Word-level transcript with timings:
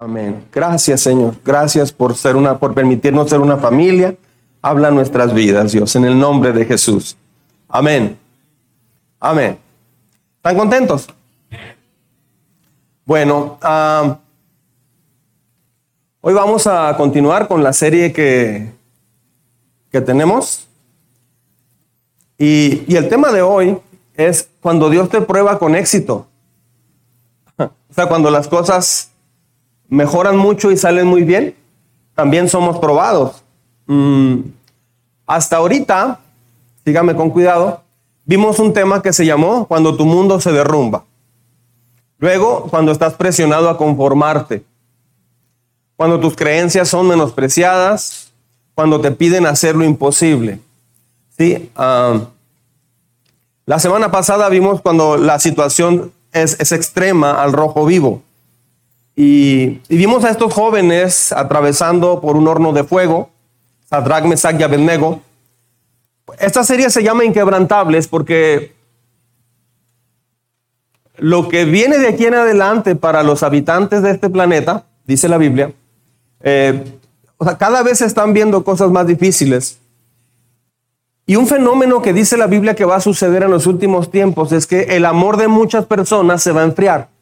Amén. 0.00 0.46
Gracias, 0.52 1.00
Señor. 1.00 1.34
Gracias 1.44 1.90
por 1.90 2.14
ser 2.14 2.36
una, 2.36 2.56
por 2.58 2.72
permitirnos 2.72 3.28
ser 3.28 3.40
una 3.40 3.56
familia. 3.56 4.14
Habla 4.62 4.92
nuestras 4.92 5.34
vidas, 5.34 5.72
Dios, 5.72 5.96
en 5.96 6.04
el 6.04 6.16
nombre 6.16 6.52
de 6.52 6.64
Jesús. 6.64 7.16
Amén. 7.68 8.16
Amén. 9.18 9.58
¿Están 10.36 10.56
contentos? 10.56 11.08
Bueno, 13.04 13.58
ah, 13.60 14.18
hoy 16.20 16.32
vamos 16.32 16.68
a 16.68 16.96
continuar 16.96 17.48
con 17.48 17.64
la 17.64 17.72
serie 17.72 18.12
que, 18.12 18.70
que 19.90 20.00
tenemos. 20.00 20.68
Y, 22.38 22.84
y 22.86 22.94
el 22.94 23.08
tema 23.08 23.32
de 23.32 23.42
hoy 23.42 23.76
es 24.14 24.48
cuando 24.60 24.90
Dios 24.90 25.08
te 25.08 25.20
prueba 25.22 25.58
con 25.58 25.74
éxito. 25.74 26.28
O 27.90 27.94
sea, 27.94 28.06
cuando 28.06 28.30
las 28.30 28.46
cosas 28.46 29.10
mejoran 29.88 30.36
mucho 30.36 30.70
y 30.70 30.76
salen 30.76 31.06
muy 31.06 31.22
bien, 31.22 31.54
también 32.14 32.48
somos 32.48 32.78
probados. 32.78 33.42
Mm, 33.86 34.40
hasta 35.26 35.56
ahorita, 35.56 36.20
sígame 36.84 37.14
con 37.14 37.30
cuidado, 37.30 37.82
vimos 38.24 38.58
un 38.58 38.72
tema 38.72 39.02
que 39.02 39.12
se 39.12 39.26
llamó 39.26 39.66
Cuando 39.66 39.96
tu 39.96 40.04
mundo 40.04 40.40
se 40.40 40.52
derrumba. 40.52 41.04
Luego, 42.18 42.66
cuando 42.70 42.92
estás 42.92 43.14
presionado 43.14 43.68
a 43.68 43.78
conformarte. 43.78 44.64
Cuando 45.96 46.18
tus 46.18 46.34
creencias 46.34 46.88
son 46.88 47.06
menospreciadas. 47.06 48.32
Cuando 48.74 49.00
te 49.00 49.10
piden 49.12 49.46
hacer 49.46 49.76
lo 49.76 49.84
imposible. 49.84 50.60
¿Sí? 51.36 51.70
Ah, 51.76 52.18
la 53.66 53.78
semana 53.78 54.10
pasada 54.10 54.48
vimos 54.48 54.80
cuando 54.80 55.16
la 55.16 55.38
situación 55.38 56.10
es, 56.32 56.58
es 56.58 56.72
extrema 56.72 57.42
al 57.42 57.52
rojo 57.52 57.84
vivo. 57.84 58.22
Y, 59.20 59.80
vimos 59.88 60.22
a 60.22 60.30
estos 60.30 60.54
jóvenes 60.54 61.32
atravesando 61.32 62.20
por 62.20 62.36
un 62.36 62.46
horno 62.46 62.72
de 62.72 62.84
fuego, 62.84 63.30
Sadrach, 63.90 64.24
Mesach 64.24 64.54
y 64.60 64.62
Abednego. 64.62 65.22
Esta 66.38 66.62
serie 66.62 66.88
se 66.88 67.02
llama 67.02 67.24
Inquebrantables 67.24 68.06
porque 68.06 68.76
lo 71.16 71.48
que 71.48 71.64
viene 71.64 71.98
de 71.98 72.06
aquí 72.06 72.26
en 72.26 72.34
adelante 72.34 72.94
para 72.94 73.24
los 73.24 73.42
habitantes 73.42 74.04
de 74.04 74.12
este 74.12 74.30
planeta, 74.30 74.84
dice 75.04 75.28
la 75.28 75.38
Biblia, 75.38 75.72
eh, 76.42 76.84
cada 77.58 77.82
vez 77.82 77.98
se 77.98 78.06
están 78.06 78.32
viendo 78.32 78.62
cosas 78.62 78.92
más 78.92 79.08
difíciles. 79.08 79.80
Y 81.26 81.34
un 81.34 81.48
fenómeno 81.48 82.02
que 82.02 82.12
dice 82.12 82.36
la 82.36 82.46
Biblia 82.46 82.76
que 82.76 82.84
va 82.84 82.94
a 82.94 83.00
suceder 83.00 83.42
en 83.42 83.50
los 83.50 83.66
últimos 83.66 84.12
tiempos 84.12 84.52
es 84.52 84.68
que 84.68 84.82
el 84.94 85.04
amor 85.04 85.38
de 85.38 85.48
muchas 85.48 85.86
personas 85.86 86.40
se 86.40 86.52
va 86.52 86.60
a 86.60 86.66
enfriar 86.66 87.17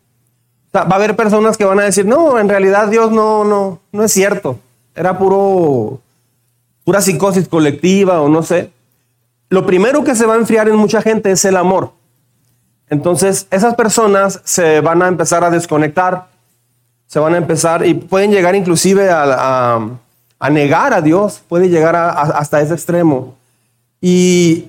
va 0.85 0.93
a 0.93 0.95
haber 0.97 1.17
personas 1.17 1.57
que 1.57 1.65
van 1.65 1.81
a 1.81 1.85
decir, 1.85 2.07
no, 2.07 2.39
en 2.39 2.49
realidad 2.49 2.89
Dios 2.89 3.11
no, 3.13 3.45
no, 3.45 3.81
no 3.93 4.05
es 4.05 4.13
cierto. 4.13 4.59
Era 4.95 5.19
puro, 5.19 6.01
pura 6.85 7.01
psicosis 7.01 7.49
colectiva 7.49 8.21
o 8.21 8.29
no 8.29 8.43
sé. 8.43 8.71
Lo 9.49 9.67
primero 9.67 10.03
que 10.05 10.15
se 10.15 10.27
va 10.27 10.35
a 10.35 10.39
enfriar 10.39 10.69
en 10.69 10.77
mucha 10.77 11.03
gente 11.03 11.31
es 11.31 11.45
el 11.45 11.57
amor. 11.57 11.93
Entonces, 12.89 13.47
esas 13.51 13.75
personas 13.75 14.41
se 14.45 14.81
van 14.81 15.03
a 15.03 15.09
empezar 15.09 15.45
a 15.45 15.51
desconectar, 15.51 16.29
se 17.07 17.19
van 17.19 17.35
a 17.35 17.39
empezar 17.39 17.85
y 17.87 17.95
pueden 17.95 18.31
llegar 18.31 18.55
inclusive 18.55 19.11
a, 19.11 19.81
a, 20.39 20.51
negar 20.51 20.93
a 20.93 21.01
Dios, 21.01 21.43
puede 21.49 21.69
llegar 21.69 21.97
hasta 21.97 22.61
ese 22.61 22.75
extremo. 22.75 23.35
Y 24.01 24.69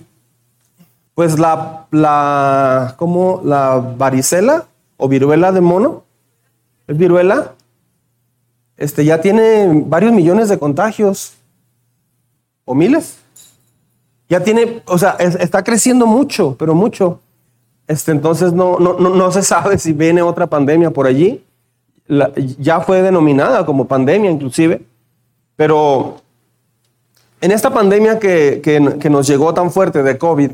pues 1.14 1.40
la, 1.40 1.86
la, 1.92 2.96
como 2.98 3.42
la 3.44 3.78
varicela, 3.98 4.66
o 4.98 5.08
viruela 5.08 5.52
de 5.52 5.62
mono, 5.62 6.04
es 6.88 6.98
viruela, 6.98 7.54
este, 8.76 9.06
ya 9.06 9.22
tiene 9.22 9.84
varios 9.86 10.12
millones 10.12 10.50
de 10.50 10.60
contagios, 10.60 11.38
o 12.68 12.76
miles. 12.76 13.18
Ya 14.30 14.44
tiene, 14.44 14.84
o 14.86 14.98
sea, 14.98 15.12
está 15.20 15.64
creciendo 15.64 16.06
mucho, 16.06 16.56
pero 16.60 16.76
mucho. 16.76 17.22
Este, 17.88 18.12
entonces 18.12 18.52
no, 18.52 18.78
no, 18.78 19.00
no, 19.00 19.32
se 19.32 19.42
sabe 19.42 19.78
si 19.78 19.94
viene 19.94 20.22
otra 20.22 20.48
pandemia 20.48 20.92
por 20.92 21.08
allí. 21.08 21.44
ya 22.60 22.82
fue 22.82 23.02
denominada 23.02 23.66
como 23.66 23.88
pandemia 23.88 24.30
inclusive, 24.30 24.82
pero 25.56 26.18
en 27.40 27.52
esta 27.52 27.74
pandemia 27.74 28.20
que, 28.20 28.60
que, 28.62 28.98
que 29.00 29.10
nos 29.10 29.28
llegó 29.28 29.54
tan 29.54 29.72
fuerte 29.72 30.04
de 30.04 30.18
COVID, 30.18 30.52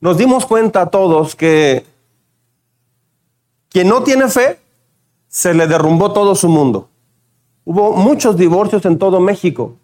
nos 0.00 0.16
dimos 0.16 0.46
cuenta 0.46 0.86
todos 0.86 1.34
que 1.34 1.84
quien 3.70 3.88
no 3.88 4.02
tiene 4.02 4.28
fe, 4.28 4.60
se 5.28 5.54
le 5.54 5.66
derrumbó 5.66 6.12
todo 6.12 6.34
su 6.34 6.48
mundo. 6.48 6.88
Hubo 7.64 7.92
muchos 7.92 8.36
divorcios 8.36 8.84
en 8.84 8.98
todo 8.98 9.20
México. 9.20 9.76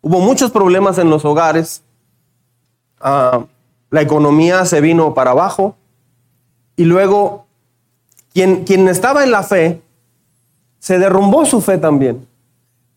Hubo 0.00 0.18
muchos 0.18 0.50
problemas 0.50 0.98
en 0.98 1.10
los 1.10 1.24
hogares. 1.24 1.82
Ah, 3.00 3.44
la 3.90 4.00
economía 4.00 4.64
se 4.64 4.80
vino 4.80 5.12
para 5.12 5.32
abajo. 5.32 5.76
Y 6.76 6.84
luego, 6.84 7.44
quien, 8.32 8.64
quien 8.64 8.88
estaba 8.88 9.24
en 9.24 9.30
la 9.30 9.42
fe, 9.42 9.82
se 10.78 10.98
derrumbó 10.98 11.44
su 11.44 11.60
fe 11.60 11.76
también. 11.78 12.26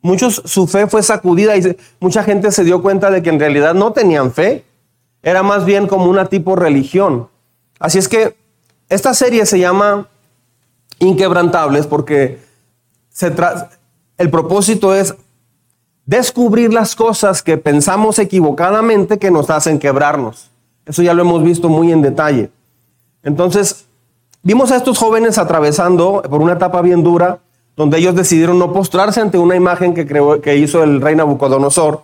Muchos, 0.01 0.41
su 0.45 0.67
fe 0.67 0.87
fue 0.87 1.03
sacudida 1.03 1.57
y 1.57 1.75
mucha 1.99 2.23
gente 2.23 2.51
se 2.51 2.63
dio 2.63 2.81
cuenta 2.81 3.11
de 3.11 3.21
que 3.21 3.29
en 3.29 3.39
realidad 3.39 3.73
no 3.73 3.91
tenían 3.91 4.31
fe. 4.31 4.63
Era 5.21 5.43
más 5.43 5.65
bien 5.65 5.87
como 5.87 6.05
una 6.05 6.27
tipo 6.27 6.55
religión. 6.55 7.27
Así 7.79 7.97
es 7.97 8.07
que 8.07 8.37
esta 8.87 9.13
serie 9.13 9.45
se 9.45 9.59
llama 9.59 10.07
inquebrantables 10.99 11.87
porque 11.87 12.39
el 14.17 14.29
propósito 14.29 14.93
es 14.93 15.15
descubrir 16.05 16.73
las 16.73 16.95
cosas 16.95 17.41
que 17.43 17.57
pensamos 17.57 18.19
equivocadamente 18.19 19.17
que 19.17 19.31
nos 19.31 19.49
hacen 19.49 19.79
quebrarnos. 19.79 20.49
Eso 20.85 21.01
ya 21.01 21.13
lo 21.13 21.21
hemos 21.21 21.43
visto 21.43 21.67
muy 21.69 21.91
en 21.91 22.01
detalle. 22.01 22.49
Entonces, 23.23 23.85
vimos 24.41 24.71
a 24.71 24.77
estos 24.77 24.97
jóvenes 24.97 25.37
atravesando 25.37 26.21
por 26.29 26.41
una 26.41 26.53
etapa 26.53 26.81
bien 26.81 27.03
dura, 27.03 27.39
donde 27.75 27.97
ellos 27.97 28.15
decidieron 28.15 28.57
no 28.57 28.71
postrarse 28.71 29.19
ante 29.19 29.37
una 29.37 29.55
imagen 29.55 29.93
que, 29.93 30.07
creó, 30.07 30.41
que 30.41 30.55
hizo 30.57 30.83
el 30.83 31.01
rey 31.01 31.15
Nabucodonosor. 31.15 32.03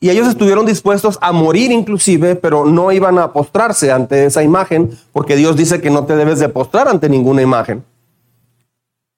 Y 0.00 0.10
ellos 0.10 0.26
estuvieron 0.26 0.66
dispuestos 0.66 1.18
a 1.22 1.32
morir 1.32 1.70
inclusive, 1.70 2.34
pero 2.34 2.66
no 2.66 2.90
iban 2.92 3.18
a 3.18 3.32
postrarse 3.32 3.92
ante 3.92 4.26
esa 4.26 4.42
imagen, 4.42 4.90
porque 5.12 5.36
Dios 5.36 5.56
dice 5.56 5.80
que 5.80 5.88
no 5.88 6.04
te 6.04 6.16
debes 6.16 6.40
de 6.40 6.48
postrar 6.48 6.88
ante 6.88 7.08
ninguna 7.08 7.42
imagen 7.42 7.84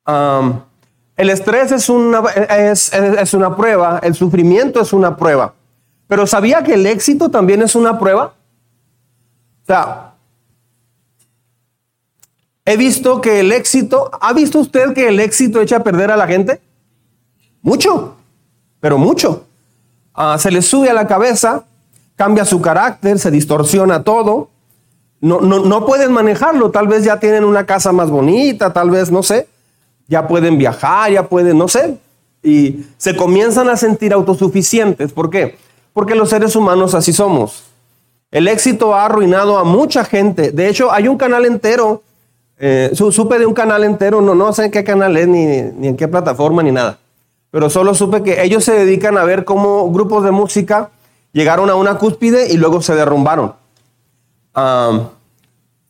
el 0.06 1.30
estrés 1.30 1.72
es 1.72 1.88
una, 1.88 2.22
es, 2.28 2.92
es 2.92 3.34
una 3.34 3.56
prueba, 3.56 3.98
el 4.02 4.14
sufrimiento 4.14 4.80
es 4.80 4.92
una 4.92 5.16
prueba. 5.16 5.54
Pero 6.06 6.26
¿sabía 6.26 6.62
que 6.62 6.74
el 6.74 6.86
éxito 6.86 7.30
también 7.30 7.62
es 7.62 7.74
una 7.74 7.98
prueba? 7.98 8.34
O 9.62 9.66
sea, 9.66 10.14
he 12.64 12.76
visto 12.76 13.20
que 13.20 13.40
el 13.40 13.50
éxito, 13.50 14.10
¿ha 14.20 14.32
visto 14.32 14.60
usted 14.60 14.92
que 14.92 15.08
el 15.08 15.18
éxito 15.18 15.60
echa 15.60 15.78
a 15.78 15.82
perder 15.82 16.12
a 16.12 16.16
la 16.16 16.26
gente? 16.28 16.60
Mucho, 17.62 18.16
pero 18.78 18.98
mucho. 18.98 19.44
Ah, 20.14 20.36
se 20.38 20.50
le 20.52 20.62
sube 20.62 20.88
a 20.88 20.94
la 20.94 21.08
cabeza, 21.08 21.64
cambia 22.14 22.44
su 22.44 22.60
carácter, 22.60 23.18
se 23.18 23.30
distorsiona 23.32 24.04
todo. 24.04 24.50
No, 25.20 25.40
no, 25.40 25.60
no 25.60 25.84
pueden 25.86 26.12
manejarlo, 26.12 26.70
tal 26.70 26.86
vez 26.86 27.02
ya 27.02 27.18
tienen 27.18 27.44
una 27.44 27.66
casa 27.66 27.90
más 27.90 28.10
bonita, 28.10 28.72
tal 28.72 28.90
vez, 28.90 29.10
no 29.10 29.22
sé 29.22 29.48
ya 30.08 30.26
pueden 30.28 30.58
viajar, 30.58 31.12
ya 31.12 31.28
pueden, 31.28 31.58
no 31.58 31.68
sé, 31.68 31.98
y 32.42 32.84
se 32.96 33.16
comienzan 33.16 33.68
a 33.68 33.76
sentir 33.76 34.12
autosuficientes. 34.12 35.12
¿Por 35.12 35.30
qué? 35.30 35.56
Porque 35.92 36.14
los 36.14 36.30
seres 36.30 36.54
humanos 36.54 36.94
así 36.94 37.12
somos. 37.12 37.64
El 38.30 38.48
éxito 38.48 38.94
ha 38.94 39.06
arruinado 39.06 39.58
a 39.58 39.64
mucha 39.64 40.04
gente. 40.04 40.50
De 40.50 40.68
hecho, 40.68 40.92
hay 40.92 41.08
un 41.08 41.16
canal 41.16 41.44
entero, 41.44 42.02
eh, 42.58 42.90
supe 42.92 43.38
de 43.38 43.46
un 43.46 43.54
canal 43.54 43.84
entero, 43.84 44.20
no, 44.20 44.34
no 44.34 44.52
sé 44.52 44.66
en 44.66 44.70
qué 44.70 44.84
canal 44.84 45.16
es, 45.16 45.26
ni, 45.28 45.46
ni, 45.46 45.88
en 45.88 45.96
qué 45.96 46.08
plataforma, 46.08 46.62
ni 46.62 46.72
nada. 46.72 46.98
Pero 47.50 47.70
solo 47.70 47.94
supe 47.94 48.22
que 48.22 48.42
ellos 48.42 48.64
se 48.64 48.72
dedican 48.72 49.16
a 49.16 49.24
ver 49.24 49.44
cómo 49.44 49.90
grupos 49.90 50.24
de 50.24 50.30
música 50.30 50.90
llegaron 51.32 51.70
a 51.70 51.74
una 51.74 51.98
cúspide 51.98 52.52
y 52.52 52.56
luego 52.56 52.82
se 52.82 52.94
derrumbaron. 52.94 53.54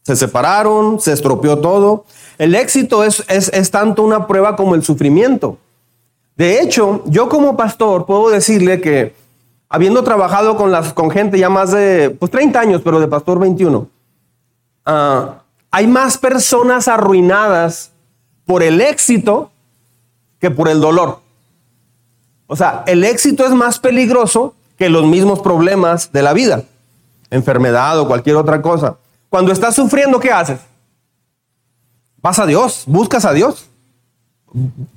Se 0.06 0.14
separaron, 0.14 1.00
se 1.00 1.12
estropeó 1.12 1.58
todo. 1.58 2.04
El 2.38 2.54
éxito 2.54 3.02
es, 3.02 3.24
es, 3.26 3.70
tanto 3.72 4.04
una 4.04 4.28
prueba 4.28 4.54
como 4.54 4.76
el 4.76 4.84
sufrimiento. 4.84 5.58
De 6.36 6.60
hecho, 6.60 7.02
yo 7.06 7.28
como 7.28 7.56
pastor 7.56 8.06
puedo 8.06 8.30
decirle 8.30 8.80
que 8.80 9.16
habiendo 9.68 10.04
trabajado 10.04 10.56
con, 10.56 10.70
las, 10.70 10.92
con 10.92 11.10
gente 11.10 11.40
ya 11.40 11.48
más 11.48 11.72
de 11.72 12.10
pues, 12.10 12.30
30 12.30 12.60
años, 12.60 12.82
pero 12.84 13.00
de 13.00 13.08
pastor 13.08 13.40
21, 13.40 13.88
ah, 14.84 15.42
hay 15.72 15.88
más 15.88 16.18
personas 16.18 16.86
arruinadas 16.86 17.90
por 18.44 18.62
el 18.62 18.80
éxito 18.80 19.50
que 20.38 20.52
por 20.52 20.68
el 20.68 20.80
dolor. 20.80 21.18
O 22.46 22.54
sea, 22.54 22.84
el 22.86 23.02
éxito 23.02 23.44
es 23.44 23.50
más 23.50 23.80
peligroso 23.80 24.54
que 24.78 24.88
los 24.88 25.04
mismos 25.04 25.40
problemas 25.40 26.12
de 26.12 26.22
la 26.22 26.32
vida, 26.32 26.62
enfermedad 27.28 27.98
o 27.98 28.06
cualquier 28.06 28.36
otra 28.36 28.62
cosa. 28.62 28.98
Cuando 29.28 29.52
estás 29.52 29.74
sufriendo, 29.74 30.20
¿qué 30.20 30.30
haces? 30.30 30.60
Vas 32.22 32.38
a 32.38 32.46
Dios, 32.46 32.84
buscas 32.86 33.24
a 33.24 33.32
Dios. 33.32 33.68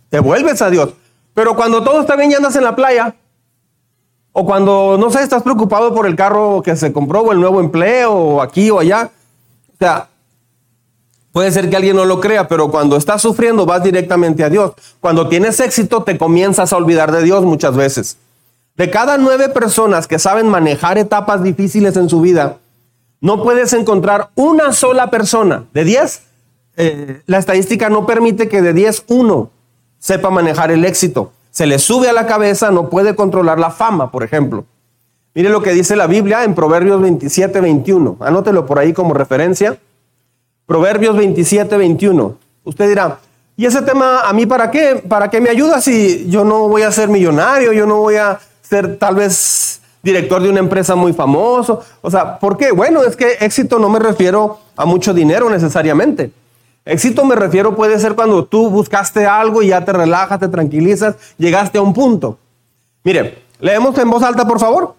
te 0.10 0.20
vuelves 0.20 0.62
a 0.62 0.70
Dios. 0.70 0.94
Pero 1.34 1.56
cuando 1.56 1.84
todo 1.84 2.02
está 2.02 2.16
bien 2.16 2.32
y 2.32 2.36
andas 2.36 2.56
en 2.56 2.64
la 2.64 2.76
playa, 2.76 3.16
o 4.32 4.46
cuando, 4.46 4.98
no 5.00 5.10
sé, 5.10 5.22
estás 5.22 5.44
preocupado 5.44 5.94
por 5.94 6.06
el 6.06 6.16
carro 6.16 6.62
que 6.62 6.76
se 6.76 6.94
compró, 6.94 7.22
o 7.22 7.32
el 7.32 7.40
nuevo 7.40 7.60
empleo, 7.60 8.14
o 8.14 8.42
aquí 8.42 8.70
o 8.70 8.80
allá. 8.80 9.12
O 9.74 9.78
sea, 9.78 10.10
puede 11.32 11.52
ser 11.52 11.70
que 11.70 11.76
alguien 11.76 11.96
no 11.96 12.06
lo 12.06 12.20
crea, 12.20 12.48
pero 12.48 12.70
cuando 12.70 12.98
estás 12.98 13.22
sufriendo 13.22 13.66
vas 13.66 13.84
directamente 13.84 14.44
a 14.44 14.50
Dios. 14.50 14.74
Cuando 15.00 15.28
tienes 15.28 15.60
éxito 15.60 16.04
te 16.04 16.18
comienzas 16.18 16.74
a 16.74 16.78
olvidar 16.78 17.12
de 17.12 17.24
Dios 17.24 17.44
muchas 17.44 17.76
veces. 17.76 18.18
De 18.76 18.90
cada 18.90 19.18
nueve 19.18 19.50
personas 19.50 20.08
que 20.08 20.20
saben 20.20 20.48
manejar 20.48 20.98
etapas 20.98 21.44
difíciles 21.44 21.98
en 21.98 22.10
su 22.10 22.22
vida, 22.22 22.58
no 23.22 23.44
puedes 23.44 23.74
encontrar 23.74 24.30
una 24.36 24.72
sola 24.74 25.10
persona. 25.10 25.66
De 25.74 25.84
diez, 25.84 26.24
eh, 26.78 27.22
la 27.26 27.38
estadística 27.38 27.90
no 27.90 28.06
permite 28.06 28.48
que 28.48 28.62
de 28.62 28.74
diez 28.74 29.04
uno 29.08 29.52
sepa 30.00 30.30
manejar 30.30 30.72
el 30.72 30.86
éxito. 30.86 31.32
Se 31.52 31.66
le 31.66 31.80
sube 31.80 32.10
a 32.10 32.14
la 32.14 32.26
cabeza, 32.26 32.72
no 32.72 32.90
puede 32.90 33.16
controlar 33.16 33.60
la 33.60 33.72
fama, 33.72 34.12
por 34.12 34.24
ejemplo. 34.24 34.66
Mire 35.36 35.50
lo 35.50 35.62
que 35.62 35.74
dice 35.74 35.96
la 35.96 36.08
Biblia 36.08 36.44
en 36.44 36.56
Proverbios 36.56 37.02
27, 37.02 37.60
21. 37.62 38.18
Anótelo 38.20 38.66
por 38.66 38.80
ahí 38.80 38.94
como 38.94 39.14
referencia. 39.14 39.78
Proverbios 40.66 41.18
27, 41.18 41.78
21. 41.78 42.38
Usted 42.64 42.88
dirá, 42.88 43.20
¿y 43.56 43.66
ese 43.66 43.82
tema 43.82 44.22
a 44.22 44.34
mí 44.34 44.46
para 44.46 44.72
qué? 44.72 45.04
¿Para 45.08 45.30
qué 45.30 45.42
me 45.42 45.50
ayuda 45.50 45.82
si 45.82 46.30
yo 46.30 46.46
no 46.46 46.68
voy 46.68 46.84
a 46.84 46.92
ser 46.92 47.10
millonario? 47.10 47.74
Yo 47.74 47.86
no 47.86 47.98
voy 47.98 48.16
a 48.16 48.40
ser 48.62 48.98
tal 48.98 49.16
vez 49.16 49.79
director 50.02 50.42
de 50.42 50.50
una 50.50 50.60
empresa 50.60 50.96
muy 50.96 51.14
famoso. 51.14 51.82
O 52.02 52.10
sea, 52.10 52.40
¿por 52.40 52.58
qué? 52.58 52.72
Bueno, 52.72 53.04
es 53.04 53.16
que 53.16 53.38
éxito 53.40 53.80
no 53.80 53.90
me 53.90 54.00
refiero 54.00 54.60
a 54.76 54.86
mucho 54.86 55.14
dinero 55.14 55.50
necesariamente. 55.50 56.32
Éxito 56.86 57.26
me 57.26 57.36
refiero 57.36 57.76
puede 57.76 58.00
ser 58.00 58.16
cuando 58.16 58.46
tú 58.46 58.70
buscaste 58.70 59.26
algo 59.26 59.62
y 59.62 59.68
ya 59.68 59.86
te 59.86 59.94
relajas, 59.94 60.40
te 60.40 60.48
tranquilizas, 60.48 61.16
llegaste 61.38 61.78
a 61.78 61.82
un 61.82 61.94
punto. 61.94 62.40
Mire, 63.04 63.44
leemos 63.60 63.98
en 63.98 64.10
voz 64.10 64.24
alta, 64.24 64.48
por 64.48 64.60
favor. 64.60 64.96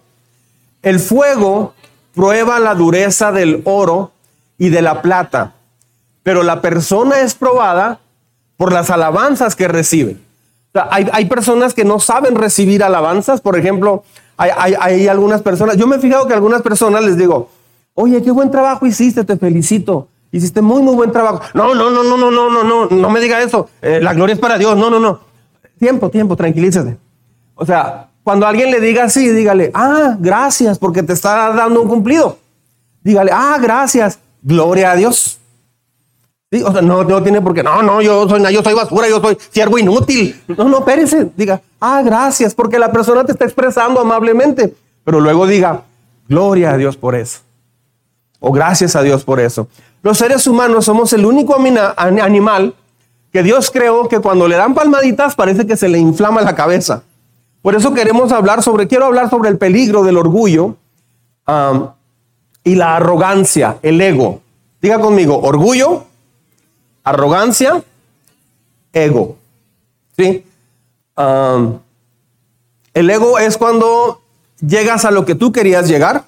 El 0.83 1.01
fuego 1.01 1.75
prueba 2.15 2.61
la 2.61 2.75
dureza 2.75 3.33
del 3.33 3.63
oro 3.65 4.13
y 4.59 4.69
de 4.69 4.83
la 4.83 5.03
plata, 5.03 5.55
pero 6.23 6.43
la 6.43 6.61
persona 6.61 7.21
es 7.21 7.35
probada 7.35 8.01
por 8.57 8.73
las 8.73 8.91
alabanzas 8.91 9.57
que 9.57 9.69
recibe 9.69 10.19
hay, 10.75 11.25
personas 11.27 11.75
que 11.75 11.85
no 11.85 11.99
saben 11.99 12.35
recibir 12.35 12.85
alabanzas. 12.85 13.41
Por 13.41 13.59
ejemplo, 13.59 14.05
hay, 14.41 15.09
algunas 15.09 15.43
personas, 15.43 15.77
yo 15.77 15.87
me 15.87 15.97
he 15.97 15.99
fijado 15.99 16.27
que 16.27 16.35
algunas 16.35 16.63
personas 16.63 17.05
les 17.05 17.17
digo, 17.17 17.51
oye, 17.95 18.23
qué 18.23 18.31
buen 18.31 18.51
trabajo 18.51 18.87
hiciste, 18.87 19.25
te 19.25 19.37
felicito. 19.37 20.09
Hiciste 20.33 20.63
muy, 20.63 20.81
muy 20.81 20.95
buen 20.95 21.11
trabajo. 21.11 21.43
No, 21.55 21.75
no, 21.75 21.91
no, 21.91 22.05
no, 22.05 22.17
no, 22.17 22.31
no, 22.31 22.51
no, 22.51 22.65
no, 22.65 22.87
no 22.87 23.11
me 23.11 23.19
diga 23.19 23.43
eso. 23.43 23.69
Eh, 23.83 23.99
la 24.01 24.15
gloria 24.15 24.35
es 24.35 24.39
para 24.39 24.59
Dios. 24.59 24.77
No, 24.77 24.89
no, 24.89 25.01
no. 25.01 25.19
Tiempo, 25.79 26.09
tiempo, 26.09 26.37
tranquilízate. 26.37 26.97
O 27.57 27.67
sea, 27.67 28.11
cuando 28.23 28.47
alguien 28.47 28.71
le 28.71 28.81
diga 28.81 29.05
así, 29.05 29.29
dígale, 29.29 29.73
ah, 29.75 30.17
gracias, 30.21 30.79
porque 30.79 31.03
te 31.03 31.15
está 31.15 31.53
dando 31.53 31.83
un 31.83 31.89
cumplido. 31.89 32.39
Dígale, 33.03 33.33
ah, 33.35 33.59
gracias, 33.61 34.21
gloria 34.43 34.93
a 34.93 34.95
Dios. 34.95 35.40
O 36.53 36.73
sea, 36.73 36.83
no, 36.83 37.05
no 37.05 37.23
tiene 37.23 37.41
por 37.41 37.55
qué, 37.55 37.63
no, 37.63 37.81
no, 37.81 38.03
yo 38.03 38.29
soy, 38.29 38.43
yo 38.53 38.61
soy 38.61 38.75
basura, 38.75 39.09
yo 39.09 39.21
soy 39.21 39.39
siervo 39.51 39.79
inútil. 39.79 40.43
No, 40.49 40.65
no, 40.65 40.79
espérese, 40.81 41.31
diga, 41.37 41.61
ah, 41.79 42.03
gracias, 42.05 42.57
porque 42.57 42.77
la 42.77 42.91
persona 42.91 43.25
te 43.25 43.31
está 43.31 43.45
expresando 43.45 44.01
amablemente. 44.01 44.75
Pero 45.05 45.21
luego 45.21 45.47
diga, 45.47 45.83
gloria 46.29 46.73
a 46.73 46.77
Dios 46.77 46.97
por 46.97 47.15
eso. 47.15 47.39
O 48.41 48.51
gracias 48.51 48.97
a 48.97 49.03
Dios 49.03 49.23
por 49.23 49.39
eso. 49.39 49.69
Los 50.03 50.19
seres 50.19 50.45
humanos 50.49 50.87
somos 50.87 51.13
el 51.13 51.25
único 51.25 51.57
animal 51.57 52.75
que 53.33 53.45
Dios 53.45 53.71
creó 53.71 54.09
que 54.09 54.19
cuando 54.19 54.49
le 54.49 54.57
dan 54.57 54.75
palmaditas 54.75 55.37
parece 55.37 55.69
que 55.69 55.77
se 55.77 55.89
le 55.89 55.99
inflama 55.99 56.43
la 56.43 56.57
cabeza. 56.57 57.05
Por 57.63 57.77
eso 57.77 57.95
queremos 57.95 58.33
hablar 58.33 58.63
sobre, 58.65 58.89
quiero 58.89 59.07
hablar 59.07 59.31
sobre 59.31 59.51
el 59.51 59.59
peligro 59.59 60.03
del 60.03 60.17
orgullo 60.17 60.75
y 62.65 62.75
la 62.75 62.97
arrogancia, 62.97 63.77
el 63.83 64.01
ego. 64.01 64.41
Diga 64.81 64.99
conmigo, 64.99 65.39
orgullo, 65.41 66.07
arrogancia, 67.05 67.83
ego. 68.93 69.37
¿Sí? 70.17 70.45
el 72.95 73.11
ego 73.11 73.39
es 73.39 73.59
cuando 73.59 74.23
llegas 74.61 75.05
a 75.05 75.11
lo 75.11 75.27
que 75.27 75.35
tú 75.35 75.53
querías 75.53 75.87
llegar. 75.87 76.25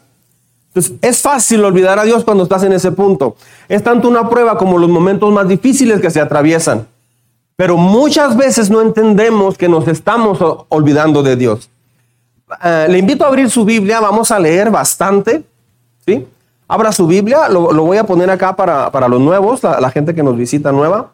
Entonces, 0.68 0.92
es 1.00 1.20
fácil 1.20 1.64
olvidar 1.64 1.98
a 1.98 2.04
Dios 2.04 2.24
cuando 2.24 2.44
estás 2.44 2.62
en 2.62 2.72
ese 2.72 2.92
punto. 2.92 3.36
Es 3.68 3.82
tanto 3.82 4.08
una 4.08 4.28
prueba 4.28 4.58
como 4.58 4.78
los 4.78 4.90
momentos 4.90 5.32
más 5.32 5.48
difíciles 5.48 6.00
que 6.00 6.10
se 6.10 6.20
atraviesan. 6.20 6.86
Pero 7.56 7.76
muchas 7.76 8.36
veces 8.36 8.70
no 8.70 8.80
entendemos 8.80 9.56
que 9.56 9.68
nos 9.68 9.86
estamos 9.88 10.38
olvidando 10.68 11.22
de 11.22 11.36
Dios. 11.36 11.70
Ah, 12.48 12.86
le 12.88 12.98
invito 12.98 13.24
a 13.24 13.28
abrir 13.28 13.50
su 13.50 13.64
Biblia, 13.64 14.00
vamos 14.00 14.30
a 14.30 14.38
leer 14.38 14.70
bastante. 14.70 15.42
¿sí? 16.06 16.26
Abra 16.72 16.90
su 16.90 17.06
Biblia, 17.06 17.50
lo, 17.50 17.70
voy 17.84 17.98
a 17.98 18.04
poner 18.04 18.30
acá 18.30 18.56
para, 18.56 19.06
los 19.06 19.20
nuevos, 19.20 19.62
la, 19.62 19.90
gente 19.90 20.14
que 20.14 20.22
nos 20.22 20.38
visita 20.38 20.72
nueva. 20.72 21.12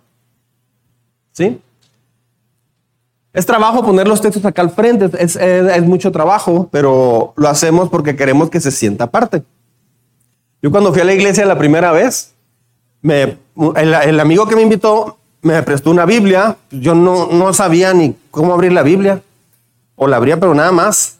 ¿Sí? 1.33 1.61
Es 3.33 3.45
trabajo 3.45 3.85
poner 3.85 4.07
los 4.07 4.21
textos 4.21 4.45
acá 4.45 4.63
al 4.63 4.71
frente, 4.71 5.11
es, 5.19 5.83
mucho 5.83 6.13
trabajo, 6.13 6.69
pero 6.71 7.33
lo 7.35 7.49
hacemos 7.49 7.89
porque 7.89 8.15
queremos 8.15 8.51
que 8.51 8.61
se 8.61 8.71
sienta 8.71 9.09
parte. 9.09 9.43
Yo 10.63 10.71
cuando 10.71 10.93
fui 10.93 11.03
a 11.03 11.05
la 11.05 11.15
iglesia 11.15 11.45
la 11.45 11.59
primera 11.59 11.91
vez, 11.91 12.35
el, 13.03 14.21
amigo 14.21 14.47
que 14.47 14.55
me 14.55 14.63
invitó 14.63 15.19
me 15.43 15.61
prestó 15.65 15.91
una 15.91 16.05
Biblia, 16.05 16.57
yo 16.71 16.95
no, 16.95 17.31
no 17.33 17.53
sabía 17.53 17.93
ni 17.93 18.15
cómo 18.31 18.55
abrir 18.55 18.73
la 18.73 18.85
Biblia, 18.85 19.23
o 19.97 20.07
la 20.07 20.19
abría 20.19 20.39
pero 20.39 20.55
nada 20.55 20.71
más. 20.71 21.17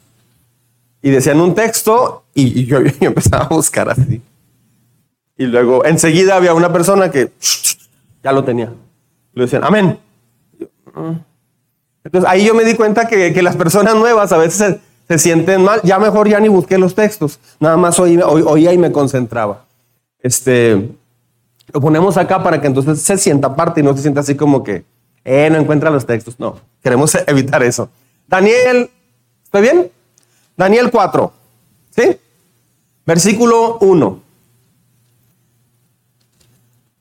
Y 1.01 1.09
decían 1.09 1.41
un 1.41 1.53
texto 1.55 2.23
y, 2.33 2.65
yo, 2.67 2.77
empezaba 3.01 3.43
a 3.43 3.49
buscar 3.49 3.89
así. 3.89 4.21
Y 5.39 5.45
luego 5.45 5.85
enseguida 5.85 6.35
había 6.35 6.53
una 6.53 6.71
persona 6.73 7.09
que 7.09 7.31
ya 8.21 8.33
lo 8.33 8.43
tenía. 8.43 8.73
Le 9.33 9.43
decían, 9.43 9.63
amén. 9.63 9.97
Entonces 12.03 12.29
ahí 12.29 12.45
yo 12.45 12.53
me 12.53 12.65
di 12.65 12.75
cuenta 12.75 13.07
que, 13.07 13.41
las 13.41 13.55
personas 13.55 13.95
nuevas 13.95 14.33
a 14.33 14.37
veces 14.37 14.79
se, 15.07 15.17
sienten 15.17 15.63
mal. 15.63 15.79
Ya 15.83 15.97
mejor 15.97 16.27
ya 16.27 16.41
ni 16.41 16.49
busqué 16.49 16.77
los 16.77 16.93
textos. 16.93 17.39
Nada 17.61 17.77
más 17.77 17.97
oía, 18.01 18.73
y 18.73 18.77
me 18.77 18.91
concentraba. 18.91 19.63
Este, 20.19 20.89
lo 21.71 21.79
ponemos 21.79 22.17
acá 22.17 22.43
para 22.43 22.59
que 22.59 22.67
entonces 22.67 23.01
se 23.01 23.17
sienta 23.17 23.55
parte 23.55 23.79
y 23.79 23.83
no 23.83 23.95
se 23.95 24.01
sienta 24.01 24.19
así 24.19 24.35
como 24.35 24.61
que, 24.61 24.83
eh, 25.23 25.47
no 25.49 25.57
encuentra 25.57 25.89
los 25.89 26.05
textos. 26.05 26.37
No, 26.37 26.59
queremos 26.83 27.15
evitar 27.27 27.63
eso. 27.63 27.89
Daniel, 28.27 28.89
¿estoy 29.45 29.61
bien? 29.61 29.89
Daniel 30.57 30.91
4, 30.91 31.31
¿sí? 31.91 32.17
Versículo 33.05 33.77
1. 33.79 34.28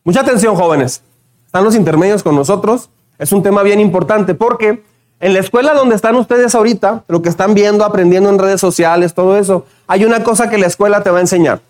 Mucha 0.08 0.20
atención, 0.20 0.56
jóvenes. 0.56 1.02
Están 1.44 1.64
los 1.64 1.74
intermedios 1.74 2.22
con 2.22 2.34
nosotros. 2.34 2.88
Es 3.18 3.30
un 3.30 3.42
tema 3.42 3.62
bien 3.62 3.78
importante 3.78 4.34
porque 4.34 4.82
en 5.20 5.34
la 5.34 5.40
escuela 5.40 5.74
donde 5.74 5.96
están 5.96 6.16
ustedes 6.16 6.54
ahorita, 6.54 7.04
lo 7.08 7.20
que 7.20 7.28
están 7.28 7.52
viendo, 7.52 7.84
aprendiendo 7.84 8.30
en 8.30 8.38
redes 8.38 8.58
sociales, 8.58 9.12
todo 9.12 9.36
eso, 9.36 9.66
hay 9.86 10.06
una 10.06 10.24
cosa 10.24 10.48
que 10.48 10.56
la 10.56 10.66
escuela 10.66 11.02
te 11.02 11.10
va 11.10 11.18
a 11.18 11.20
enseñar. 11.20 11.60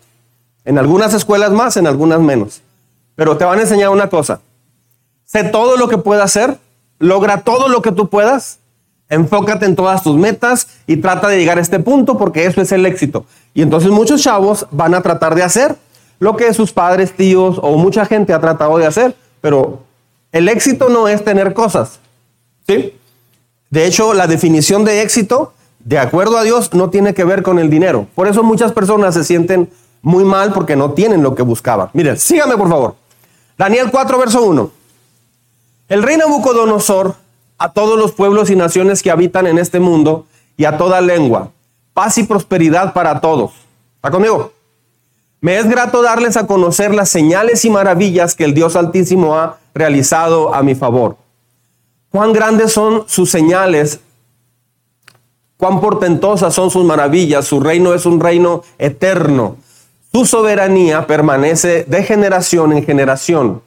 En 0.63 0.77
algunas 0.77 1.13
escuelas 1.13 1.51
más, 1.51 1.75
en 1.75 1.85
algunas 1.85 2.21
menos. 2.21 2.61
Pero 3.15 3.35
te 3.35 3.43
van 3.43 3.59
a 3.59 3.63
enseñar 3.63 3.89
una 3.89 4.09
cosa. 4.09 4.39
Sé 5.25 5.43
todo 5.43 5.75
lo 5.75 5.89
que 5.89 5.97
puedas 5.97 6.23
hacer, 6.23 6.59
logra 6.97 7.41
todo 7.41 7.67
lo 7.67 7.81
que 7.81 7.91
tú 7.91 8.07
puedas, 8.07 8.59
enfócate 9.09 9.65
en 9.65 9.75
todas 9.75 10.01
tus 10.01 10.15
metas 10.15 10.69
y 10.87 10.95
trata 10.95 11.27
de 11.27 11.39
llegar 11.39 11.57
a 11.57 11.61
este 11.61 11.81
punto 11.81 12.17
porque 12.17 12.45
eso 12.45 12.61
es 12.61 12.71
el 12.71 12.85
éxito. 12.85 13.25
Y 13.53 13.63
entonces 13.63 13.91
muchos 13.91 14.21
chavos 14.21 14.65
van 14.71 14.95
a 14.95 15.01
tratar 15.01 15.35
de 15.35 15.43
hacer 15.43 15.75
lo 16.19 16.35
que 16.35 16.53
sus 16.53 16.73
padres, 16.73 17.13
tíos 17.13 17.59
o 17.61 17.77
mucha 17.77 18.05
gente 18.05 18.33
ha 18.33 18.39
tratado 18.39 18.77
de 18.77 18.85
hacer, 18.85 19.15
pero 19.41 19.79
el 20.31 20.49
éxito 20.49 20.89
no 20.89 21.07
es 21.07 21.23
tener 21.23 21.53
cosas. 21.53 21.99
¿sí? 22.67 22.93
De 23.69 23.85
hecho, 23.85 24.13
la 24.13 24.27
definición 24.27 24.83
de 24.83 25.01
éxito, 25.01 25.53
de 25.79 25.97
acuerdo 25.97 26.37
a 26.37 26.43
Dios, 26.43 26.73
no 26.73 26.89
tiene 26.89 27.13
que 27.13 27.23
ver 27.23 27.41
con 27.41 27.59
el 27.59 27.69
dinero. 27.69 28.07
Por 28.15 28.27
eso 28.27 28.43
muchas 28.43 28.71
personas 28.71 29.13
se 29.13 29.23
sienten 29.23 29.69
muy 30.01 30.23
mal 30.23 30.53
porque 30.53 30.75
no 30.75 30.91
tienen 30.91 31.23
lo 31.23 31.35
que 31.35 31.41
buscaban. 31.41 31.89
Miren, 31.93 32.17
síganme 32.17 32.57
por 32.57 32.69
favor. 32.69 32.95
Daniel 33.57 33.89
4, 33.91 34.17
verso 34.17 34.43
1. 34.43 34.71
El 35.89 36.03
rey 36.03 36.17
Nabucodonosor 36.17 37.15
a 37.57 37.73
todos 37.73 37.99
los 37.99 38.13
pueblos 38.13 38.49
y 38.49 38.55
naciones 38.55 39.03
que 39.03 39.11
habitan 39.11 39.47
en 39.47 39.57
este 39.57 39.79
mundo 39.79 40.25
y 40.55 40.65
a 40.65 40.77
toda 40.77 41.01
lengua. 41.01 41.51
Paz 41.93 42.17
y 42.17 42.23
prosperidad 42.23 42.93
para 42.93 43.19
todos. 43.19 43.51
¿Está 43.95 44.11
conmigo? 44.11 44.53
Me 45.41 45.57
es 45.57 45.69
grato 45.69 46.01
darles 46.01 46.35
a 46.35 46.47
conocer 46.47 46.93
las 46.93 47.09
señales 47.09 47.63
y 47.63 47.69
maravillas 47.69 48.35
que 48.35 48.43
el 48.43 48.53
Dios 48.53 48.75
Altísimo 48.75 49.35
ha 49.35 49.57
realizado 49.73 50.53
a 50.53 50.63
mi 50.63 50.75
favor. 50.75 51.15
Cuán 52.11 52.33
grandes 52.33 52.73
son 52.73 53.03
sus 53.07 53.29
señales, 53.29 54.01
cuán 55.55 55.79
portentosas 55.79 56.53
son 56.53 56.71
sus 56.71 56.83
maravillas. 56.83 57.45
Su 57.45 57.59
reino 57.59 57.93
es 57.93 58.05
un 58.05 58.19
reino 58.19 58.63
eterno. 58.77 59.57
Su 60.11 60.25
soberanía 60.25 61.05
permanece 61.05 61.83
de 61.83 62.03
generación 62.03 62.73
en 62.73 62.83
generación. 62.83 63.61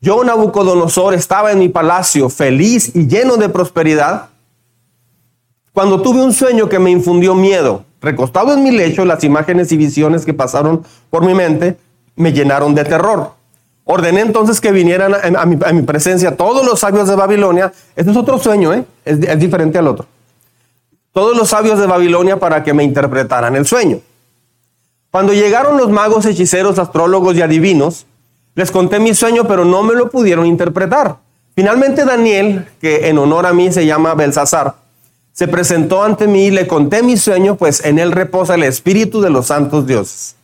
yo, 0.00 0.22
Nabucodonosor, 0.22 1.14
estaba 1.14 1.52
en 1.52 1.58
mi 1.58 1.68
palacio 1.68 2.28
feliz 2.28 2.94
y 2.94 3.08
lleno 3.08 3.36
de 3.36 3.48
prosperidad, 3.48 4.28
cuando 5.72 6.00
tuve 6.00 6.22
un 6.22 6.32
sueño 6.32 6.68
que 6.68 6.78
me 6.78 6.90
infundió 6.90 7.34
miedo. 7.34 7.85
Recostado 8.00 8.54
en 8.54 8.62
mi 8.62 8.70
lecho, 8.70 9.04
las 9.04 9.24
imágenes 9.24 9.72
y 9.72 9.76
visiones 9.76 10.24
que 10.24 10.34
pasaron 10.34 10.84
por 11.10 11.24
mi 11.24 11.34
mente 11.34 11.76
me 12.14 12.32
llenaron 12.32 12.74
de 12.74 12.84
terror. 12.84 13.32
Ordené 13.84 14.20
entonces 14.20 14.60
que 14.60 14.72
vinieran 14.72 15.14
a, 15.14 15.46
mi, 15.46 15.82
presencia 15.82 16.36
todos 16.36 16.66
los 16.66 16.80
sabios 16.80 17.08
de 17.08 17.16
Babilonia. 17.16 17.72
Este 17.94 18.10
es 18.10 18.16
otro 18.16 18.38
sueño, 18.38 18.72
¿eh? 18.74 18.84
es 19.04 19.38
diferente 19.38 19.78
al 19.78 19.86
otro. 19.86 20.06
Todos 21.12 21.34
los 21.34 21.48
sabios 21.48 21.78
de 21.78 21.86
Babilonia 21.86 22.38
para 22.38 22.62
que 22.62 22.74
me 22.74 22.84
interpretaran 22.84 23.56
el 23.56 23.64
sueño. 23.64 24.00
Cuando 25.10 25.32
llegaron 25.32 25.78
los 25.78 25.88
magos, 25.88 26.26
hechiceros, 26.26 26.78
astrólogos 26.78 27.34
y 27.36 27.40
adivinos, 27.40 28.04
les 28.54 28.70
conté 28.70 28.98
mi 28.98 29.14
sueño, 29.14 29.48
pero 29.48 29.64
no 29.64 29.82
me 29.82 29.94
lo 29.94 30.10
pudieron 30.10 30.44
interpretar. 30.44 31.16
Finalmente 31.54 32.04
Daniel, 32.04 32.68
que 32.82 33.08
en 33.08 33.16
honor 33.16 33.46
a 33.46 33.54
mí 33.54 33.72
se 33.72 33.86
llama 33.86 34.14
Belsasar, 34.14 34.74
se 35.36 35.48
presentó 35.48 36.02
ante 36.02 36.26
mí 36.26 36.46
y 36.46 36.50
le 36.50 36.66
conté 36.66 37.02
mi 37.02 37.18
sueño, 37.18 37.56
pues 37.56 37.84
en 37.84 37.98
él 37.98 38.10
reposa 38.10 38.54
el 38.54 38.62
espíritu 38.62 39.20
de 39.20 39.28
los 39.28 39.48
santos 39.48 39.86
dioses. 39.86 40.34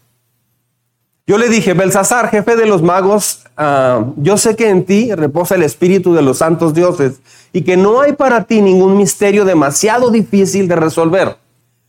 Yo 1.27 1.39
le 1.39 1.49
dije, 1.49 1.73
Belsasar, 1.73 2.29
jefe 2.29 2.57
de 2.57 2.67
los 2.67 2.83
magos, 2.83 3.43
ah, 3.57 4.05
yo 4.19 4.37
sé 4.37 4.55
que 4.55 4.69
en 4.69 4.85
ti 4.85 5.11
reposa 5.15 5.55
el 5.55 5.63
espíritu 5.63 6.13
de 6.13 6.21
los 6.21 6.37
santos 6.37 6.75
dioses 6.75 7.23
y 7.55 7.63
que 7.63 7.79
no 7.79 8.03
hay 8.03 8.13
para 8.13 8.45
ti 8.45 8.61
ningún 8.61 8.99
misterio 8.99 9.47
demasiado 9.47 10.11
difícil 10.11 10.69
de 10.69 10.77
resolver. 10.77 11.39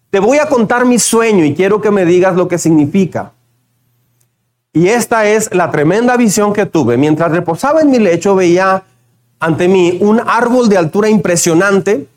Te 0.10 0.22
voy 0.22 0.38
a 0.38 0.48
contar 0.48 0.86
mi 0.86 0.98
sueño 0.98 1.44
y 1.44 1.56
quiero 1.56 1.82
que 1.82 1.92
me 1.92 2.06
digas 2.06 2.38
lo 2.38 2.48
que 2.48 2.58
significa. 2.58 3.34
Y 4.72 4.88
esta 4.88 5.28
es 5.28 5.54
la 5.54 5.72
tremenda 5.72 6.16
visión 6.16 6.54
que 6.54 6.66
tuve. 6.66 6.96
Mientras 6.96 7.34
reposaba 7.34 7.82
en 7.82 7.92
mi 7.92 8.00
lecho 8.00 8.34
veía 8.34 8.84
ante 9.42 9.68
mí 9.68 9.98
un 10.00 10.22
árbol 10.26 10.70
de 10.70 10.78
altura 10.78 11.10
impresionante 11.10 12.08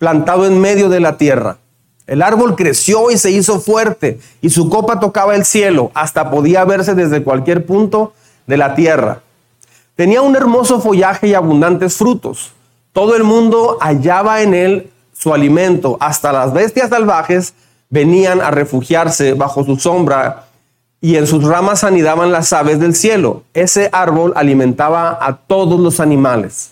plantado 0.00 0.46
en 0.46 0.58
medio 0.58 0.88
de 0.88 0.98
la 0.98 1.18
tierra. 1.18 1.58
El 2.06 2.22
árbol 2.22 2.56
creció 2.56 3.10
y 3.10 3.18
se 3.18 3.30
hizo 3.30 3.60
fuerte 3.60 4.18
y 4.40 4.48
su 4.48 4.70
copa 4.70 4.98
tocaba 4.98 5.36
el 5.36 5.44
cielo, 5.44 5.90
hasta 5.92 6.30
podía 6.30 6.64
verse 6.64 6.94
desde 6.94 7.22
cualquier 7.22 7.66
punto 7.66 8.14
de 8.46 8.56
la 8.56 8.74
tierra. 8.74 9.20
Tenía 9.96 10.22
un 10.22 10.34
hermoso 10.34 10.80
follaje 10.80 11.28
y 11.28 11.34
abundantes 11.34 11.96
frutos. 11.98 12.52
Todo 12.94 13.14
el 13.14 13.24
mundo 13.24 13.76
hallaba 13.82 14.40
en 14.40 14.54
él 14.54 14.90
su 15.12 15.34
alimento. 15.34 15.98
Hasta 16.00 16.32
las 16.32 16.54
bestias 16.54 16.88
salvajes 16.88 17.52
venían 17.90 18.40
a 18.40 18.50
refugiarse 18.50 19.34
bajo 19.34 19.64
su 19.64 19.76
sombra 19.76 20.46
y 21.02 21.16
en 21.16 21.26
sus 21.26 21.44
ramas 21.44 21.84
anidaban 21.84 22.32
las 22.32 22.54
aves 22.54 22.80
del 22.80 22.94
cielo. 22.94 23.42
Ese 23.52 23.90
árbol 23.92 24.32
alimentaba 24.34 25.18
a 25.20 25.36
todos 25.36 25.78
los 25.78 26.00
animales. 26.00 26.70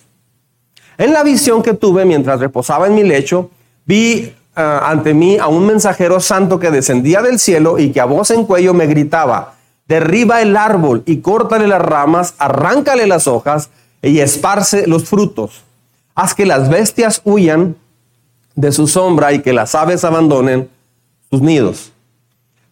En 0.99 1.13
la 1.13 1.23
visión 1.23 1.63
que 1.63 1.75
tuve 1.75 2.05
mientras 2.05 2.41
reposaba 2.41 2.89
en 2.89 2.97
mi 2.97 3.05
lecho, 3.05 3.51
vi 3.87 4.35
ah, 4.57 4.83
ante 4.91 5.15
mí 5.15 5.39
a 5.39 5.47
un 5.47 5.65
mensajero 5.65 6.19
santo 6.19 6.59
que 6.59 6.73
descendía 6.73 7.23
del 7.23 7.39
cielo 7.39 7.79
y 7.79 7.93
que 7.93 8.01
a 8.01 8.05
voz 8.05 8.33
en 8.33 8.45
cuello 8.45 8.75
me 8.75 8.87
gritaba, 8.87 9.55
derriba 9.87 10.43
el 10.43 10.57
árbol 10.57 11.05
y 11.07 11.19
córtale 11.19 11.69
las 11.69 11.81
ramas, 11.81 12.35
arráncale 12.39 13.07
las 13.07 13.29
hojas 13.29 13.71
y 14.03 14.19
esparce 14.19 14.89
los 14.89 15.05
frutos. 15.05 15.63
Haz 16.17 16.35
que 16.35 16.47
las 16.47 16.69
bestias 16.69 17.23
huyan 17.25 17.77
de 18.57 18.73
su 18.73 18.89
sombra 18.89 19.33
y 19.33 19.41
que 19.41 19.53
las 19.53 19.77
aves 19.77 20.05
abandonen 20.05 20.69
sus 21.31 21.41
nidos. 21.41 21.93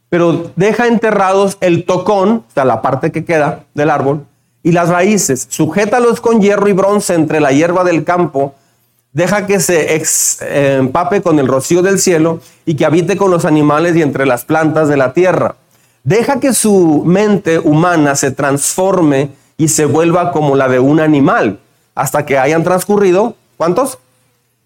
Pero 0.09 0.50
deja 0.56 0.88
enterrados 0.88 1.59
el 1.61 1.85
tocón, 1.85 2.45
o 2.49 2.52
sea, 2.52 2.64
la 2.64 2.83
parte 2.83 3.12
que 3.12 3.25
queda 3.25 3.64
del 3.75 3.90
árbol, 3.90 4.26
y 4.66 4.73
las 4.73 4.88
raíces, 4.88 5.46
sujétalos 5.49 6.20
con 6.20 6.40
hierro 6.40 6.66
y 6.66 6.73
bronce 6.73 7.14
entre 7.14 7.38
la 7.38 7.52
hierba 7.52 7.85
del 7.85 8.02
campo, 8.02 8.56
deja 9.12 9.46
que 9.46 9.61
se 9.61 9.94
eh, 9.94 10.76
empape 10.80 11.23
con 11.23 11.38
el 11.38 11.46
rocío 11.46 11.82
del 11.82 12.00
cielo 12.00 12.40
y 12.64 12.75
que 12.75 12.85
habite 12.85 13.16
con 13.16 13.30
los 13.30 13.44
animales 13.44 13.94
y 13.94 14.02
entre 14.02 14.26
las 14.26 14.44
plantas 14.44 14.88
de 14.88 14.96
la 14.96 15.12
tierra. 15.12 15.54
Deja 16.02 16.40
que 16.40 16.52
su 16.52 17.04
mente 17.06 17.61
humana 17.61 18.16
se 18.16 18.32
transforme 18.32 19.30
y 19.56 19.68
se 19.68 19.85
vuelva 19.85 20.32
como 20.32 20.56
la 20.56 20.66
de 20.68 20.80
un 20.80 20.99
animal, 20.99 21.61
hasta 21.94 22.26
que 22.26 22.37
hayan 22.37 22.64
transcurrido, 22.64 23.37
¿cuántos? 23.56 24.00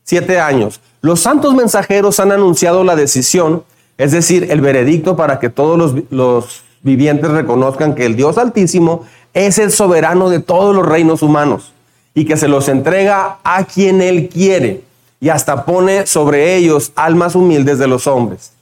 Siete 0.04 0.40
años. 0.40 0.80
Los 1.02 1.20
santos 1.20 1.54
mensajeros 1.54 2.20
han 2.20 2.32
anunciado 2.32 2.84
la 2.84 2.96
decisión, 2.96 3.64
es 3.98 4.12
decir, 4.12 4.50
el 4.50 4.62
veredicto 4.62 5.14
para 5.14 5.38
que 5.38 5.50
todos 5.50 5.76
los, 5.76 6.04
los 6.08 6.62
vivientes 6.82 7.30
reconozcan 7.30 7.94
que 7.94 8.06
el 8.06 8.16
Dios 8.16 8.38
Altísimo 8.38 9.04
es 9.34 9.58
el 9.58 9.70
soberano 9.70 10.30
de 10.30 10.40
todos 10.40 10.74
los 10.74 10.86
reinos 10.86 11.22
humanos 11.22 11.72
y 12.14 12.24
que 12.24 12.36
se 12.36 12.48
los 12.48 12.68
entrega 12.68 13.38
a 13.44 13.64
quien 13.64 14.00
Él 14.00 14.28
quiere 14.28 14.82
y 15.20 15.28
hasta 15.28 15.64
pone 15.64 16.06
sobre 16.06 16.56
ellos 16.56 16.92
almas 16.96 17.34
humildes 17.34 17.78
de 17.78 17.86
los 17.86 18.06
hombres. 18.06 18.52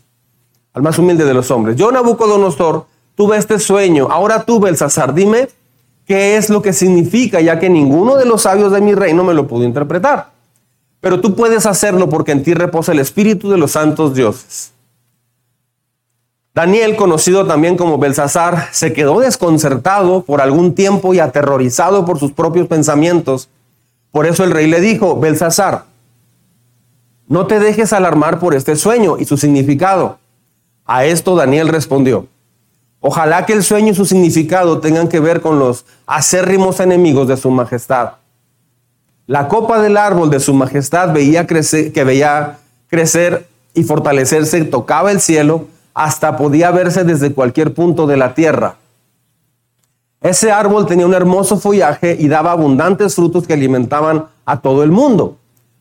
Almas 0.75 0.99
humildes 0.99 1.27
de 1.27 1.35
los 1.35 1.51
hombres. 1.51 1.77
Yo, 1.77 1.91
Nabucodonosor, 1.91 2.87
tuve 3.15 3.37
este 3.37 3.59
sueño. 3.59 4.09
Ahora 4.11 4.45
tuve 4.45 4.69
el 4.69 4.77
Sazar. 4.77 5.15
Dime 5.15 5.49
qué 6.07 6.37
es 6.37 6.51
lo 6.51 6.63
que 6.63 6.73
significa, 6.73 7.41
ya 7.41 7.59
que 7.59 7.71
ninguno 7.71 8.17
de 8.17 8.25
los 8.25 8.43
sabios 8.43 8.73
de 8.73 8.81
mi 8.81 8.95
reino 8.95 9.25
me 9.25 9.35
lo 9.35 9.47
pudo 9.47 9.65
interpretar. 9.65 10.31
Pero 11.01 11.21
tú 11.21 11.35
puedes 11.35 11.65
hacerlo 11.67 12.09
porque 12.09 12.33
en 12.33 12.43
ti 12.43 12.55
reposa 12.55 12.93
el 12.93 12.99
espíritu 12.99 13.51
de 13.51 13.59
los 13.59 13.73
santos 13.73 14.15
dioses. 14.15 14.73
Daniel, 16.59 16.97
conocido 16.97 17.47
también 17.47 17.77
como 17.77 17.99
Belsasar, 17.99 18.71
se 18.73 18.93
quedó 18.93 19.21
desconcertado 19.21 20.25
por 20.25 20.41
algún 20.41 20.75
tiempo 20.75 21.15
y 21.15 21.21
aterrorizado 21.21 22.05
por 22.05 22.19
sus 22.19 22.33
propios 22.33 22.67
pensamientos. 22.67 23.49
Por 24.11 24.27
eso 24.27 24.43
el 24.43 24.51
rey 24.51 24.67
le 24.67 24.81
dijo, 24.81 25.21
Belsasar, 25.21 25.85
no 27.29 27.47
te 27.47 27.61
dejes 27.61 27.93
alarmar 27.93 28.41
por 28.41 28.57
este 28.57 28.75
sueño 28.75 29.19
y 29.21 29.25
su 29.25 29.37
significado. 29.37 30.19
A 30.85 31.05
esto 31.05 31.37
Daniel 31.37 31.69
respondió, 31.69 32.27
ojalá 32.99 33.47
que 33.47 33.53
el 33.53 33.63
sueño 33.63 33.93
y 33.93 33.95
su 33.95 34.05
significado 34.05 34.81
tengan 34.81 35.07
que 35.07 35.21
ver 35.21 35.41
con 35.41 35.61
los 35.61 35.85
acérrimos 36.07 36.81
enemigos 36.81 37.29
de 37.29 37.37
su 37.37 37.53
majestad. 37.53 38.15
La 39.29 39.47
copa 39.47 39.81
del 39.81 39.97
árbol 39.97 40.29
de 40.29 40.41
su 40.41 40.55
majestad 40.55 41.13
veía 41.13 41.47
crecer, 41.47 41.93
que 41.93 42.03
veía 42.03 42.59
crecer 42.89 43.47
y 43.75 43.85
fortalecerse, 43.85 44.65
tocaba 44.65 45.13
el 45.13 45.21
cielo, 45.21 45.69
hasta 45.99 46.37
podía 46.37 46.71
verse 46.71 47.03
desde 47.03 47.35
cualquier 47.35 47.75
punto 47.75 48.07
de 48.07 48.17
la 48.17 48.33
tierra. 48.33 48.77
Ese 50.21 50.53
árbol 50.53 50.87
tenía 50.87 51.05
un 51.05 51.13
hermoso 51.13 51.59
follaje 51.59 52.17
y 52.17 52.29
daba 52.29 52.53
abundantes 52.53 53.17
frutos 53.17 53.49
que 53.49 53.55
alimentaban 53.55 54.27
a 54.47 54.61
todo 54.61 54.85
el 54.85 54.93
mundo. 54.93 55.39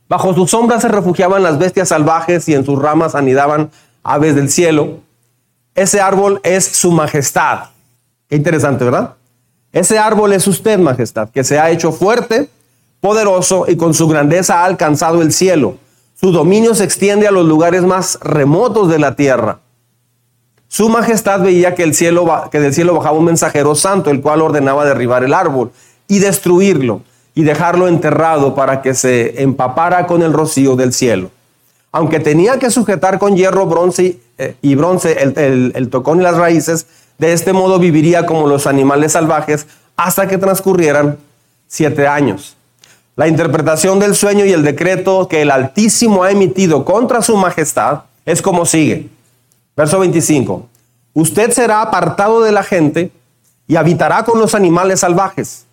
Bajo 0.09 0.33
su 0.33 0.47
sombra 0.47 0.81
se 0.81 0.87
refugiaban 0.87 1.43
las 1.43 1.59
bestias 1.59 1.89
salvajes 1.89 2.49
y 2.49 2.55
en 2.55 2.65
sus 2.65 2.81
ramas 2.81 3.13
anidaban 3.13 3.69
aves 4.01 4.33
del 4.33 4.49
cielo. 4.49 5.01
Ese 5.75 6.01
árbol 6.01 6.39
es 6.41 6.65
su 6.65 6.91
majestad. 6.91 7.65
Qué 8.27 8.37
interesante, 8.37 8.85
¿verdad? 8.85 9.13
Ese 9.71 9.99
árbol 9.99 10.33
es 10.33 10.47
usted, 10.47 10.79
majestad, 10.79 11.29
que 11.29 11.43
se 11.43 11.59
ha 11.59 11.69
hecho 11.69 11.91
fuerte, 11.91 12.49
poderoso 13.01 13.65
y 13.67 13.77
con 13.77 13.93
su 13.93 14.07
grandeza 14.07 14.61
ha 14.61 14.65
alcanzado 14.65 15.21
el 15.21 15.31
cielo. 15.31 15.77
Su 16.15 16.31
dominio 16.31 16.73
se 16.73 16.85
extiende 16.85 17.27
a 17.27 17.31
los 17.31 17.45
lugares 17.45 17.83
más 17.83 18.17
remotos 18.23 18.89
de 18.89 18.97
la 18.97 19.15
tierra. 19.15 19.59
Su 20.69 20.89
majestad 20.89 21.41
veía 21.41 21.75
que, 21.75 21.83
el 21.83 21.93
cielo, 21.93 22.49
que 22.51 22.59
del 22.59 22.73
cielo 22.73 22.93
bajaba 22.93 23.17
un 23.17 23.25
mensajero 23.25 23.73
santo, 23.75 24.09
el 24.09 24.21
cual 24.21 24.41
ordenaba 24.41 24.85
derribar 24.85 25.23
el 25.23 25.33
árbol 25.33 25.71
y 26.07 26.19
destruirlo 26.19 27.01
y 27.33 27.43
dejarlo 27.43 27.87
enterrado 27.87 28.55
para 28.55 28.81
que 28.81 28.93
se 28.93 29.41
empapara 29.41 30.07
con 30.07 30.21
el 30.21 30.33
rocío 30.33 30.75
del 30.75 30.91
cielo. 30.91 31.31
Aunque 31.91 32.19
tenía 32.19 32.59
que 32.59 32.69
sujetar 32.69 33.17
con 33.17 33.35
hierro 33.35 33.65
bronce 33.65 34.19
eh, 34.37 34.55
y 34.61 34.75
bronce 34.75 35.13
el, 35.21 35.71
el 35.73 35.89
tocón 35.89 36.19
y 36.19 36.23
las 36.23 36.35
raíces, 36.35 36.85
de 37.17 37.33
este 37.33 37.53
modo 37.53 37.79
viviría 37.79 38.25
como 38.25 38.47
los 38.47 38.67
animales 38.67 39.13
salvajes 39.13 39.67
hasta 39.95 40.27
que 40.27 40.37
transcurrieran 40.37 41.17
siete 41.67 42.07
años. 42.07 42.57
La 43.15 43.27
interpretación 43.27 43.99
del 43.99 44.15
sueño 44.15 44.45
y 44.45 44.51
el 44.51 44.63
decreto 44.63 45.27
que 45.27 45.41
el 45.41 45.49
Altísimo 45.49 46.23
ha 46.23 46.31
emitido 46.31 46.85
contra 46.85 47.21
su 47.21 47.35
majestad 47.35 48.01
es 48.25 48.41
como 48.41 48.65
sigue. 48.65 49.09
Verso 49.77 49.99
25. 49.99 50.67
Usted 51.13 51.51
será 51.51 51.83
apartado 51.83 52.41
de 52.41 52.51
la 52.51 52.63
gente 52.63 53.11
y 53.67 53.75
habitará 53.75 54.23
con 54.23 54.39
los 54.39 54.55
animales 54.55 55.01
salvajes. 55.01 55.65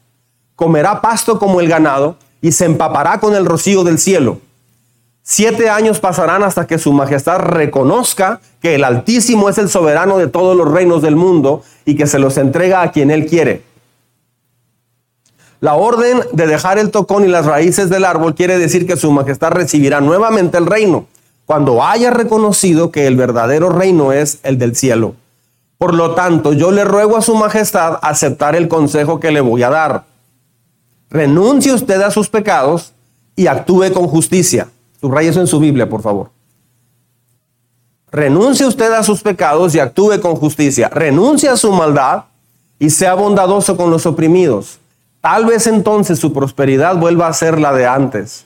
Comerá 0.57 1.01
pasto 1.01 1.39
como 1.39 1.61
el 1.61 1.69
ganado 1.69 2.17
y 2.43 2.53
se 2.53 2.67
empapará 2.67 3.19
con 3.19 3.35
el 3.35 3.47
rocío 3.47 3.83
del 3.83 3.99
cielo. 3.99 4.41
Siete 5.23 5.71
años 5.71 6.01
pasarán 6.01 6.43
hasta 6.43 6.67
que 6.67 6.79
su 6.79 6.93
majestad 6.93 7.39
reconozca 7.39 8.41
que 8.61 8.75
el 8.75 8.85
Altísimo 8.85 9.49
es 9.49 9.57
el 9.57 9.71
soberano 9.71 10.19
de 10.19 10.27
todos 10.27 10.55
los 10.55 10.71
reinos 10.71 11.01
del 11.01 11.17
mundo 11.17 11.63
y 11.87 11.97
que 11.97 12.07
se 12.07 12.19
los 12.19 12.37
entrega 12.37 12.83
a 12.83 12.93
quien 12.93 13.11
él 13.11 13.25
quiere. 13.25 13.63
La 15.61 15.77
orden 15.77 16.21
de 16.33 16.47
dejar 16.47 16.77
el 16.77 16.91
tocón 16.91 17.25
y 17.25 17.29
las 17.29 17.47
raíces 17.47 17.89
del 17.89 18.05
árbol 18.05 18.35
quiere 18.35 18.59
decir 18.59 18.87
que 18.87 18.99
su 18.99 19.11
majestad 19.11 19.53
recibirá 19.53 20.03
nuevamente 20.03 20.59
el 20.59 20.67
reino 20.67 21.07
cuando 21.47 21.83
haya 21.83 22.11
reconocido 22.11 22.91
que 22.91 23.07
el 23.07 23.17
verdadero 23.17 23.69
reino 23.69 24.13
es 24.13 24.39
el 24.43 24.59
del 24.59 24.77
cielo. 24.77 25.15
Por 25.79 25.95
lo 25.95 26.15
tanto, 26.15 26.53
yo 26.53 26.71
le 26.71 26.85
ruego 26.85 27.17
a 27.17 27.23
su 27.23 27.35
majestad 27.35 27.99
aceptar 28.03 28.57
el 28.57 28.69
consejo 28.69 29.21
que 29.21 29.31
le 29.31 29.41
voy 29.41 29.63
a 29.63 29.71
dar. 29.71 30.05
renuncie 31.11 31.73
usted 31.73 32.01
a 32.01 32.11
sus 32.11 32.29
pecados 32.29 32.93
y 33.37 33.47
actúe 33.47 33.93
con 33.93 34.09
justicia. 34.09 34.69
Subraya 35.01 35.31
eso 35.31 35.41
en 35.41 35.47
su 35.47 35.61
Biblia, 35.61 35.89
por 35.89 36.03
favor. 36.03 36.31
Renuncie 38.11 38.67
usted 38.67 38.93
a 38.93 39.03
sus 39.03 39.23
pecados 39.23 39.75
y 39.75 39.81
actúe 39.81 40.21
con 40.21 40.37
justicia. 40.37 40.89
Renuncie 40.89 41.49
a 41.49 41.57
su 41.57 41.73
maldad 41.73 42.25
y 42.79 42.91
sea 42.91 43.15
bondadoso 43.15 43.77
con 43.77 43.91
los 43.91 44.07
oprimidos. 44.07 44.79
Tal 45.21 45.47
vez 45.47 45.67
entonces 45.67 46.19
su 46.19 46.33
prosperidad 46.33 46.97
vuelva 46.97 47.29
a 47.29 47.33
ser 47.33 47.59
la 47.61 47.73
de 47.73 47.87
antes. 47.87 48.45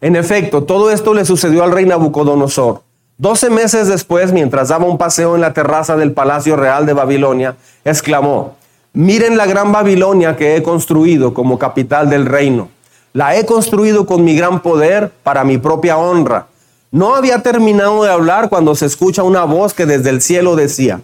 En 0.00 0.16
efecto, 0.16 0.64
todo 0.64 0.90
esto 0.90 1.14
le 1.14 1.24
sucedió 1.24 1.64
al 1.64 1.72
rey 1.72 1.86
Nabucodonosor. 1.86 2.82
Doce 3.18 3.48
meses 3.48 3.88
después, 3.88 4.32
mientras 4.32 4.68
daba 4.68 4.84
un 4.84 4.98
paseo 4.98 5.34
en 5.34 5.40
la 5.40 5.54
terraza 5.54 5.96
del 5.96 6.12
Palacio 6.12 6.54
Real 6.54 6.84
de 6.84 6.92
Babilonia, 6.92 7.56
exclamó, 7.84 8.56
miren 8.92 9.38
la 9.38 9.46
gran 9.46 9.72
Babilonia 9.72 10.36
que 10.36 10.56
he 10.56 10.62
construido 10.62 11.32
como 11.32 11.58
capital 11.58 12.10
del 12.10 12.26
reino. 12.26 12.68
La 13.14 13.36
he 13.36 13.46
construido 13.46 14.04
con 14.04 14.22
mi 14.22 14.36
gran 14.36 14.60
poder 14.60 15.10
para 15.22 15.44
mi 15.44 15.56
propia 15.56 15.96
honra. 15.96 16.48
No 16.90 17.14
había 17.14 17.42
terminado 17.42 18.04
de 18.04 18.10
hablar 18.10 18.50
cuando 18.50 18.74
se 18.74 18.84
escucha 18.84 19.22
una 19.22 19.44
voz 19.44 19.72
que 19.72 19.86
desde 19.86 20.10
el 20.10 20.20
cielo 20.20 20.54
decía, 20.54 21.00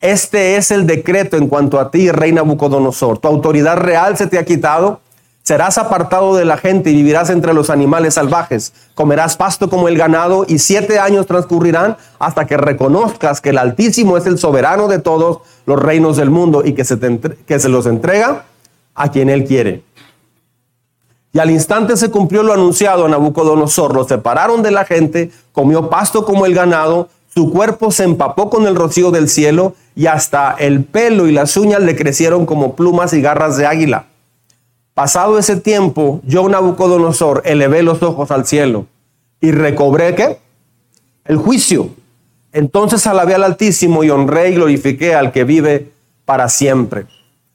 este 0.00 0.56
es 0.56 0.72
el 0.72 0.86
decreto 0.86 1.36
en 1.36 1.48
cuanto 1.48 1.78
a 1.78 1.92
ti, 1.92 2.10
rey 2.10 2.32
Nabucodonosor. 2.32 3.18
Tu 3.18 3.28
autoridad 3.28 3.76
real 3.76 4.16
se 4.16 4.26
te 4.26 4.38
ha 4.38 4.44
quitado 4.44 5.00
Serás 5.48 5.78
apartado 5.78 6.36
de 6.36 6.44
la 6.44 6.58
gente 6.58 6.90
y 6.90 6.96
vivirás 6.96 7.30
entre 7.30 7.54
los 7.54 7.70
animales 7.70 8.12
salvajes. 8.12 8.74
Comerás 8.94 9.38
pasto 9.38 9.70
como 9.70 9.88
el 9.88 9.96
ganado 9.96 10.44
y 10.46 10.58
siete 10.58 10.98
años 10.98 11.26
transcurrirán 11.26 11.96
hasta 12.18 12.46
que 12.46 12.58
reconozcas 12.58 13.40
que 13.40 13.48
el 13.48 13.56
Altísimo 13.56 14.18
es 14.18 14.26
el 14.26 14.36
soberano 14.36 14.88
de 14.88 14.98
todos 14.98 15.38
los 15.64 15.80
reinos 15.80 16.18
del 16.18 16.28
mundo 16.28 16.60
y 16.66 16.74
que 16.74 16.84
se, 16.84 16.98
que 17.46 17.58
se 17.58 17.70
los 17.70 17.86
entrega 17.86 18.44
a 18.94 19.10
quien 19.10 19.30
él 19.30 19.46
quiere. 19.46 19.84
Y 21.32 21.38
al 21.38 21.50
instante 21.50 21.96
se 21.96 22.10
cumplió 22.10 22.42
lo 22.42 22.52
anunciado 22.52 23.06
a 23.06 23.08
Nabucodonosor. 23.08 23.94
Lo 23.94 24.04
separaron 24.06 24.62
de 24.62 24.70
la 24.70 24.84
gente, 24.84 25.30
comió 25.52 25.88
pasto 25.88 26.26
como 26.26 26.44
el 26.44 26.52
ganado, 26.54 27.08
su 27.34 27.50
cuerpo 27.50 27.90
se 27.90 28.04
empapó 28.04 28.50
con 28.50 28.66
el 28.66 28.76
rocío 28.76 29.10
del 29.10 29.30
cielo 29.30 29.74
y 29.96 30.08
hasta 30.08 30.54
el 30.58 30.84
pelo 30.84 31.26
y 31.26 31.32
las 31.32 31.56
uñas 31.56 31.80
le 31.80 31.96
crecieron 31.96 32.44
como 32.44 32.76
plumas 32.76 33.14
y 33.14 33.22
garras 33.22 33.56
de 33.56 33.66
águila. 33.66 34.04
Pasado 34.98 35.38
ese 35.38 35.54
tiempo, 35.54 36.20
yo, 36.24 36.48
Nabucodonosor, 36.48 37.42
elevé 37.44 37.84
los 37.84 38.02
ojos 38.02 38.32
al 38.32 38.46
cielo 38.46 38.86
y 39.40 39.52
recobré 39.52 40.16
qué? 40.16 40.40
El 41.24 41.36
juicio. 41.36 41.90
Entonces 42.50 43.06
alabé 43.06 43.36
al 43.36 43.44
Altísimo 43.44 44.02
y 44.02 44.10
honré 44.10 44.50
y 44.50 44.54
glorifiqué 44.56 45.14
al 45.14 45.30
que 45.30 45.44
vive 45.44 45.92
para 46.24 46.48
siempre. 46.48 47.06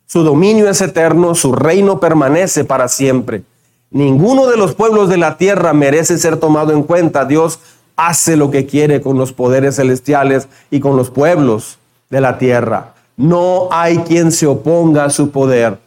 Su 0.05 0.23
dominio 0.23 0.69
es 0.69 0.79
eterno, 0.79 1.35
su 1.35 1.51
reino 1.51 1.99
permanece 1.99 2.63
para 2.63 2.87
siempre. 2.87 3.43
Ninguno 3.91 4.47
de 4.47 4.55
los 4.55 4.73
pueblos 4.73 5.09
de 5.09 5.17
la 5.17 5.35
tierra 5.35 5.73
merece 5.73 6.17
ser 6.19 6.37
tomado 6.37 6.71
en 6.71 6.83
cuenta. 6.83 7.25
Dios 7.25 7.59
hace 7.97 8.37
lo 8.37 8.51
que 8.51 8.65
quiere 8.65 9.01
con 9.01 9.17
los 9.17 9.33
poderes 9.33 9.75
celestiales 9.75 10.47
y 10.71 10.79
con 10.79 10.95
los 10.95 11.09
pueblos 11.09 11.77
de 12.09 12.21
la 12.21 12.37
tierra. 12.37 12.93
No 13.17 13.67
hay 13.69 13.97
quien 13.97 14.31
se 14.31 14.47
oponga 14.47 15.03
a 15.03 15.09
su 15.09 15.29
poder 15.29 15.82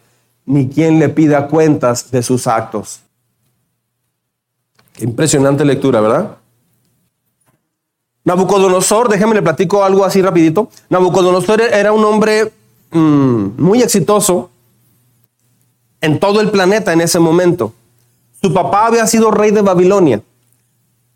ni 0.46 0.68
quien 0.68 0.98
le 0.98 1.08
pida 1.08 1.48
cuentas 1.48 2.10
de 2.10 2.22
sus 2.22 2.46
actos. 2.46 3.00
impresionante 4.98 5.64
lectura, 5.64 6.00
¿verdad? 6.00 6.38
Nabucodonosor, 8.24 9.08
déjeme 9.08 9.34
le 9.34 9.42
platico 9.42 9.84
algo 9.84 10.04
así 10.04 10.22
rapidito. 10.22 10.70
Nabucodonosor 10.88 11.60
era 11.60 11.92
un 11.92 12.04
hombre 12.04 12.50
mm, 12.90 13.62
muy 13.62 13.82
exitoso 13.82 14.50
en 16.00 16.18
todo 16.18 16.40
el 16.40 16.50
planeta 16.50 16.92
en 16.92 17.02
ese 17.02 17.18
momento. 17.18 17.72
Su 18.40 18.52
papá 18.52 18.86
había 18.86 19.06
sido 19.06 19.30
rey 19.30 19.50
de 19.50 19.62
Babilonia. 19.62 20.22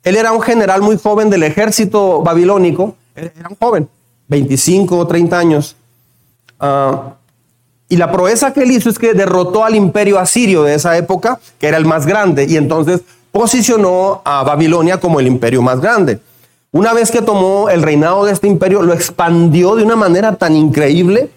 Él 0.02 0.16
era 0.16 0.32
un 0.32 0.40
general 0.40 0.82
muy 0.82 0.99
joven 0.99 1.30
del 1.30 1.42
ejército 1.42 2.22
babilónico. 2.22 2.96
Era 3.14 3.48
un 3.48 3.57
joven, 3.57 3.88
25 4.28 4.96
o 4.96 5.07
30 5.07 5.38
años. 5.38 5.76
Uh, 6.61 7.12
y 7.90 7.96
la 7.96 8.12
proeza 8.12 8.53
que 8.53 8.62
él 8.62 8.70
hizo 8.70 8.88
es 8.88 9.00
que 9.00 9.14
derrotó 9.14 9.64
al 9.64 9.74
imperio 9.74 10.20
asirio 10.20 10.62
de 10.62 10.74
esa 10.74 10.96
época, 10.96 11.40
que 11.59 11.66
era 11.66 11.76
el 11.76 11.85
más 11.85 12.07
grande, 12.07 12.46
y 12.48 12.57
entonces 12.57 13.00
posicionó 13.33 14.22
a 14.24 14.44
Babilonia 14.44 15.00
como 15.00 15.18
el 15.18 15.26
imperio 15.26 15.61
más 15.61 15.81
grande. 15.81 16.20
Una 16.70 16.92
vez 16.92 17.11
que 17.11 17.20
tomó 17.20 17.68
el 17.68 17.83
reinado 17.83 18.24
de 18.24 18.33
este 18.33 18.46
imperio, 18.46 18.83
lo 18.83 18.94
expandió 18.94 19.74
de 19.74 19.83
una 19.83 19.96
manera 19.96 20.37
tan 20.37 20.55
increíble. 20.55 21.31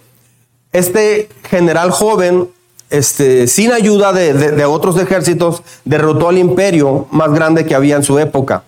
Este 0.71 1.27
general 1.49 1.89
joven, 1.89 2.47
este, 2.91 3.47
sin 3.47 3.71
ayuda 3.71 4.13
de, 4.13 4.33
de 4.33 4.65
otros 4.65 4.95
ejércitos, 4.99 5.63
derrotó 5.85 6.29
al 6.29 6.37
imperio 6.37 7.07
más 7.09 7.33
grande 7.33 7.65
que 7.65 7.73
había 7.73 7.95
en 7.95 8.03
su 8.03 8.19
época. 8.19 8.61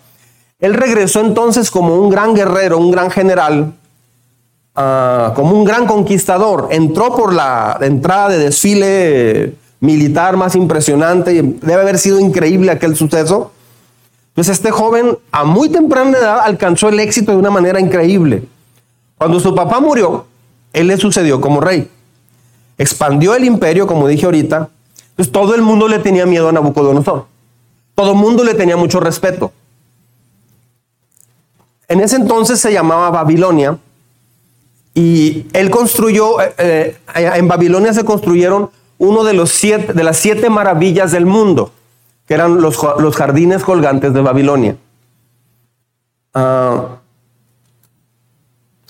Él 0.60 0.74
regresó 0.74 1.20
entonces 1.20 1.70
como 1.70 1.96
un 1.98 2.10
gran 2.10 2.34
guerrero, 2.34 2.80
un 2.80 2.90
gran 2.90 3.12
general, 3.12 3.74
Ah, 4.76 5.32
como 5.36 5.56
un 5.56 5.64
gran 5.64 5.86
conquistador. 5.88 6.68
Entró 6.72 7.16
por 7.16 7.34
la 7.34 7.78
entrada 7.82 8.30
de 8.30 8.38
desfile 8.40 9.56
militar 9.80 10.36
más 10.36 10.56
impresionante 10.56 11.44
debe 11.44 11.82
haber 11.82 11.98
sido 12.00 12.20
increíble 12.20 12.72
aquel 12.72 12.96
suceso. 12.96 13.52
Pues 14.34 14.50
este 14.50 14.72
joven 14.72 15.18
a 15.32 15.46
muy 15.46 15.70
temprana 15.70 16.18
edad 16.18 16.40
alcanzó 16.40 16.90
el 16.90 17.00
éxito 17.00 17.32
de 17.32 17.38
una 17.38 17.52
manera 17.52 17.80
increíble. 17.80 18.44
Cuando 19.18 19.40
su 19.40 19.56
papá 19.56 19.80
murió, 19.80 20.26
él 20.74 20.88
le 20.88 20.98
sucedió 20.98 21.40
como 21.40 21.62
rey. 21.62 21.90
Expandió 22.78 23.34
el 23.36 23.46
imperio, 23.46 23.88
como 23.88 24.08
dije 24.10 24.26
ahorita. 24.26 24.68
Pues 25.16 25.32
todo 25.32 25.56
el 25.56 25.62
mundo 25.62 25.88
le 25.88 26.00
tenía 26.00 26.26
miedo 26.26 26.50
a 26.50 26.52
Nabucodonosor. 26.52 27.28
Todo 27.94 28.12
el 28.12 28.18
mundo 28.18 28.44
le 28.44 28.56
tenía 28.56 28.76
mucho 28.76 29.00
respeto. 29.00 29.54
En 31.88 32.02
ese 32.02 32.18
entonces 32.18 32.60
se 32.60 32.74
llamaba 32.74 33.10
Babilonia 33.12 33.78
y 34.98 35.46
él 35.52 35.70
construyó, 35.70 36.42
eh, 36.42 36.98
eh, 37.16 37.32
en 37.36 37.48
Babilonia 37.50 37.94
se 37.94 38.06
construyeron 38.06 38.70
uno 38.98 39.26
de, 39.26 39.34
los 39.34 39.50
siete, 39.52 39.92
de 39.92 40.04
las 40.06 40.16
siete 40.16 40.50
maravillas 40.50 41.12
del 41.12 41.26
mundo, 41.26 41.72
que 42.26 42.34
eran 42.34 42.62
los, 42.62 42.80
los 43.00 43.16
jardines 43.16 43.64
colgantes 43.64 44.14
de 44.14 44.22
Babilonia. 44.22 44.78
Ah, 46.34 47.00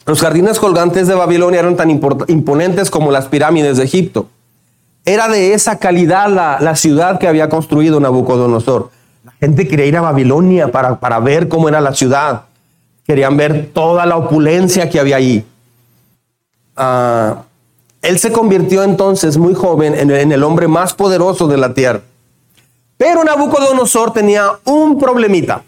los 0.06 0.22
jardines 0.22 0.60
colgantes 0.60 1.08
de 1.08 1.16
Babilonia 1.16 1.62
eran 1.62 1.76
tan 1.76 1.90
imponentes 1.90 2.92
como 2.92 3.12
las 3.12 3.26
pirámides 3.26 3.78
de 3.78 3.86
Egipto. 3.86 4.28
Era 5.06 5.28
de 5.28 5.56
esa 5.56 5.80
calidad 5.80 6.30
la, 6.30 6.60
la, 6.60 6.76
ciudad 6.76 7.18
que 7.18 7.28
había 7.28 7.50
construido 7.50 8.00
Nabucodonosor. 8.00 8.92
La 9.24 9.32
gente 9.32 9.68
quería 9.68 9.88
ir 9.88 9.98
a 9.98 10.02
Babilonia 10.02 10.72
para, 10.72 11.00
para 11.00 11.20
ver 11.20 11.48
cómo 11.48 11.68
era 11.68 11.82
la 11.82 11.96
ciudad. 11.96 12.44
Querían 13.08 13.38
ver 13.38 13.72
toda 13.74 14.06
la 14.06 14.18
opulencia 14.18 14.88
que 14.88 15.00
había 15.00 15.16
allí. 15.16 15.44
Ah, 16.76 17.44
él 18.02 18.20
se 18.20 18.32
convirtió 18.32 18.84
entonces 18.84 19.38
muy 19.38 19.54
joven 19.54 19.96
en, 19.96 20.12
en 20.12 20.32
el 20.32 20.44
hombre 20.44 20.68
más 20.68 20.94
poderoso 20.94 21.48
de 21.48 21.58
la 21.58 21.74
tierra. 21.74 22.02
Pero 22.98 23.24
Nabucodonosor 23.24 24.14
tenía 24.14 24.52
un 24.64 25.00
problemita. 25.00 25.64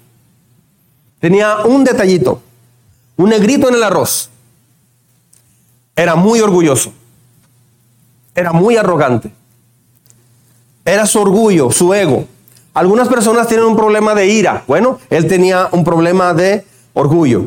Tenía 1.19 1.65
un 1.65 1.83
detallito, 1.83 2.41
un 3.15 3.29
negrito 3.29 3.67
en 3.69 3.75
el 3.75 3.83
arroz. 3.83 4.29
Era 5.95 6.15
muy 6.15 6.39
orgulloso. 6.41 6.93
Era 8.35 8.53
muy 8.53 8.77
arrogante. 8.77 9.31
Era 10.85 11.07
su 11.07 11.19
orgullo, 11.19 11.71
su 11.71 11.93
ego. 11.93 12.25
Algunas 12.73 13.07
personas 13.07 13.47
tienen 13.47 13.65
un 13.65 13.75
problema 13.75 14.13
de 14.13 14.27
ira. 14.27 14.63
Bueno, 14.67 14.99
él 15.09 15.27
tenía 15.27 15.67
un 15.71 15.83
problema 15.83 16.35
de 16.35 16.63
orgullo. 16.93 17.45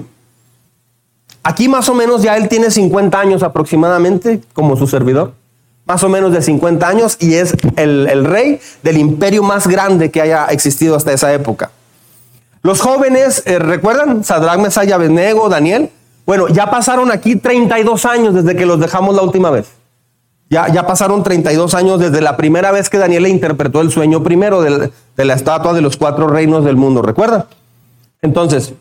Aquí 1.43 1.69
más 1.69 1.89
o 1.89 1.95
menos 1.95 2.23
ya 2.23 2.37
él 2.37 2.49
tiene 2.49 2.71
50 2.71 3.19
años 3.19 3.43
aproximadamente 3.43 4.43
como 4.53 4.77
su 4.77 4.87
servidor. 4.87 5.33
Más 5.87 6.05
o 6.05 6.09
menos 6.09 6.33
de 6.33 6.43
50 6.43 6.87
años 6.87 7.17
y 7.19 7.35
es 7.35 7.55
el, 7.77 8.25
rey 8.25 8.61
del 8.83 8.99
imperio 8.99 9.43
más 9.43 9.67
grande 9.67 10.11
que 10.11 10.21
haya 10.21 10.47
existido 10.47 10.95
hasta 10.95 11.13
esa 11.13 11.33
época. 11.33 11.71
Los 12.63 12.81
jóvenes, 12.81 13.43
eh, 13.47 13.59
¿recuerdan? 13.59 14.23
Sadrach, 14.23 14.61
Mesaya, 14.61 14.97
Abednego, 14.97 15.49
Daniel. 15.49 15.91
Bueno, 16.27 16.49
ya 16.49 16.71
pasaron 16.71 17.11
aquí 17.11 17.37
32 17.37 18.05
años 18.05 18.35
desde 18.35 18.55
que 18.55 18.67
los 18.67 18.79
dejamos 18.79 19.17
la 19.17 19.23
última 19.23 19.51
vez. 19.51 19.69
Ya, 20.51 20.69
ya 20.69 20.87
pasaron 20.87 21.23
32 21.23 21.75
años 21.75 21.99
desde 21.99 22.21
la 22.21 22.37
primera 22.37 22.71
vez 22.71 22.91
que 22.91 22.99
Daniel 22.99 23.27
interpretó 23.27 23.81
el 23.81 23.91
sueño 23.91 24.23
primero 24.23 24.61
de, 24.61 24.91
de 25.17 25.25
la 25.25 25.35
estatua 25.35 25.73
de 25.73 25.81
los 25.81 25.97
cuatro 25.97 26.29
reinos 26.29 26.65
del 26.65 26.77
mundo. 26.77 27.03
¿Recuerdan? 27.03 27.47
Entonces, 28.21 28.75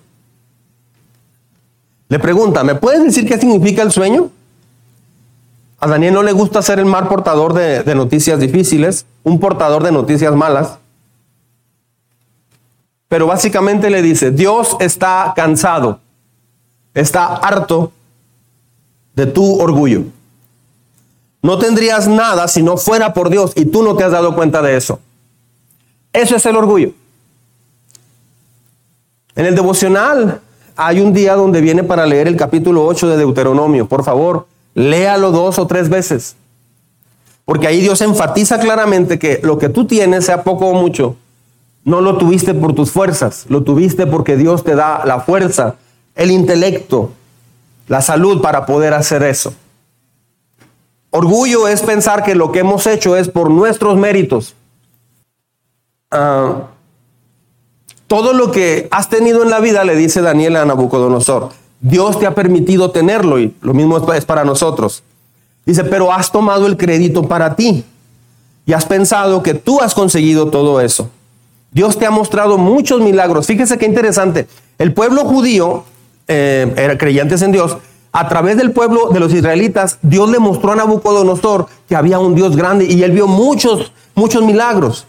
le 2.09 2.19
pregunta, 2.19 2.63
¿me 2.63 2.75
puedes 2.75 3.03
decir 3.03 3.27
qué 3.27 3.37
significa 3.37 3.83
el 3.83 3.91
sueño? 3.91 4.31
A 5.79 5.87
Daniel 5.87 6.15
no 6.15 6.23
le 6.23 6.33
gusta 6.33 6.61
ser 6.61 6.79
el 6.79 6.85
mar 6.85 7.07
portador 7.07 7.53
de, 7.53 7.83
de 7.83 7.95
noticias 7.95 8.39
difíciles, 8.39 9.05
un 9.23 9.39
portador 9.39 9.83
de 9.83 9.91
noticias 9.91 10.35
malas. 10.35 10.79
Pero 13.07 13.27
básicamente 13.27 13.89
le 13.89 14.01
dice, 14.01 14.31
Dios 14.31 14.75
está 14.79 15.33
cansado, 15.35 15.99
está 16.93 17.27
harto 17.35 17.91
de 19.15 19.27
tu 19.27 19.59
orgullo. 19.59 20.03
No 21.41 21.57
tendrías 21.57 22.07
nada 22.07 22.47
si 22.47 22.63
no 22.63 22.75
fuera 22.77 23.13
por 23.13 23.29
Dios 23.29 23.53
y 23.55 23.65
tú 23.65 23.83
no 23.83 23.95
te 23.95 24.03
has 24.03 24.11
dado 24.11 24.35
cuenta 24.35 24.61
de 24.61 24.75
eso. 24.75 24.99
Eso 26.11 26.35
es 26.35 26.45
el 26.45 26.55
orgullo. 26.55 26.91
En 29.35 29.45
el 29.45 29.55
devocional 29.55 30.41
hay 30.81 31.01
un 31.01 31.11
día 31.11 31.35
donde 31.35 31.59
viene 31.59 31.83
para 31.83 32.05
leer 32.05 32.29
el 32.29 32.37
capítulo 32.37 32.85
8 32.85 33.09
de 33.09 33.17
Deuteronomio. 33.17 33.89
Por 33.89 34.05
favor, 34.05 34.47
léalo 34.73 35.31
dos 35.31 35.59
o 35.59 35.67
tres 35.67 35.89
veces. 35.89 36.37
Porque 37.43 37.67
ahí 37.67 37.81
Dios 37.81 37.99
enfatiza 37.99 38.59
claramente 38.59 39.19
que 39.19 39.41
lo 39.43 39.57
que 39.57 39.67
tú 39.67 39.85
tienes, 39.85 40.25
sea 40.25 40.43
poco 40.43 40.67
o 40.67 40.73
mucho, 40.73 41.17
no 41.83 41.99
lo 41.99 42.17
tuviste 42.17 42.53
por 42.53 42.73
tus 42.75 42.91
fuerzas, 42.91 43.45
lo 43.49 43.63
tuviste 43.63 44.07
porque 44.07 44.37
Dios 44.37 44.63
te 44.63 44.75
da 44.75 45.03
la 45.05 45.19
fuerza, 45.19 45.75
el 46.15 46.31
intelecto, 46.31 47.11
la 47.89 48.01
salud 48.01 48.41
para 48.41 48.65
poder 48.65 48.93
hacer 48.93 49.23
eso. 49.23 49.53
Orgullo 51.09 51.67
es 51.67 51.81
pensar 51.81 52.23
que 52.23 52.35
lo 52.35 52.53
que 52.53 52.59
hemos 52.59 52.87
hecho 52.87 53.17
es 53.17 53.27
por 53.27 53.51
nuestros 53.51 53.97
méritos. 53.97 54.55
Ah, 56.09 56.67
todo 58.09 58.33
lo 58.33 58.51
que 58.51 58.87
has 58.89 59.07
tenido 59.07 59.43
en 59.43 59.51
la 59.51 59.59
vida, 59.59 59.83
le 59.83 59.95
dice 59.95 60.21
Daniel 60.21 60.55
a 60.55 60.65
Nabucodonosor, 60.65 61.49
Dios 61.79 62.19
te 62.19 62.25
ha 62.25 62.33
permitido 62.33 62.89
tenerlo 62.89 63.39
y 63.39 63.53
lo 63.61 63.75
mismo 63.75 64.03
es 64.13 64.25
para 64.25 64.43
nosotros. 64.43 65.03
Dice, 65.63 65.83
pero 65.83 66.11
has 66.11 66.31
tomado 66.31 66.65
el 66.65 66.75
crédito 66.75 67.27
para 67.27 67.55
ti 67.55 67.85
y 68.65 68.73
has 68.73 68.85
pensado 68.85 69.43
que 69.43 69.53
tú 69.53 69.79
has 69.79 69.93
conseguido 69.93 70.49
todo 70.49 70.81
eso. 70.81 71.07
Dios 71.71 71.99
te 71.99 72.07
ha 72.07 72.11
mostrado 72.11 72.57
muchos 72.57 72.99
milagros. 72.99 73.45
Fíjese 73.45 73.77
qué 73.77 73.85
interesante. 73.85 74.47
El 74.79 74.91
pueblo 74.91 75.23
judío, 75.25 75.83
eh, 76.27 76.73
era 76.77 76.97
creyentes 76.97 77.43
en 77.43 77.51
Dios, 77.51 77.77
a 78.11 78.27
través 78.27 78.57
del 78.57 78.71
pueblo 78.71 79.09
de 79.09 79.19
los 79.19 79.31
israelitas, 79.35 79.99
Dios 80.01 80.31
le 80.31 80.39
mostró 80.39 80.71
a 80.71 80.75
Nabucodonosor 80.75 81.67
que 81.87 81.95
había 81.95 82.17
un 82.17 82.33
Dios 82.33 82.55
grande 82.55 82.85
y 82.85 83.03
él 83.03 83.11
vio 83.11 83.27
muchos, 83.27 83.91
muchos 84.15 84.43
milagros. 84.43 85.05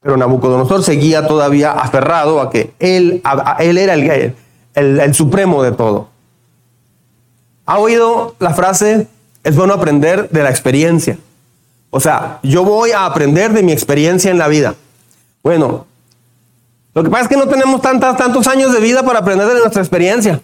Pero 0.00 0.16
Nabucodonosor 0.16 0.82
seguía 0.82 1.26
todavía 1.26 1.72
aferrado 1.72 2.40
a 2.40 2.50
que 2.50 2.72
él, 2.78 3.22
él 3.58 3.78
era 3.78 3.94
el, 3.94 4.34
el, 4.74 5.14
supremo 5.14 5.62
de 5.62 5.72
todo. 5.72 6.08
¿Ha 7.66 7.78
oído 7.78 8.36
la 8.38 8.54
frase? 8.54 9.08
Es 9.42 9.56
bueno 9.56 9.74
aprender 9.74 10.30
de 10.30 10.42
la 10.42 10.50
experiencia. 10.50 11.18
O 11.90 12.00
sea, 12.00 12.38
yo 12.42 12.64
voy 12.64 12.92
a 12.92 13.06
aprender 13.06 13.52
de 13.52 13.62
mi 13.62 13.72
experiencia 13.72 14.30
en 14.30 14.38
la 14.38 14.46
vida. 14.48 14.74
Bueno, 15.42 15.86
lo 16.94 17.02
que 17.02 17.10
pasa 17.10 17.24
es 17.24 17.28
que 17.28 17.36
no 17.36 17.48
tenemos 17.48 17.80
tantas, 17.80 18.16
tantos 18.16 18.46
años 18.46 18.72
de 18.72 18.80
vida 18.80 19.02
para 19.02 19.20
aprender 19.20 19.48
de 19.48 19.60
nuestra 19.60 19.82
experiencia. 19.82 20.40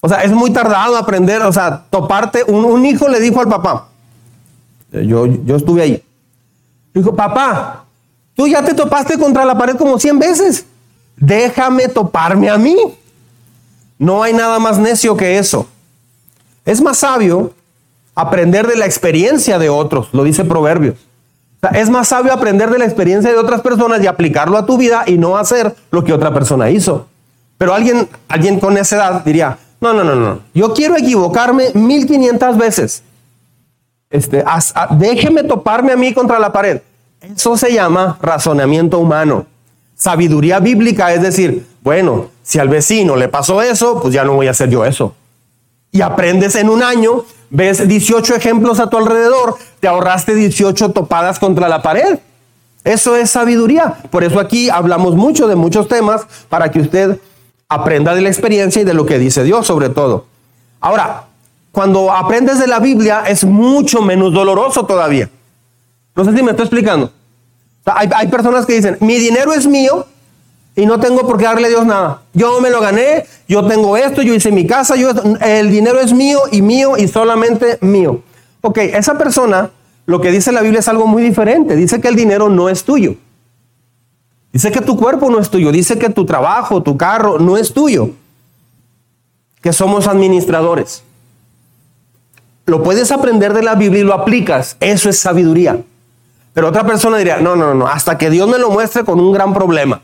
O 0.00 0.08
sea, 0.08 0.22
es 0.22 0.32
muy 0.32 0.52
tardado 0.52 0.96
aprender, 0.96 1.42
o 1.42 1.52
sea, 1.52 1.84
toparte. 1.90 2.44
Un, 2.44 2.84
hijo 2.84 3.08
le 3.08 3.20
dijo 3.20 3.40
al 3.40 3.48
papá, 3.48 3.88
yo, 4.92 5.26
yo 5.26 5.56
estuve 5.56 5.82
ahí. 5.82 6.02
Dijo, 6.94 7.14
papá, 7.14 7.85
tú 8.36 8.46
ya 8.46 8.62
te 8.62 8.74
topaste 8.74 9.18
contra 9.18 9.44
la 9.44 9.58
pared 9.58 9.76
como 9.76 9.98
100 9.98 10.18
veces. 10.18 10.66
Déjame 11.16 11.88
toparme 11.88 12.48
a 12.48 12.58
mí. 12.58 12.76
No 13.98 14.22
hay 14.22 14.32
nada 14.32 14.58
más 14.58 14.78
necio 14.78 15.16
que 15.16 15.38
eso. 15.38 15.66
Es 16.64 16.80
más 16.80 16.98
sabio 16.98 17.52
aprender 18.14 18.66
de 18.66 18.76
la 18.76 18.86
experiencia 18.86 19.58
de 19.58 19.68
otros, 19.68 20.08
lo 20.12 20.24
dice 20.24 20.44
Proverbios. 20.44 20.96
es 21.72 21.90
más 21.90 22.08
sabio 22.08 22.32
aprender 22.32 22.70
de 22.70 22.78
la 22.78 22.84
experiencia 22.84 23.30
de 23.30 23.36
otras 23.38 23.60
personas 23.60 24.02
y 24.02 24.06
aplicarlo 24.06 24.56
a 24.56 24.66
tu 24.66 24.76
vida 24.76 25.04
y 25.06 25.18
no 25.18 25.36
hacer 25.36 25.74
lo 25.90 26.04
que 26.04 26.12
otra 26.12 26.32
persona 26.32 26.70
hizo. 26.70 27.06
Pero 27.58 27.74
alguien, 27.74 28.08
alguien 28.28 28.60
con 28.60 28.76
esa 28.76 28.96
edad 28.96 29.24
diría, 29.24 29.58
no, 29.80 29.92
no, 29.92 30.04
no, 30.04 30.14
no. 30.14 30.40
Yo 30.54 30.74
quiero 30.74 30.96
equivocarme 30.96 31.70
1500 31.74 32.58
veces. 32.58 33.02
Este, 34.10 34.44
déjeme 34.98 35.42
toparme 35.42 35.92
a 35.92 35.96
mí 35.96 36.12
contra 36.12 36.38
la 36.38 36.52
pared. 36.52 36.80
Eso 37.20 37.56
se 37.56 37.72
llama 37.72 38.18
razonamiento 38.20 38.98
humano. 38.98 39.46
Sabiduría 39.96 40.60
bíblica 40.60 41.12
es 41.12 41.22
decir, 41.22 41.66
bueno, 41.82 42.28
si 42.42 42.58
al 42.58 42.68
vecino 42.68 43.16
le 43.16 43.28
pasó 43.28 43.62
eso, 43.62 44.00
pues 44.00 44.12
ya 44.12 44.24
no 44.24 44.34
voy 44.34 44.48
a 44.48 44.50
hacer 44.50 44.68
yo 44.68 44.84
eso. 44.84 45.14
Y 45.90 46.02
aprendes 46.02 46.54
en 46.56 46.68
un 46.68 46.82
año, 46.82 47.24
ves 47.48 47.88
18 47.88 48.34
ejemplos 48.34 48.80
a 48.80 48.90
tu 48.90 48.98
alrededor, 48.98 49.56
te 49.80 49.88
ahorraste 49.88 50.34
18 50.34 50.90
topadas 50.90 51.38
contra 51.38 51.68
la 51.68 51.82
pared. 51.82 52.18
Eso 52.84 53.16
es 53.16 53.30
sabiduría. 53.30 53.96
Por 54.10 54.22
eso 54.22 54.38
aquí 54.38 54.70
hablamos 54.70 55.16
mucho 55.16 55.48
de 55.48 55.56
muchos 55.56 55.88
temas 55.88 56.26
para 56.48 56.70
que 56.70 56.80
usted 56.80 57.18
aprenda 57.68 58.14
de 58.14 58.20
la 58.20 58.28
experiencia 58.28 58.82
y 58.82 58.84
de 58.84 58.94
lo 58.94 59.06
que 59.06 59.18
dice 59.18 59.42
Dios 59.42 59.66
sobre 59.66 59.88
todo. 59.88 60.26
Ahora, 60.80 61.24
cuando 61.72 62.12
aprendes 62.12 62.58
de 62.60 62.66
la 62.68 62.78
Biblia 62.78 63.24
es 63.26 63.44
mucho 63.44 64.02
menos 64.02 64.32
doloroso 64.32 64.86
todavía. 64.86 65.30
No 66.16 66.24
sé 66.24 66.34
si 66.34 66.42
me 66.42 66.50
estoy 66.50 66.64
explicando. 66.64 67.12
hay, 67.84 68.28
personas 68.28 68.64
que 68.66 68.72
dicen, 68.72 68.96
mi 69.00 69.16
dinero 69.16 69.52
es 69.52 69.66
mío 69.66 70.06
y 70.74 70.86
no 70.86 70.98
tengo 70.98 71.26
por 71.26 71.36
qué 71.36 71.44
darle 71.44 71.66
a 71.66 71.70
Dios 71.70 71.86
nada. 71.86 72.22
Yo 72.32 72.60
me 72.60 72.70
lo 72.70 72.80
gané, 72.80 73.26
yo 73.46 73.66
tengo 73.66 73.96
esto, 73.96 74.22
yo 74.22 74.34
hice 74.34 74.50
mi 74.50 74.66
casa, 74.66 74.96
yo, 74.96 75.10
el 75.42 75.70
dinero 75.70 76.00
es 76.00 76.12
mío 76.12 76.40
y 76.50 76.62
mío 76.62 76.96
y 76.96 77.06
solamente 77.06 77.78
mío. 77.82 78.22
Ok, 78.62 78.78
esa 78.78 79.16
persona, 79.18 79.70
lo 80.06 80.20
que 80.20 80.30
dice 80.30 80.52
la 80.52 80.62
Biblia 80.62 80.80
es 80.80 80.88
algo 80.88 81.06
muy 81.06 81.22
diferente. 81.22 81.76
Dice 81.76 82.00
que 82.00 82.08
el 82.08 82.16
dinero 82.16 82.48
no 82.48 82.70
es 82.70 82.82
tuyo. 82.84 83.16
Dice 84.52 84.72
que 84.72 84.80
tu 84.80 84.96
cuerpo 84.96 85.28
no 85.28 85.38
es 85.38 85.50
tuyo, 85.50 85.70
dice 85.70 85.98
que 85.98 86.08
tu 86.08 86.24
trabajo, 86.24 86.82
tu 86.82 86.96
carro 86.96 87.38
no 87.38 87.58
es 87.58 87.74
tuyo, 87.74 88.12
que 89.60 89.74
somos 89.74 90.06
administradores. 90.08 91.02
Lo 92.64 92.82
puedes 92.82 93.12
aprender 93.12 93.52
de 93.52 93.62
la 93.62 93.74
Biblia 93.74 94.00
y 94.00 94.04
lo 94.04 94.14
aplicas, 94.14 94.78
eso 94.80 95.10
es 95.10 95.18
sabiduría. 95.18 95.84
Pero 96.56 96.68
otra 96.68 96.86
persona 96.86 97.18
diría, 97.18 97.36
no, 97.36 97.54
no, 97.54 97.74
no, 97.74 97.86
hasta 97.86 98.16
que 98.16 98.30
Dios 98.30 98.48
me 98.48 98.56
lo 98.56 98.70
muestre 98.70 99.04
con 99.04 99.20
un 99.20 99.30
gran 99.30 99.52
problema. 99.52 100.00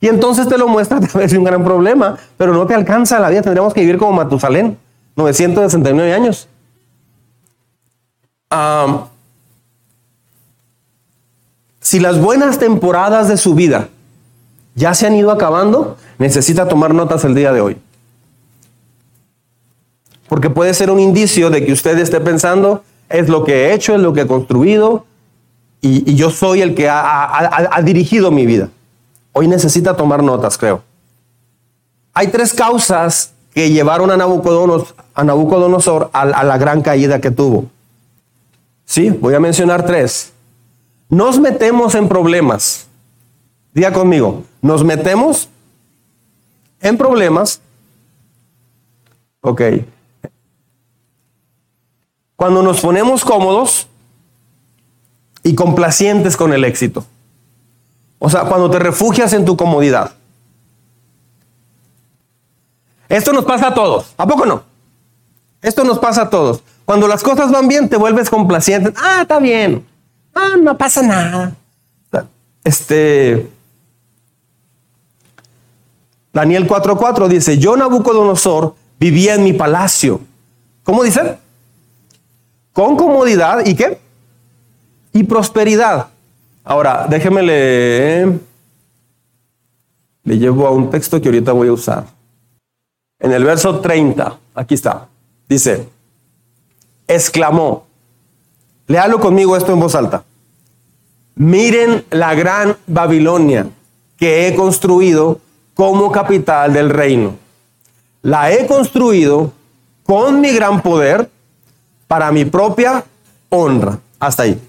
Y 0.00 0.08
entonces 0.08 0.48
te 0.48 0.58
lo 0.58 0.66
muestra 0.66 0.96
a 0.96 1.00
través 1.00 1.30
de 1.30 1.38
un 1.38 1.44
gran 1.44 1.62
problema, 1.62 2.18
pero 2.36 2.52
no 2.52 2.66
te 2.66 2.74
alcanza 2.74 3.20
la 3.20 3.30
vida, 3.30 3.42
tendríamos 3.42 3.72
que 3.72 3.82
vivir 3.82 3.96
como 3.96 4.10
Matusalén, 4.14 4.76
969 5.14 6.12
años. 6.12 6.48
Si 11.78 12.00
las 12.00 12.20
buenas 12.20 12.58
temporadas 12.58 13.28
de 13.28 13.36
su 13.36 13.54
vida 13.54 13.88
ya 14.74 14.92
se 14.92 15.06
han 15.06 15.14
ido 15.14 15.30
acabando, 15.30 15.96
necesita 16.18 16.66
tomar 16.66 16.94
notas 16.94 17.24
el 17.24 17.36
día 17.36 17.52
de 17.52 17.60
hoy. 17.60 17.76
Porque 20.28 20.50
puede 20.50 20.74
ser 20.74 20.90
un 20.90 20.98
indicio 20.98 21.48
de 21.48 21.64
que 21.64 21.72
usted 21.72 21.96
esté 21.98 22.20
pensando, 22.20 22.82
es 23.08 23.28
lo 23.28 23.44
que 23.44 23.66
he 23.66 23.72
hecho, 23.72 23.94
es 23.94 24.00
lo 24.00 24.12
que 24.12 24.22
he 24.22 24.26
construido, 24.26 25.06
y, 25.86 26.14
yo 26.14 26.30
soy 26.30 26.62
el 26.62 26.74
que 26.74 26.88
ha, 26.88 27.80
dirigido 27.82 28.30
mi 28.30 28.46
vida. 28.46 28.68
Hoy 29.32 29.48
necesita 29.48 29.96
tomar 29.96 30.22
notas, 30.22 30.58
creo. 30.58 30.82
Hay 32.14 32.28
tres 32.28 32.52
causas 32.52 33.32
que 33.52 33.70
llevaron 33.70 34.10
a 34.10 34.16
Nabucodonosor, 34.16 36.10
a, 36.12 36.20
a 36.20 36.44
la 36.44 36.58
gran 36.58 36.82
caída 36.82 37.20
que 37.20 37.30
tuvo. 37.30 37.66
Sí, 38.84 39.10
voy 39.10 39.34
a 39.34 39.40
mencionar 39.40 39.84
tres. 39.84 40.32
Nos 41.08 41.38
metemos 41.38 41.94
en 41.94 42.08
problemas. 42.08 42.86
Diga 43.72 43.92
conmigo, 43.92 44.44
nos 44.62 44.82
metemos 44.84 45.48
en 46.80 46.96
problemas. 46.96 47.60
Ok. 49.40 49.62
Cuando 52.36 52.62
nos 52.62 52.80
ponemos 52.80 53.24
cómodos 53.24 53.88
y 55.46 55.54
complacientes 55.54 56.36
con 56.36 56.52
el 56.52 56.64
éxito. 56.64 57.04
O 58.18 58.28
sea, 58.28 58.46
cuando 58.46 58.68
te 58.68 58.80
refugias 58.80 59.32
en 59.32 59.44
tu 59.44 59.56
comodidad. 59.56 60.10
Esto 63.08 63.32
nos 63.32 63.44
pasa 63.44 63.68
a 63.68 63.74
todos. 63.74 64.12
¿A 64.16 64.26
poco 64.26 64.44
no? 64.44 64.64
Esto 65.62 65.84
nos 65.84 66.00
pasa 66.00 66.22
a 66.22 66.30
todos. 66.30 66.64
Cuando 66.84 67.06
las 67.06 67.22
cosas 67.22 67.52
van 67.52 67.68
bien, 67.68 67.88
te 67.88 67.96
vuelves 67.96 68.28
complaciente. 68.28 68.92
Ah, 68.96 69.20
está 69.22 69.38
bien. 69.38 69.86
Ah, 70.34 70.56
no 70.60 70.76
pasa 70.76 71.02
nada. 71.02 71.54
Este. 72.64 73.48
Daniel 76.32 76.66
4:4 76.66 77.28
dice: 77.28 77.58
Yo, 77.58 77.76
Nabucodonosor, 77.76 78.74
vivía 78.98 79.34
en 79.34 79.44
mi 79.44 79.52
palacio. 79.52 80.20
¿Cómo 80.82 81.04
dice? 81.04 81.38
Con 82.72 82.96
comodidad 82.96 83.64
y 83.64 83.76
qué? 83.76 84.05
Y 85.16 85.24
prosperidad. 85.24 86.08
Ahora, 86.62 87.06
déjeme 87.08 87.42
leer. 87.42 88.38
Le 90.24 90.38
llevo 90.38 90.66
a 90.66 90.72
un 90.72 90.90
texto 90.90 91.22
que 91.22 91.28
ahorita 91.28 91.52
voy 91.52 91.68
a 91.68 91.72
usar. 91.72 92.04
En 93.18 93.32
el 93.32 93.42
verso 93.42 93.80
30, 93.80 94.38
aquí 94.54 94.74
está. 94.74 95.08
Dice: 95.48 95.88
Exclamó, 97.08 97.86
Léalo 98.88 99.18
conmigo 99.18 99.56
esto 99.56 99.72
en 99.72 99.80
voz 99.80 99.94
alta. 99.94 100.22
Miren 101.36 102.04
la 102.10 102.34
gran 102.34 102.76
Babilonia 102.86 103.68
que 104.18 104.46
he 104.46 104.54
construido 104.54 105.40
como 105.72 106.12
capital 106.12 106.74
del 106.74 106.90
reino. 106.90 107.36
La 108.20 108.52
he 108.52 108.66
construido 108.66 109.50
con 110.04 110.42
mi 110.42 110.52
gran 110.52 110.82
poder 110.82 111.30
para 112.06 112.30
mi 112.32 112.44
propia 112.44 113.02
honra. 113.48 113.98
Hasta 114.18 114.42
ahí. 114.42 114.60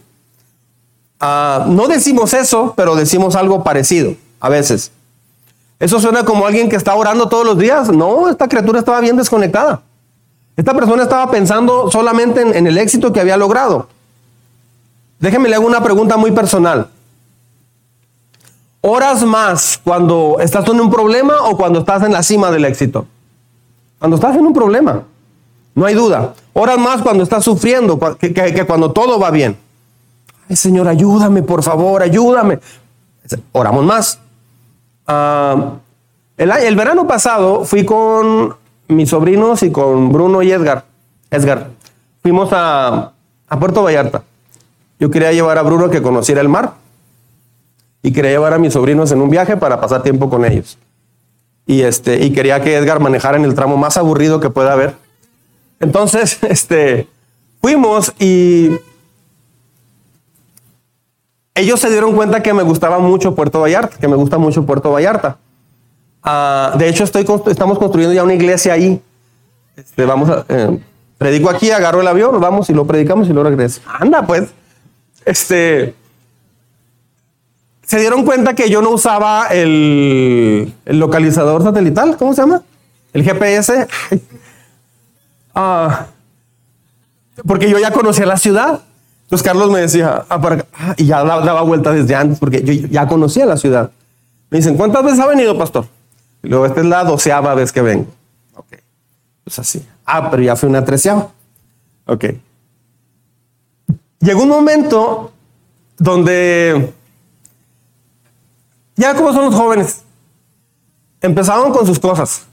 Ah, 1.19 1.65
no 1.67 1.87
decimos 1.87 2.33
eso, 2.33 2.73
pero 2.75 2.95
decimos 2.95 3.35
algo 3.35 3.63
parecido 3.63 4.13
a 4.39 4.49
veces. 4.49 4.91
Eso 5.79 5.99
suena 5.99 6.25
como 6.25 6.45
alguien 6.47 6.69
que 6.69 6.75
está 6.75 6.95
orando 6.95 7.29
todos 7.29 7.45
los 7.45 7.57
días. 7.57 7.89
No, 7.89 8.29
esta 8.29 8.47
criatura 8.47 8.79
estaba 8.79 8.99
bien 8.99 9.15
desconectada. 9.15 9.81
Esta 10.55 10.73
persona 10.73 11.03
estaba 11.03 11.29
pensando 11.29 11.91
solamente 11.91 12.41
en, 12.41 12.65
el 12.65 12.77
éxito 12.79 13.13
que 13.13 13.19
había 13.19 13.37
logrado. 13.37 13.87
Déjeme 15.19 15.49
le 15.49 15.55
hago 15.55 15.67
una 15.67 15.83
pregunta 15.83 16.17
muy 16.17 16.31
personal. 16.31 16.89
¿Oras 18.81 19.23
más 19.23 19.79
cuando 19.83 20.37
estás 20.39 20.67
en 20.67 20.79
un 20.79 20.89
problema 20.89 21.35
o 21.43 21.57
cuando 21.57 21.79
estás 21.79 22.01
en 22.03 22.11
la 22.11 22.23
cima 22.23 22.49
del 22.49 22.65
éxito? 22.65 23.05
Cuando 23.99 24.15
estás 24.15 24.35
en 24.35 24.45
un 24.45 24.53
problema, 24.53 25.03
no 25.75 25.85
hay 25.85 25.93
duda. 25.93 26.33
Oras 26.53 26.79
más 26.79 27.03
cuando 27.03 27.23
estás 27.23 27.43
sufriendo 27.43 27.99
que, 28.17 28.65
cuando 28.65 28.91
todo 28.91 29.19
va 29.19 29.29
bien. 29.29 29.57
Señor, 30.55 30.87
ayúdame, 30.87 31.43
por 31.43 31.63
favor, 31.63 32.01
ayúdame. 32.01 32.59
Oramos 33.51 33.83
más. 33.85 34.19
Ah, 35.05 35.73
el, 36.37 36.75
verano 36.75 37.07
pasado 37.07 37.65
fui 37.65 37.83
con 37.83 38.55
mis 38.87 39.09
sobrinos 39.09 39.63
y 39.63 39.71
con 39.71 40.11
Bruno 40.11 40.41
y 40.43 40.51
Edgar. 40.51 40.85
Edgar. 41.31 41.69
Fuimos 42.21 42.49
a, 42.51 43.13
Puerto 43.59 43.83
Vallarta. 43.83 44.23
Yo 44.99 45.09
quería 45.09 45.31
llevar 45.31 45.57
a 45.57 45.63
Bruno 45.63 45.89
que 45.89 46.01
conociera 46.01 46.41
el 46.41 46.49
mar 46.49 46.73
y 48.01 48.11
quería 48.11 48.31
llevar 48.31 48.53
a 48.53 48.57
mis 48.57 48.73
sobrinos 48.73 49.11
en 49.11 49.21
un 49.21 49.29
viaje 49.29 49.57
para 49.57 49.81
pasar 49.81 50.03
tiempo 50.03 50.29
con 50.29 50.45
ellos. 50.45 50.77
Y, 51.65 51.81
este, 51.81 52.31
quería 52.31 52.61
que 52.61 52.75
Edgar 52.75 52.99
manejara 52.99 53.37
en 53.37 53.43
el 53.43 53.55
tramo 53.55 53.75
más 53.75 53.97
aburrido 53.97 54.39
que 54.39 54.49
pueda 54.49 54.73
haber. 54.73 54.95
Entonces, 55.79 56.39
este, 56.49 57.07
fuimos 57.61 58.13
y 58.19 58.71
ellos 61.57 61.79
se 61.79 61.89
dieron 61.89 62.15
cuenta 62.15 62.41
que 62.41 62.53
me 62.53 62.63
gustaba 62.63 62.99
mucho 62.99 63.35
Puerto 63.35 63.61
Vallarta, 63.61 63.97
que 63.97 64.07
me 64.07 64.15
gusta 64.15 64.37
mucho 64.37 64.65
Puerto 64.65 64.91
Vallarta. 64.91 65.37
Ah, 66.23 66.73
de 66.77 66.89
hecho, 66.89 67.03
estamos 67.03 67.79
construyendo 67.79 68.13
ya 68.13 68.23
una 68.23 68.33
iglesia 68.33 68.73
ahí. 68.73 69.01
Este, 69.75 70.05
vamos 70.05 70.29
a, 70.29 70.45
eh, 70.49 70.79
predico 71.17 71.49
aquí, 71.49 71.71
agarro 71.71 72.01
el 72.01 72.07
avión, 72.07 72.39
vamos 72.39 72.69
y 72.69 72.73
lo 72.73 72.85
predicamos 72.85 73.27
y 73.27 73.33
luego 73.33 73.49
regreso. 73.49 73.81
Anda, 73.87 74.25
pues. 74.25 74.49
Este, 75.25 75.95
se 77.85 77.99
dieron 77.99 78.25
cuenta 78.25 78.53
que 78.53 78.69
yo 78.69 78.81
no 78.81 78.89
usaba 78.89 79.47
el, 79.47 80.73
localizador 80.85 81.63
satelital, 81.63 82.17
¿cómo 82.17 82.33
se 82.33 82.41
llama? 82.41 82.61
El 83.13 83.23
GPS. 83.23 83.87
Ah, 85.59 86.05
porque 87.47 87.67
yo 87.67 87.79
ya 87.79 87.89
conocía 87.89 88.27
la 88.27 88.37
ciudad. 88.37 88.81
Entonces 89.27 89.45
Carlos 89.45 89.69
me 89.69 89.81
decía, 89.81 90.25
ah, 90.29 90.57
ah, 90.73 90.95
y 90.95 91.05
ya 91.05 91.21
daba, 91.21 91.61
vuelta 91.61 91.91
desde 91.91 92.15
antes, 92.15 92.39
porque 92.39 92.63
yo 92.63 92.71
ya 92.73 93.07
conocía 93.09 93.45
la 93.45 93.57
ciudad. 93.57 93.91
Me 94.49 94.59
dicen, 94.59 94.77
¿cuántas 94.77 95.03
veces 95.03 95.19
ha 95.19 95.27
venido, 95.27 95.57
pastor? 95.57 95.85
Y 96.43 96.47
luego, 96.47 96.65
esta 96.65 96.79
es 96.79 96.85
la 96.85 97.03
doceava 97.03 97.53
vez 97.53 97.73
que 97.73 97.81
vengo. 97.81 98.07
Ok. 98.55 98.77
Pues 99.43 99.59
así. 99.59 99.85
Ah, 100.05 100.31
pero 100.31 100.43
ya 100.43 100.55
fue 100.55 100.69
una 100.69 100.85
treceava. 100.85 101.27
Ok. 102.05 102.23
Llegó 104.21 104.43
un 104.43 104.49
momento 104.49 105.33
donde 105.97 106.93
ya 108.95 109.13
como 109.13 109.33
son 109.33 109.45
los 109.45 109.55
jóvenes, 109.55 110.03
empezaron 111.19 111.73
con 111.73 111.85
sus 111.85 111.99
cosas. 111.99 112.43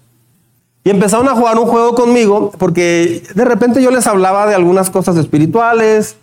Y 0.82 0.90
empezaron 0.90 1.28
a 1.28 1.34
jugar 1.34 1.56
un 1.56 1.66
juego 1.66 1.94
conmigo 1.94 2.50
porque 2.58 3.22
de 3.32 3.44
repente 3.44 3.80
yo 3.80 3.92
les 3.92 4.08
hablaba 4.08 4.46
de 4.46 4.56
algunas 4.56 4.90
cosas 4.90 5.16
espirituales, 5.16 6.16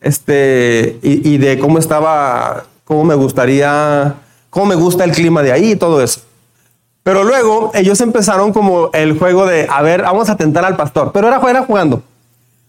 este, 0.00 0.98
y, 1.02 1.38
de 1.38 1.58
cómo 1.58 1.78
estaba, 1.78 2.64
cómo 2.84 3.04
me 3.04 3.14
gustaría, 3.14 4.14
cómo 4.50 4.66
me 4.66 4.74
gusta 4.74 5.04
el 5.04 5.12
clima 5.12 5.42
de 5.42 5.52
ahí 5.52 5.72
y 5.72 5.76
todo 5.76 6.02
eso. 6.02 6.20
Pero 7.02 7.24
luego 7.24 7.70
ellos 7.74 8.00
empezaron 8.00 8.52
como 8.52 8.90
el 8.92 9.18
juego 9.18 9.46
de, 9.46 9.66
a 9.70 9.82
ver, 9.82 10.02
vamos 10.02 10.28
a 10.28 10.36
tentar 10.36 10.64
al 10.64 10.76
pastor. 10.76 11.10
Pero 11.12 11.28
era, 11.28 11.40
era 11.48 11.62
jugando. 11.62 12.02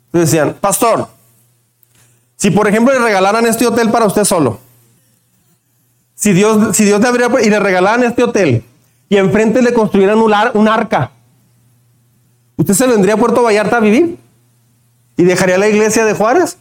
Entonces 0.06 0.32
decían, 0.32 0.56
pastor, 0.60 1.08
si 2.36 2.50
por 2.52 2.68
ejemplo 2.68 2.94
le 2.94 3.00
regalaran 3.00 3.46
este 3.46 3.68
hotel 3.68 3.92
para 3.92 4.06
usted 4.06 4.24
solo, 4.24 4.60
si 6.16 6.34
Dios, 6.34 6.76
si 6.76 6.86
Dios 6.86 7.00
le 7.02 7.08
abriera 7.08 7.42
y 7.42 7.50
le 7.50 7.60
regalaran 7.60 8.04
este 8.04 8.24
hotel 8.24 8.64
y 9.08 9.18
enfrente 9.18 9.62
le 9.62 9.74
construyeran 9.74 10.18
un, 10.18 10.34
un 10.54 10.68
arca, 10.68 11.12
¿usted 12.56 12.74
se 12.74 12.88
vendría 12.88 13.16
a 13.16 13.18
Puerto 13.18 13.44
Vallarta 13.44 13.78
a 13.78 13.82
vivir? 13.82 14.18
¿Y 15.18 15.24
dejaría 15.24 15.58
la 15.58 15.68
iglesia 15.68 16.06
de 16.06 16.14
Juárez? 16.14 16.58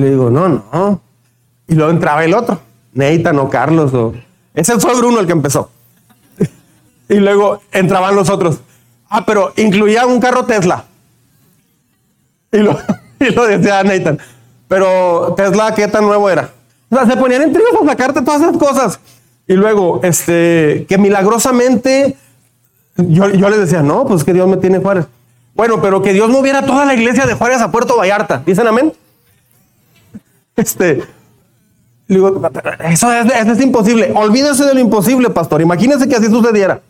Le 0.00 0.10
digo, 0.10 0.30
no, 0.30 0.48
no. 0.48 1.00
Y 1.66 1.74
luego 1.74 1.90
entraba 1.90 2.24
el 2.24 2.34
otro, 2.34 2.60
Neitan 2.92 3.38
o 3.38 3.48
Carlos. 3.48 3.94
O... 3.94 4.12
Ese 4.54 4.78
fue 4.78 4.94
Bruno 4.96 5.20
el 5.20 5.26
que 5.26 5.32
empezó. 5.32 5.70
y 7.08 7.14
luego 7.14 7.60
entraban 7.72 8.14
los 8.14 8.28
otros. 8.28 8.60
Ah, 9.08 9.24
pero 9.24 9.52
incluía 9.56 10.06
un 10.06 10.20
carro 10.20 10.44
Tesla. 10.44 10.84
Y 12.50 12.58
lo, 12.58 12.76
y 13.20 13.30
lo 13.30 13.46
decía 13.46 13.82
Nathan. 13.84 14.18
Pero 14.68 15.34
Tesla, 15.36 15.74
¿qué 15.74 15.86
tan 15.88 16.04
nuevo 16.04 16.28
era? 16.28 16.50
O 16.90 16.96
sea, 16.96 17.06
se 17.06 17.16
ponían 17.16 17.42
entre 17.42 17.62
ellos 17.62 17.82
a 17.82 17.86
sacarte 17.86 18.22
todas 18.22 18.42
esas 18.42 18.56
cosas. 18.56 19.00
Y 19.46 19.54
luego, 19.54 20.00
este, 20.02 20.86
que 20.88 20.98
milagrosamente, 20.98 22.16
yo, 22.96 23.28
yo 23.30 23.48
les 23.48 23.60
decía, 23.60 23.82
no, 23.82 24.06
pues 24.06 24.24
que 24.24 24.32
Dios 24.32 24.48
me 24.48 24.56
tiene 24.56 24.78
Juárez. 24.78 25.06
Bueno, 25.54 25.80
pero 25.80 26.02
que 26.02 26.12
Dios 26.12 26.28
moviera 26.30 26.66
toda 26.66 26.84
la 26.84 26.94
iglesia 26.94 27.26
de 27.26 27.34
Juárez 27.34 27.60
a 27.60 27.70
Puerto 27.70 27.96
Vallarta. 27.96 28.42
¿Dicen 28.44 28.66
amén? 28.66 28.92
Este, 30.56 31.02
digo, 32.08 32.40
eso 32.88 33.12
es, 33.12 33.60
imposible. 33.60 34.12
Olvídese 34.14 34.64
de 34.64 34.74
lo 34.74 34.80
imposible, 34.80 35.30
pastor. 35.30 35.60
Imagínense 35.60 36.08
que 36.08 36.16
así 36.16 36.26
sucediera. 36.26 36.80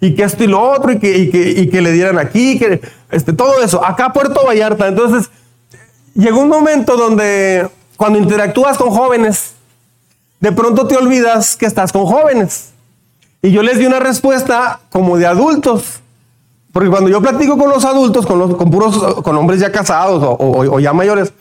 Y 0.00 0.14
que 0.14 0.22
esto 0.22 0.44
y 0.44 0.46
lo 0.46 0.60
otro, 0.60 0.92
y 0.92 0.98
que, 0.98 1.18
y 1.18 1.30
que, 1.30 1.50
y 1.50 1.68
que 1.68 1.80
le 1.80 1.92
dieran 1.92 2.18
aquí, 2.18 2.58
que 2.58 2.80
este, 3.10 3.32
todo 3.32 3.62
eso. 3.62 3.84
Acá 3.84 4.12
Puerto 4.12 4.44
Vallarta. 4.46 4.86
Entonces, 4.86 5.30
llegó 6.14 6.40
un 6.40 6.48
momento 6.48 6.96
donde 6.96 7.68
cuando 7.96 8.18
interactúas 8.18 8.78
con 8.78 8.90
jóvenes, 8.90 9.54
de 10.40 10.52
pronto 10.52 10.86
te 10.86 10.96
olvidas 10.96 11.56
que 11.56 11.66
estás 11.66 11.92
con 11.92 12.06
jóvenes. 12.06 12.70
Y 13.42 13.50
yo 13.50 13.62
les 13.62 13.78
di 13.78 13.86
una 13.86 14.00
respuesta 14.00 14.80
como 14.90 15.16
de 15.16 15.26
adultos. 15.26 16.00
Porque 16.72 16.90
cuando 16.90 17.08
yo 17.08 17.20
platico 17.20 17.56
con 17.56 17.70
los 17.70 17.84
adultos, 17.84 18.26
con, 18.26 18.38
los, 18.38 18.56
con 18.56 18.70
puros, 18.70 19.22
con 19.22 19.36
hombres 19.36 19.60
ya 19.60 19.72
casados 19.72 20.22
o, 20.22 20.78
ya 20.78 20.92
mayores, 20.92 21.32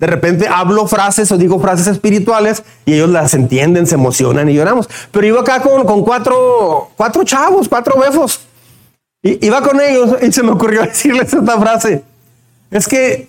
de 0.00 0.06
repente 0.06 0.48
hablo 0.48 0.86
frases 0.86 1.30
o 1.30 1.36
digo 1.36 1.60
frases 1.60 1.86
espirituales 1.86 2.62
y 2.86 2.94
ellos 2.94 3.10
las 3.10 3.34
entienden, 3.34 3.86
se 3.86 3.96
emocionan 3.96 4.48
y 4.48 4.54
lloramos. 4.54 4.88
Pero 5.12 5.26
iba 5.26 5.42
acá 5.42 5.60
con, 5.60 5.84
con 5.84 6.02
cuatro, 6.02 6.88
cuatro 6.96 7.22
chavos, 7.22 7.68
cuatro 7.68 8.00
befos. 8.00 8.40
Y 9.22 9.46
iba 9.46 9.60
con 9.60 9.78
ellos 9.78 10.16
y 10.22 10.32
se 10.32 10.42
me 10.42 10.52
ocurrió 10.52 10.82
decirles 10.86 11.32
esta 11.32 11.60
frase. 11.60 12.02
Es 12.70 12.88
que 12.88 13.28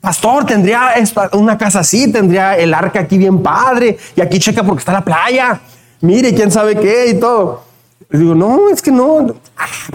Pastor, 0.00 0.44
tendría 0.44 0.94
una 1.32 1.56
casa 1.56 1.80
así, 1.80 2.12
tendría 2.12 2.56
el 2.56 2.72
arca 2.74 3.00
aquí 3.00 3.18
bien 3.18 3.42
padre, 3.42 3.98
y 4.16 4.20
aquí 4.20 4.38
checa 4.38 4.62
porque 4.62 4.80
está 4.80 4.92
la 4.92 5.04
playa. 5.04 5.60
Mire, 6.00 6.34
quién 6.34 6.50
sabe 6.50 6.78
qué 6.78 7.08
y 7.10 7.20
todo. 7.20 7.64
Digo, 8.10 8.34
no, 8.34 8.68
es 8.68 8.82
que 8.82 8.90
no. 8.90 9.34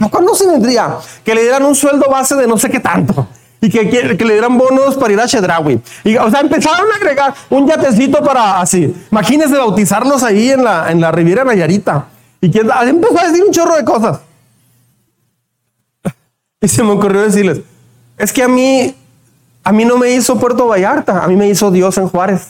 ¿Cuándo 0.10 0.34
se 0.34 0.48
vendría? 0.48 0.98
Que 1.24 1.36
le 1.36 1.42
dieran 1.42 1.66
un 1.66 1.76
sueldo 1.76 2.10
base 2.10 2.36
de 2.36 2.48
no 2.48 2.58
sé 2.58 2.70
qué 2.70 2.80
tanto. 2.80 3.28
Y 3.62 3.70
que, 3.70 3.90
que, 3.90 4.26
le 4.26 4.34
dieran 4.34 4.58
bonos 4.58 4.96
para 4.96 5.12
ir 5.12 5.20
a 5.20 5.28
Chedraui. 5.28 5.82
Y, 6.06 6.16
o 6.16 6.30
sea, 6.32 6.40
empezaron 6.40 6.90
a 6.92 6.96
agregar 6.96 7.34
un 7.50 7.68
yatecito 7.68 8.24
para 8.24 8.62
así. 8.62 8.96
Imagínense 9.12 9.58
bautizarlos 9.58 10.24
ahí 10.24 10.52
en 10.52 10.64
la, 10.64 10.90
en 10.92 11.02
la 11.02 11.12
Riviera 11.12 11.44
Nayarita. 11.44 12.06
Y 12.40 12.50
quién 12.50 12.70
empezó 12.88 13.20
a 13.20 13.28
decir 13.28 13.44
un 13.44 13.52
chorro 13.52 13.76
de 13.76 13.84
cosas. 13.84 14.22
Y 16.62 16.68
se 16.68 16.84
me 16.84 16.92
ocurrió 16.92 17.22
decirles, 17.22 17.62
es 18.18 18.32
que 18.32 18.44
a 18.44 18.48
mí 18.48 18.96
a 19.64 19.72
mí 19.72 19.86
no 19.86 19.98
me 19.98 20.12
hizo 20.12 20.40
Puerto 20.40 20.68
Vallarta, 20.68 21.24
a 21.24 21.28
mí 21.28 21.36
me 21.36 21.48
hizo 21.48 21.70
Dios 21.70 21.98
en 21.98 22.10
Juárez. 22.10 22.48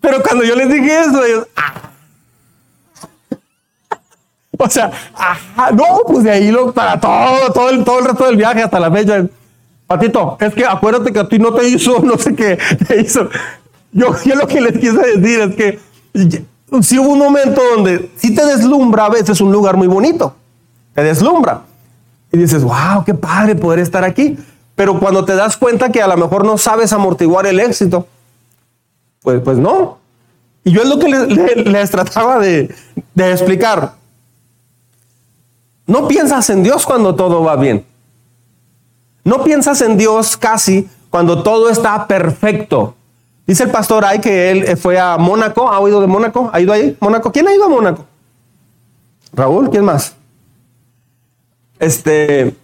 Pero 0.00 0.22
cuando 0.22 0.44
yo 0.44 0.54
les 0.54 0.68
dije 0.68 1.00
eso, 1.00 1.24
ellos, 1.24 1.46
ah". 1.56 1.74
O 4.60 4.68
sea, 4.68 4.90
no, 5.72 6.00
pues 6.06 6.24
de 6.24 6.30
ahí 6.30 6.56
para 6.74 6.98
todo, 6.98 7.52
todo 7.52 7.70
el, 7.70 7.84
todo 7.84 7.98
el 8.00 8.06
resto 8.06 8.24
del 8.24 8.36
viaje 8.36 8.62
hasta 8.62 8.80
la 8.80 8.90
fecha. 8.90 9.24
Patito, 9.88 10.36
es 10.38 10.54
que 10.54 10.66
acuérdate 10.66 11.10
que 11.10 11.18
a 11.18 11.26
ti 11.26 11.38
no 11.38 11.52
te 11.54 11.66
hizo, 11.66 11.98
no 12.02 12.18
sé 12.18 12.36
qué 12.36 12.58
te 12.86 13.00
hizo. 13.00 13.28
Yo, 13.90 14.14
lo 14.36 14.46
que 14.46 14.60
les 14.60 14.78
quise 14.78 15.18
decir 15.18 15.40
es 15.40 15.56
que 15.56 15.78
si 16.82 16.98
hubo 16.98 17.08
un 17.08 17.18
momento 17.18 17.62
donde 17.74 18.10
si 18.16 18.34
te 18.34 18.44
deslumbra 18.44 19.06
a 19.06 19.08
veces 19.08 19.40
un 19.40 19.50
lugar 19.50 19.78
muy 19.78 19.88
bonito, 19.88 20.34
te 20.94 21.02
deslumbra. 21.02 21.62
Y 22.30 22.36
dices, 22.36 22.62
wow, 22.62 23.02
qué 23.06 23.14
padre 23.14 23.54
poder 23.54 23.78
estar 23.78 24.04
aquí. 24.04 24.36
Pero 24.74 25.00
cuando 25.00 25.24
te 25.24 25.34
das 25.34 25.56
cuenta 25.56 25.88
que 25.90 26.02
a 26.02 26.06
lo 26.06 26.18
mejor 26.18 26.44
no 26.44 26.58
sabes 26.58 26.92
amortiguar 26.92 27.46
el 27.46 27.58
éxito, 27.58 28.06
pues, 29.22 29.40
pues 29.40 29.56
no. 29.56 29.96
Y 30.64 30.72
yo 30.72 30.82
es 30.82 30.88
lo 30.88 30.98
que 30.98 31.08
les, 31.08 31.90
trataba 31.90 32.38
de 32.38 32.68
explicar. 33.16 33.94
No 35.86 36.06
piensas 36.06 36.50
en 36.50 36.62
Dios 36.62 36.84
cuando 36.84 37.14
todo 37.14 37.42
va 37.42 37.56
bien. 37.56 37.87
No 39.28 39.44
piensas 39.44 39.82
en 39.82 39.98
Dios 39.98 40.38
casi 40.38 40.88
cuando 41.10 41.42
todo 41.42 41.68
está 41.68 42.06
perfecto. 42.06 42.94
Dice 43.46 43.64
el 43.64 43.70
pastor 43.70 44.06
ahí 44.06 44.20
que 44.20 44.50
él 44.50 44.74
fue 44.78 44.98
a 44.98 45.18
Mónaco. 45.18 45.70
¿Ha 45.70 45.80
oído 45.80 46.00
de 46.00 46.06
Mónaco? 46.06 46.48
¿Ha 46.50 46.58
ido 46.62 46.72
ahí? 46.72 46.96
¿Mónaco? 46.98 47.30
¿Quién 47.30 47.46
ha 47.46 47.54
ido 47.54 47.66
a 47.66 47.68
Mónaco? 47.68 48.06
Raúl, 49.34 49.68
¿quién 49.68 49.84
más? 49.84 50.14
Este. 51.78 52.56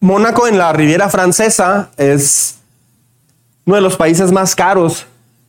Mónaco 0.00 0.48
en 0.48 0.58
la 0.58 0.72
Riviera 0.72 1.08
Francesa 1.10 1.90
es 1.96 2.56
uno 3.66 3.76
de 3.76 3.82
los 3.82 3.96
países 3.96 4.32
más 4.32 4.56
caros. 4.56 5.06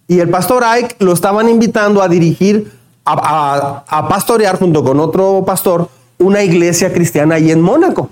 Y 0.08 0.19
el 0.19 0.30
pastor 0.30 0.63
Ike 0.63 0.95
lo 0.99 1.13
estaban 1.13 1.49
invitando 1.49 2.03
a 2.03 2.08
dirigir, 2.08 2.71
a, 3.03 3.84
a 3.88 4.08
pastorear 4.08 4.60
junto 4.60 4.84
con 4.84 4.99
otro 4.99 5.43
pastor, 5.43 5.89
una 6.19 6.43
iglesia 6.43 6.93
cristiana 6.93 7.34
ahí 7.34 7.49
en 7.49 7.62
Mónaco. 7.62 8.12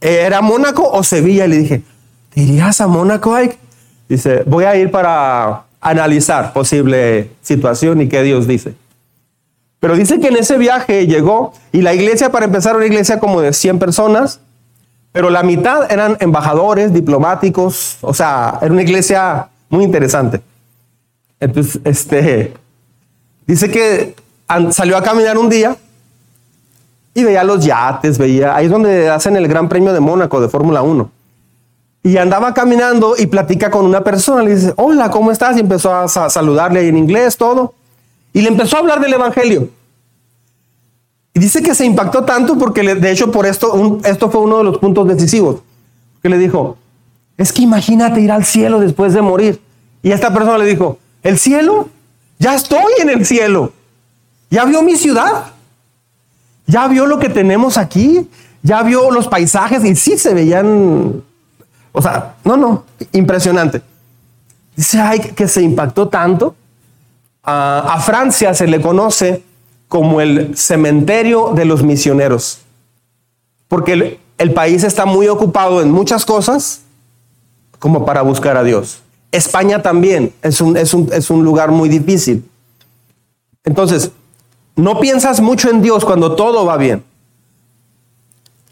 ¿Era 0.00 0.40
Mónaco 0.40 0.88
o 0.88 1.02
Sevilla? 1.02 1.46
Le 1.46 1.58
dije, 1.58 1.82
¿irías 2.34 2.80
a 2.80 2.86
Mónaco, 2.86 3.34
Ike? 3.34 3.58
Dice, 4.08 4.42
voy 4.46 4.64
a 4.64 4.76
ir 4.76 4.90
para 4.90 5.64
analizar 5.80 6.52
posible 6.52 7.30
situación 7.42 8.00
y 8.00 8.08
qué 8.08 8.22
Dios 8.22 8.46
dice. 8.46 8.74
Pero 9.80 9.96
dice 9.96 10.18
que 10.20 10.28
en 10.28 10.36
ese 10.36 10.58
viaje 10.58 11.06
llegó 11.06 11.52
y 11.72 11.82
la 11.82 11.94
iglesia, 11.94 12.30
para 12.30 12.46
empezar, 12.46 12.76
una 12.76 12.86
iglesia 12.86 13.18
como 13.18 13.40
de 13.40 13.52
100 13.52 13.78
personas, 13.78 14.40
pero 15.12 15.30
la 15.30 15.42
mitad 15.42 15.90
eran 15.90 16.16
embajadores, 16.20 16.92
diplomáticos, 16.92 17.98
o 18.00 18.12
sea, 18.12 18.58
era 18.60 18.72
una 18.72 18.82
iglesia 18.82 19.48
muy 19.68 19.84
interesante. 19.84 20.40
Entonces, 21.40 21.80
este, 21.84 22.54
dice 23.46 23.70
que 23.70 24.14
salió 24.70 24.96
a 24.96 25.02
caminar 25.02 25.38
un 25.38 25.48
día 25.48 25.76
y 27.16 27.24
veía 27.24 27.42
los 27.44 27.64
yates, 27.64 28.18
veía, 28.18 28.54
ahí 28.54 28.66
es 28.66 28.70
donde 28.70 29.08
hacen 29.08 29.36
el 29.36 29.48
Gran 29.48 29.70
Premio 29.70 29.94
de 29.94 30.00
Mónaco 30.00 30.38
de 30.38 30.50
Fórmula 30.50 30.82
1. 30.82 31.10
Y 32.02 32.18
andaba 32.18 32.52
caminando 32.52 33.14
y 33.16 33.26
platica 33.26 33.70
con 33.70 33.86
una 33.86 34.04
persona, 34.04 34.42
le 34.42 34.54
dice, 34.54 34.74
hola, 34.76 35.10
¿cómo 35.10 35.32
estás? 35.32 35.56
Y 35.56 35.60
empezó 35.60 35.94
a 35.94 36.08
saludarle 36.08 36.86
en 36.86 36.98
inglés, 36.98 37.38
todo. 37.38 37.72
Y 38.34 38.42
le 38.42 38.48
empezó 38.48 38.76
a 38.76 38.80
hablar 38.80 39.00
del 39.00 39.14
Evangelio. 39.14 39.70
Y 41.32 41.40
dice 41.40 41.62
que 41.62 41.74
se 41.74 41.86
impactó 41.86 42.22
tanto 42.24 42.58
porque, 42.58 42.82
de 42.82 43.10
hecho, 43.10 43.32
por 43.32 43.46
esto, 43.46 43.98
esto 44.04 44.30
fue 44.30 44.42
uno 44.42 44.58
de 44.58 44.64
los 44.64 44.76
puntos 44.76 45.08
decisivos. 45.08 45.62
Que 46.22 46.28
le 46.28 46.36
dijo, 46.36 46.76
es 47.38 47.50
que 47.50 47.62
imagínate 47.62 48.20
ir 48.20 48.30
al 48.30 48.44
cielo 48.44 48.78
después 48.78 49.14
de 49.14 49.22
morir. 49.22 49.58
Y 50.02 50.12
esta 50.12 50.34
persona 50.34 50.58
le 50.58 50.66
dijo, 50.66 50.98
¿el 51.22 51.38
cielo? 51.38 51.88
Ya 52.38 52.54
estoy 52.54 52.92
en 53.00 53.08
el 53.08 53.24
cielo. 53.24 53.72
¿Ya 54.50 54.66
vio 54.66 54.82
mi 54.82 54.96
ciudad? 54.96 55.55
¿Ya 56.66 56.88
vio 56.88 57.06
lo 57.06 57.18
que 57.18 57.28
tenemos 57.28 57.78
aquí? 57.78 58.28
¿Ya 58.62 58.82
vio 58.82 59.10
los 59.10 59.28
paisajes? 59.28 59.84
Y 59.84 59.94
sí 59.94 60.18
se 60.18 60.34
veían, 60.34 61.22
o 61.92 62.02
sea, 62.02 62.36
no, 62.44 62.56
no, 62.56 62.84
impresionante. 63.12 63.82
Dice, 64.74 65.00
ay, 65.00 65.20
que 65.20 65.48
se 65.48 65.62
impactó 65.62 66.08
tanto. 66.08 66.54
a 67.42 68.00
Francia 68.00 68.54
se 68.54 68.66
le 68.66 68.80
conoce 68.80 69.44
como 69.88 70.20
el 70.20 70.56
cementerio 70.56 71.52
de 71.54 71.64
los 71.64 71.82
misioneros, 71.82 72.60
porque 73.68 74.18
el, 74.38 74.52
país 74.52 74.84
está 74.84 75.06
muy 75.06 75.28
ocupado 75.28 75.80
en 75.80 75.90
muchas 75.90 76.24
cosas 76.24 76.80
como 77.78 78.04
para 78.04 78.22
buscar 78.22 78.56
a 78.56 78.64
Dios. 78.64 79.00
España 79.32 79.82
también 79.82 80.32
es 80.42 80.60
un, 80.60 81.44
lugar 81.44 81.70
muy 81.70 81.88
difícil. 81.88 82.44
Entonces, 83.64 84.10
no 84.76 85.00
piensas 85.00 85.40
mucho 85.40 85.70
en 85.70 85.82
Dios 85.82 86.04
cuando 86.04 86.36
todo 86.36 86.64
va 86.64 86.76
bien. 86.76 87.02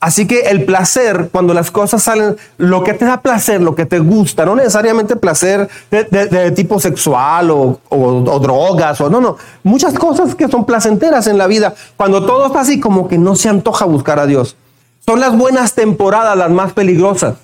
Así 0.05 0.27
que 0.27 0.41
el 0.41 0.67
placer, 0.67 1.31
cuando 1.33 1.55
las 1.55 1.71
cosas 1.71 2.03
salen, 2.03 2.37
lo 2.59 2.85
que 2.85 2.93
te 2.93 3.07
da 3.07 3.23
placer, 3.23 3.63
lo 3.63 3.75
que 3.75 3.87
te 3.87 4.01
gusta, 4.01 4.45
no 4.45 4.55
necesariamente 4.55 5.17
placer 5.17 5.67
de, 5.91 6.51
tipo 6.51 6.79
sexual 6.79 7.51
o, 7.51 7.81
o, 7.89 8.39
drogas, 8.39 9.01
o 9.01 9.09
no, 9.09 9.19
no, 9.23 9.39
muchas 9.63 9.95
cosas 9.95 10.35
que 10.35 10.47
son 10.49 10.67
placenteras 10.67 11.27
en 11.27 11.39
la 11.39 11.47
vida, 11.47 11.75
cuando 11.97 12.27
todo 12.27 12.49
está 12.49 12.61
así 12.61 12.81
como 12.81 13.09
que 13.09 13.17
no 13.17 13.35
se 13.35 13.49
antoja 13.49 13.87
buscar 13.87 14.19
a 14.19 14.27
Dios. 14.27 14.57
Son 15.07 15.21
las 15.21 15.35
buenas 15.39 15.73
temporadas 15.73 16.37
las 16.37 16.51
más 16.51 16.75
peligrosas. 16.75 17.37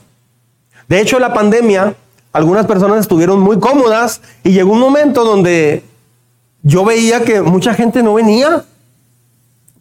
De 0.87 1.01
hecho, 1.01 1.19
la 1.19 1.33
pandemia, 1.33 1.95
algunas 2.31 2.67
personas 2.67 3.01
estuvieron 3.01 3.41
muy 3.41 3.59
cómodas 3.59 4.21
y 4.45 4.51
llegó 4.51 4.73
un 4.75 4.81
momento 4.81 5.25
donde 5.25 5.83
yo 6.63 6.85
veía 6.85 7.23
que 7.25 7.41
mucha 7.41 7.75
gente 7.75 8.03
no 8.03 8.15
venía. 8.15 8.65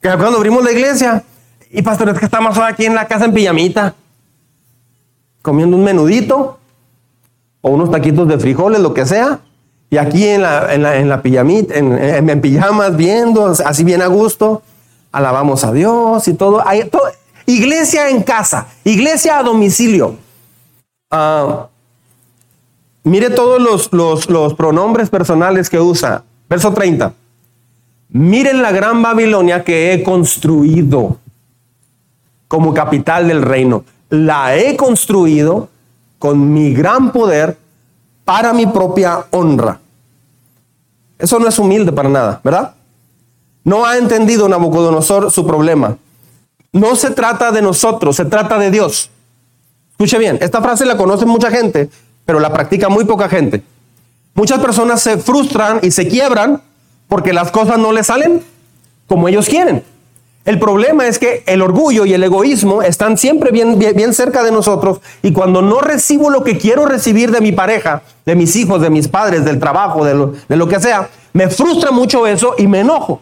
Que 0.02 0.10
cuando 0.10 0.38
abrimos 0.38 0.64
la 0.64 0.72
iglesia, 0.72 1.24
y 1.70 1.82
pastor, 1.82 2.10
es 2.10 2.20
que 2.20 2.26
estamos 2.26 2.58
aquí 2.58 2.86
en 2.86 2.96
la 2.96 3.06
casa 3.06 3.26
en 3.26 3.34
pijamita, 3.34 3.96
comiendo 5.42 5.76
un 5.76 5.84
menudito 5.84 6.58
o 7.62 7.70
unos 7.72 7.92
taquitos 7.92 8.28
de 8.28 8.40
frijoles, 8.40 8.80
lo 8.80 8.94
que 8.94 9.06
sea. 9.06 9.40
Y 9.90 9.98
aquí 9.98 10.26
en 10.26 10.44
la, 10.44 10.74
en 10.74 11.10
la, 11.10 11.22
pijamita, 11.22 11.76
en, 11.76 12.42
pijamas, 12.42 12.96
viendo, 12.96 13.48
así 13.48 13.84
bien 13.84 14.02
a 14.02 14.08
gusto, 14.08 14.62
alabamos 15.12 15.64
a 15.64 15.72
Dios 15.72 16.28
y 16.28 16.36
todo. 16.36 16.66
Hay, 16.66 16.90
iglesia 17.48 18.10
en 18.10 18.22
casa, 18.22 18.68
iglesia 18.84 19.40
a 19.40 19.44
domicilio. 19.44 20.16
Ah, 21.12 21.68
mire 23.04 23.32
todos 23.32 23.60
los, 23.60 23.92
los, 23.92 24.30
los 24.30 24.54
pronombres 24.54 25.10
personales 25.10 25.70
que 25.70 25.80
usa. 25.80 26.24
Verso 26.50 26.74
30. 26.74 27.14
Miren 28.10 28.62
la 28.62 28.72
gran 28.72 29.02
Babilonia 29.02 29.64
que 29.64 29.94
he 29.94 30.04
construido 30.04 31.18
como 32.48 32.74
capital 32.74 33.28
del 33.28 33.44
reino. 33.44 33.86
La 34.10 34.56
he 34.58 34.76
construido 34.76 35.70
con 36.18 36.52
mi 36.52 36.74
gran 36.74 37.12
poder 37.12 37.58
para 38.26 38.52
mi 38.54 38.66
propia 38.66 39.26
honra. 39.30 39.80
Eso 41.20 41.38
no 41.38 41.48
es 41.48 41.60
humilde 41.60 41.92
para 41.92 42.10
nada, 42.10 42.42
¿verdad? 42.44 42.74
No 43.64 43.86
ha 43.86 43.98
entendido 43.98 44.50
Nabucodonosor 44.50 45.32
su 45.32 45.46
problema. 45.46 45.98
No 46.72 46.96
se 46.96 47.12
trata 47.12 47.52
de 47.52 47.62
nosotros, 47.62 48.16
se 48.16 48.26
trata 48.26 48.58
de 48.58 48.72
Dios. 48.72 49.10
Escuche 49.92 50.18
bien, 50.18 50.38
esta 50.42 50.62
frase 50.62 50.86
la 50.86 50.98
conoce 50.98 51.26
mucha 51.26 51.52
gente, 51.52 51.90
pero 52.26 52.40
la 52.40 52.52
practica 52.54 52.90
muy 52.90 53.06
poca 53.06 53.28
gente. 53.28 53.64
Muchas 54.40 54.60
personas 54.60 55.02
se 55.02 55.18
frustran 55.18 55.82
y 55.84 55.92
se 55.92 56.08
quiebran 56.08 56.62
porque 57.10 57.34
las 57.34 57.52
cosas 57.52 57.78
no 57.78 57.92
les 57.92 58.08
salen 58.08 58.42
como 59.06 59.28
ellos 59.28 59.50
quieren. 59.50 59.84
El 60.46 60.60
problema 60.60 61.08
es 61.08 61.20
que 61.20 61.44
el 61.46 61.62
orgullo 61.62 62.06
y 62.06 62.14
el 62.14 62.24
egoísmo 62.24 62.82
están 62.82 63.18
siempre 63.18 63.52
bien, 63.52 63.78
bien, 63.78 64.14
cerca 64.14 64.42
de 64.42 64.54
nosotros 64.54 65.02
y 65.22 65.34
cuando 65.34 65.62
no 65.62 65.82
recibo 65.82 66.30
lo 66.30 66.46
que 66.46 66.58
quiero 66.58 66.86
recibir 66.86 67.32
de 67.32 67.42
mi 67.42 67.52
pareja, 67.52 68.02
de 68.26 68.36
mis 68.36 68.56
hijos, 68.56 68.80
de 68.82 68.90
mis 68.90 69.10
padres, 69.10 69.44
del 69.44 69.60
trabajo, 69.60 70.06
de 70.06 70.14
lo, 70.14 70.34
de 70.48 70.56
lo 70.56 70.70
que 70.70 70.80
sea, 70.80 71.10
me 71.34 71.50
frustra 71.50 71.92
mucho 71.92 72.26
eso 72.26 72.56
y 72.58 72.66
me 72.66 72.80
enojo. 72.80 73.20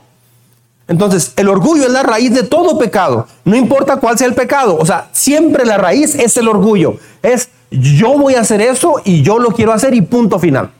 Entonces, 0.88 1.34
el 1.36 1.50
orgullo 1.50 1.86
es 1.86 1.92
la 1.92 2.04
raíz 2.04 2.32
de 2.32 2.44
todo 2.44 2.78
pecado, 2.78 3.26
no 3.44 3.56
importa 3.56 3.98
cuál 3.98 4.20
sea 4.20 4.28
el 4.28 4.36
pecado, 4.36 4.78
o 4.78 4.86
sea, 4.86 5.10
siempre 5.14 5.66
la 5.66 5.80
raíz 5.80 6.14
es 6.14 6.38
el 6.38 6.48
orgullo, 6.48 6.98
es 7.24 7.50
yo 7.72 8.20
voy 8.20 8.36
a 8.36 8.42
hacer 8.42 8.62
eso 8.62 9.02
y 9.04 9.24
yo 9.24 9.40
lo 9.40 9.50
quiero 9.50 9.74
hacer 9.74 9.96
y 9.96 10.02
punto 10.02 10.38
final. 10.38 10.77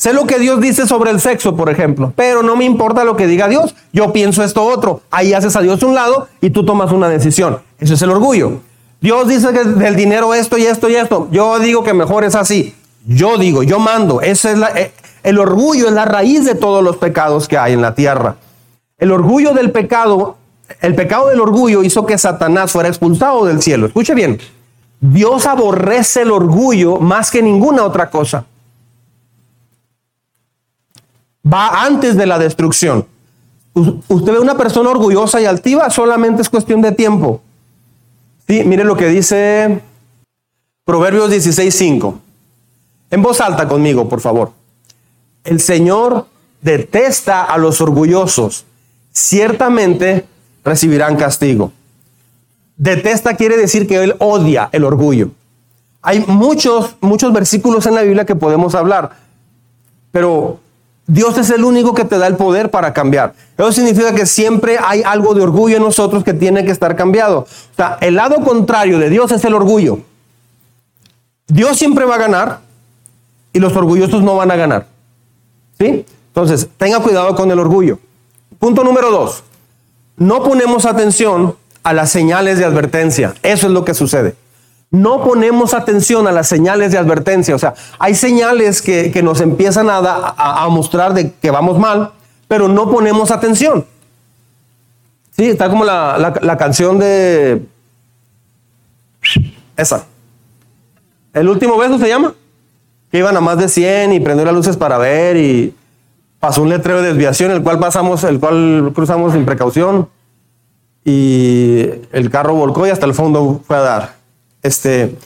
Sé 0.00 0.14
lo 0.14 0.26
que 0.26 0.38
Dios 0.38 0.62
dice 0.62 0.86
sobre 0.86 1.10
el 1.10 1.20
sexo, 1.20 1.54
por 1.54 1.68
ejemplo, 1.68 2.14
pero 2.16 2.42
no 2.42 2.56
me 2.56 2.64
importa 2.64 3.04
lo 3.04 3.18
que 3.18 3.26
diga 3.26 3.48
Dios. 3.48 3.74
Yo 3.92 4.14
pienso 4.14 4.42
esto 4.42 4.64
otro. 4.64 5.02
Ahí 5.10 5.34
haces 5.34 5.54
a 5.56 5.60
Dios 5.60 5.82
un 5.82 5.94
lado 5.94 6.26
y 6.40 6.48
tú 6.48 6.64
tomas 6.64 6.90
una 6.90 7.10
decisión. 7.10 7.58
Eso 7.78 7.92
es 7.92 8.00
el 8.00 8.08
orgullo. 8.08 8.62
Dios 9.02 9.28
dice 9.28 9.52
que 9.52 9.62
del 9.62 9.96
dinero 9.96 10.32
esto 10.32 10.56
y 10.56 10.62
esto 10.62 10.88
y 10.88 10.94
esto. 10.94 11.28
Yo 11.30 11.58
digo 11.58 11.84
que 11.84 11.92
mejor 11.92 12.24
es 12.24 12.34
así. 12.34 12.74
Yo 13.06 13.36
digo, 13.36 13.62
yo 13.62 13.78
mando. 13.78 14.22
Ese 14.22 14.52
es 14.52 14.58
eh, 14.74 14.92
el 15.22 15.38
orgullo 15.38 15.88
es 15.88 15.92
la 15.92 16.06
raíz 16.06 16.46
de 16.46 16.54
todos 16.54 16.82
los 16.82 16.96
pecados 16.96 17.46
que 17.46 17.58
hay 17.58 17.74
en 17.74 17.82
la 17.82 17.94
tierra. 17.94 18.36
El 18.96 19.12
orgullo 19.12 19.52
del 19.52 19.70
pecado, 19.70 20.38
el 20.80 20.94
pecado 20.94 21.28
del 21.28 21.42
orgullo 21.42 21.82
hizo 21.82 22.06
que 22.06 22.16
Satanás 22.16 22.72
fuera 22.72 22.88
expulsado 22.88 23.44
del 23.44 23.60
cielo. 23.60 23.86
Escuche 23.86 24.14
bien. 24.14 24.38
Dios 24.98 25.44
aborrece 25.44 26.22
el 26.22 26.30
orgullo 26.30 26.96
más 26.96 27.30
que 27.30 27.42
ninguna 27.42 27.84
otra 27.84 28.08
cosa 28.08 28.46
va 31.44 31.84
antes 31.84 32.16
de 32.16 32.26
la 32.26 32.38
destrucción. 32.38 33.06
Usted 33.74 34.32
ve 34.32 34.40
una 34.40 34.56
persona 34.56 34.90
orgullosa 34.90 35.40
y 35.40 35.46
altiva, 35.46 35.90
solamente 35.90 36.42
es 36.42 36.48
cuestión 36.48 36.82
de 36.82 36.92
tiempo. 36.92 37.40
Sí, 38.48 38.64
mire 38.64 38.84
lo 38.84 38.96
que 38.96 39.08
dice 39.08 39.80
Proverbios 40.84 41.30
16:5. 41.30 42.14
En 43.10 43.22
voz 43.22 43.40
alta 43.40 43.68
conmigo, 43.68 44.08
por 44.08 44.20
favor. 44.20 44.52
El 45.44 45.60
Señor 45.60 46.26
detesta 46.60 47.44
a 47.44 47.58
los 47.58 47.80
orgullosos. 47.80 48.64
Ciertamente 49.12 50.26
recibirán 50.64 51.16
castigo. 51.16 51.72
Detesta 52.76 53.36
quiere 53.36 53.56
decir 53.56 53.86
que 53.86 54.02
él 54.02 54.14
odia 54.18 54.68
el 54.72 54.84
orgullo. 54.84 55.30
Hay 56.02 56.24
muchos, 56.26 56.96
muchos 57.00 57.32
versículos 57.32 57.86
en 57.86 57.94
la 57.94 58.02
Biblia 58.02 58.24
que 58.24 58.34
podemos 58.34 58.74
hablar, 58.74 59.10
pero 60.12 60.60
Dios 61.12 61.36
es 61.38 61.50
el 61.50 61.64
único 61.64 61.92
que 61.92 62.04
te 62.04 62.18
da 62.18 62.28
el 62.28 62.36
poder 62.36 62.70
para 62.70 62.92
cambiar. 62.92 63.34
Eso 63.58 63.72
significa 63.72 64.14
que 64.14 64.26
siempre 64.26 64.78
hay 64.80 65.02
algo 65.02 65.34
de 65.34 65.42
orgullo 65.42 65.76
en 65.76 65.82
nosotros 65.82 66.22
que 66.22 66.34
tiene 66.34 66.64
que 66.64 66.70
estar 66.70 66.94
cambiado. 66.94 67.40
O 67.40 67.76
sea, 67.76 67.98
el 68.00 68.14
lado 68.14 68.36
contrario 68.44 68.96
de 69.00 69.10
Dios 69.10 69.32
es 69.32 69.44
el 69.44 69.54
orgullo. 69.54 69.98
Dios 71.48 71.76
siempre 71.76 72.04
va 72.04 72.14
a 72.14 72.18
ganar 72.18 72.60
y 73.52 73.58
los 73.58 73.74
orgullosos 73.74 74.22
no 74.22 74.36
van 74.36 74.52
a 74.52 74.56
ganar. 74.56 74.86
¿Sí? 75.80 76.06
Entonces, 76.28 76.68
tenga 76.76 77.00
cuidado 77.00 77.34
con 77.34 77.50
el 77.50 77.58
orgullo. 77.58 77.98
Punto 78.60 78.84
número 78.84 79.10
dos. 79.10 79.42
No 80.16 80.44
ponemos 80.44 80.86
atención 80.86 81.56
a 81.82 81.92
las 81.92 82.12
señales 82.12 82.58
de 82.58 82.66
advertencia. 82.66 83.34
Eso 83.42 83.66
es 83.66 83.72
lo 83.72 83.84
que 83.84 83.94
sucede. 83.94 84.36
No 84.90 85.22
ponemos 85.22 85.72
atención 85.72 86.26
a 86.26 86.32
las 86.32 86.48
señales 86.48 86.92
de 86.92 86.98
advertencia. 86.98 87.54
O 87.54 87.58
sea, 87.58 87.74
hay 87.98 88.14
señales 88.14 88.82
que, 88.82 89.20
nos 89.22 89.40
empiezan 89.40 89.88
a, 89.88 89.98
a, 90.36 90.68
mostrar 90.68 91.14
de 91.14 91.32
que 91.32 91.50
vamos 91.50 91.78
mal, 91.78 92.12
pero 92.48 92.68
no 92.68 92.90
ponemos 92.90 93.30
atención. 93.30 93.86
Sí, 95.36 95.46
está 95.46 95.68
como 95.68 95.84
la, 95.84 96.38
la 96.42 96.56
canción 96.56 96.98
de... 96.98 97.62
Esa. 99.76 100.06
El 101.32 101.48
último 101.48 101.78
beso 101.78 101.98
se 101.98 102.08
llama. 102.08 102.34
Que 103.10 103.18
iban 103.18 103.36
a 103.36 103.40
más 103.40 103.58
de 103.58 103.68
100 103.68 104.12
y 104.12 104.20
prendió 104.20 104.44
las 104.44 104.54
luces 104.54 104.76
para 104.76 104.98
ver 104.98 105.36
y 105.36 105.74
pasó 106.40 106.62
un 106.62 106.70
letrero 106.70 107.02
de 107.02 107.08
desviación, 107.08 107.52
el 107.52 107.62
cual 107.62 107.78
pasamos, 107.78 108.24
el 108.24 108.40
cual 108.40 108.92
cruzamos 108.94 109.34
sin 109.34 109.44
precaución 109.44 110.08
y 111.04 111.86
el 112.12 112.30
carro 112.30 112.54
volcó 112.54 112.86
y 112.86 112.90
hasta 112.90 113.06
el 113.06 113.14
fondo 113.14 113.60
fue 113.66 113.76
a 113.76 113.80
dar. 113.80 114.19
Este, 114.62 115.16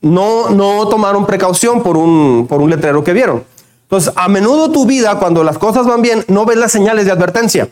no, 0.00 0.50
no 0.50 0.88
tomaron 0.88 1.26
precaución 1.26 1.82
por 1.82 1.96
un, 1.96 2.46
por 2.48 2.60
un 2.60 2.70
letrero 2.70 3.04
que 3.04 3.12
vieron. 3.12 3.44
Entonces, 3.84 4.12
a 4.16 4.28
menudo 4.28 4.70
tu 4.70 4.86
vida, 4.86 5.18
cuando 5.18 5.44
las 5.44 5.58
cosas 5.58 5.86
van 5.86 6.02
bien, 6.02 6.24
no 6.28 6.46
ves 6.46 6.56
las 6.56 6.72
señales 6.72 7.04
de 7.04 7.12
advertencia. 7.12 7.68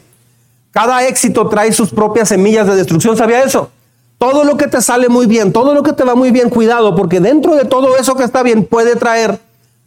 Cada 0.70 1.06
éxito 1.06 1.48
trae 1.48 1.72
sus 1.72 1.90
propias 1.90 2.28
semillas 2.28 2.66
de 2.66 2.76
destrucción. 2.76 3.16
¿Sabía 3.16 3.42
eso? 3.42 3.70
Todo 4.18 4.44
lo 4.44 4.56
que 4.56 4.68
te 4.68 4.82
sale 4.82 5.08
muy 5.08 5.26
bien, 5.26 5.52
todo 5.52 5.72
lo 5.72 5.82
que 5.82 5.94
te 5.94 6.04
va 6.04 6.14
muy 6.14 6.30
bien, 6.30 6.50
cuidado, 6.50 6.94
porque 6.94 7.20
dentro 7.20 7.54
de 7.54 7.64
todo 7.64 7.96
eso 7.96 8.16
que 8.16 8.22
está 8.24 8.42
bien 8.42 8.66
puede 8.66 8.96
traer 8.96 9.40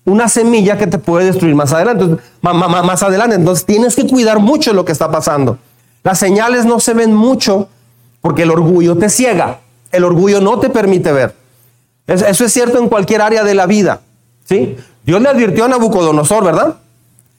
una 0.05 0.28
semilla 0.28 0.78
que 0.78 0.88
te 0.88 0.97
puede 0.97 1.26
destruir 1.26 1.55
más 1.55 1.72
adelante. 1.72 2.18
más, 2.41 3.03
adelante. 3.03 3.36
Entonces 3.36 3.66
tienes 3.66 3.95
que 3.95 4.07
cuidar 4.07 4.39
mucho 4.39 4.74
lo 4.74 4.86
que 4.86 4.91
está 4.91 5.11
pasando. 5.11 5.57
Las 6.03 6.20
señales 6.20 6.66
no 6.66 6.80
se 6.80 6.93
ven 6.93 7.14
mucho 7.14 7.70
porque 8.22 8.43
el 8.43 8.51
orgullo 8.51 8.97
te 8.97 9.09
ciega. 9.09 9.59
El 9.94 10.04
orgullo 10.04 10.41
no 10.41 10.60
te 10.60 10.70
permite 10.70 11.14
ver. 11.14 11.34
Eso 12.06 12.44
es 12.44 12.52
cierto 12.52 12.80
en 12.80 12.89
cualquier 12.89 13.22
área 13.22 13.46
de 13.46 13.54
la 13.54 13.66
vida. 13.66 14.02
¿sí? 14.44 14.76
Dios 15.06 15.22
le 15.22 15.30
advirtió 15.30 15.64
a 15.64 15.70
Nabucodonosor, 15.70 16.44
¿verdad? 16.44 16.76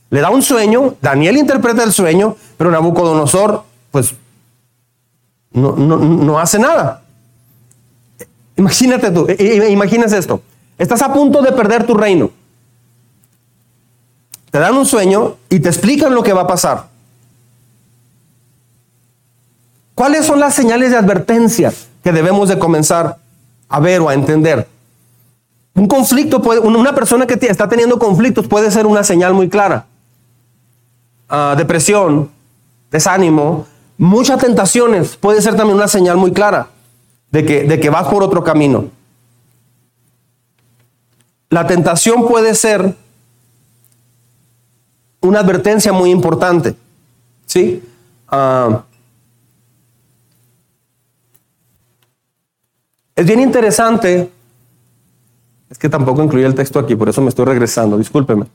Le 0.08 0.20
da 0.22 0.30
un 0.30 0.42
sueño, 0.42 0.94
Daniel 1.02 1.36
interpreta 1.36 1.82
el 1.82 1.92
sueño, 1.92 2.36
pero 2.56 2.70
Nabucodonosor, 2.70 3.62
pues, 3.90 4.14
no, 5.52 5.76
no 5.76 6.38
hace 6.38 6.58
nada. 6.58 7.02
Imagínate 8.56 9.10
tú, 9.10 9.26
imagínese 9.68 10.16
esto. 10.16 10.40
Estás 10.78 11.02
a 11.02 11.12
punto 11.12 11.42
de 11.42 11.52
perder 11.52 11.84
tu 11.84 11.94
reino 11.94 12.30
te 14.54 14.60
dan 14.60 14.76
un 14.76 14.86
sueño 14.86 15.34
y 15.50 15.58
te 15.58 15.68
explican 15.68 16.14
lo 16.14 16.22
que 16.22 16.32
va 16.32 16.42
a 16.42 16.46
pasar. 16.46 16.86
¿Cuáles 19.96 20.24
son 20.24 20.38
las 20.38 20.54
señales 20.54 20.92
de 20.92 20.96
advertencia 20.96 21.72
que 22.04 22.12
debemos 22.12 22.48
de 22.48 22.58
comenzar 22.58 23.16
a 23.68 23.80
ver 23.80 24.00
o 24.00 24.08
a 24.08 24.14
entender? 24.14 24.68
Un 25.74 25.88
conflicto 25.88 26.40
puede, 26.40 26.60
una 26.60 26.94
persona 26.94 27.26
que 27.26 27.34
está 27.48 27.68
teniendo 27.68 27.98
conflictos 27.98 28.46
puede 28.46 28.70
ser 28.70 28.86
una 28.86 29.02
señal 29.02 29.34
muy 29.34 29.48
clara. 29.48 29.86
Ah, 31.28 31.54
depresión, 31.56 32.30
desánimo, 32.90 33.66
muchas 33.98 34.38
tentaciones 34.38 35.16
puede 35.16 35.42
ser 35.42 35.56
también 35.56 35.76
una 35.76 35.88
señal 35.88 36.16
muy 36.16 36.32
clara 36.32 36.68
de 37.32 37.44
que, 37.44 37.64
de 37.64 37.80
que 37.80 37.90
vas 37.90 38.06
por 38.06 38.22
otro 38.22 38.44
camino. 38.44 38.84
La 41.48 41.66
tentación 41.66 42.28
puede 42.28 42.54
ser 42.54 42.94
una 45.20 45.40
advertencia 45.40 45.92
muy 45.92 46.10
importante. 46.10 46.76
¿Sí? 47.46 47.82
Ah, 48.28 48.82
es 53.16 53.26
bien 53.26 53.40
interesante. 53.40 54.30
Es 55.70 55.78
que 55.78 55.88
tampoco 55.88 56.22
incluí 56.22 56.44
el 56.44 56.54
texto 56.54 56.78
aquí, 56.78 56.94
por 56.94 57.08
eso 57.08 57.20
me 57.20 57.28
estoy 57.28 57.46
regresando. 57.46 57.98
Discúlpeme. 57.98 58.46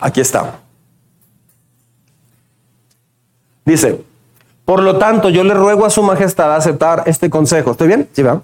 Aquí 0.00 0.20
está. 0.20 0.60
Dice, 3.64 4.04
por 4.64 4.82
lo 4.82 4.98
tanto, 4.98 5.28
yo 5.28 5.44
le 5.44 5.54
ruego 5.54 5.84
a 5.84 5.90
su 5.90 6.02
majestad 6.02 6.54
aceptar 6.54 7.02
este 7.06 7.28
consejo. 7.28 7.72
¿Estoy 7.72 7.88
bien? 7.88 8.08
¿Sí, 8.12 8.22
va? 8.22 8.42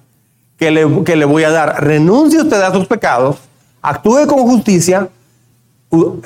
que 0.56 0.70
le, 1.16 1.24
voy 1.24 1.44
a 1.44 1.50
dar. 1.50 1.84
Renuncie 1.84 2.40
usted 2.40 2.60
a 2.60 2.72
sus 2.72 2.86
pecados, 2.86 3.38
actúe 3.82 4.26
con 4.26 4.40
justicia, 4.40 5.08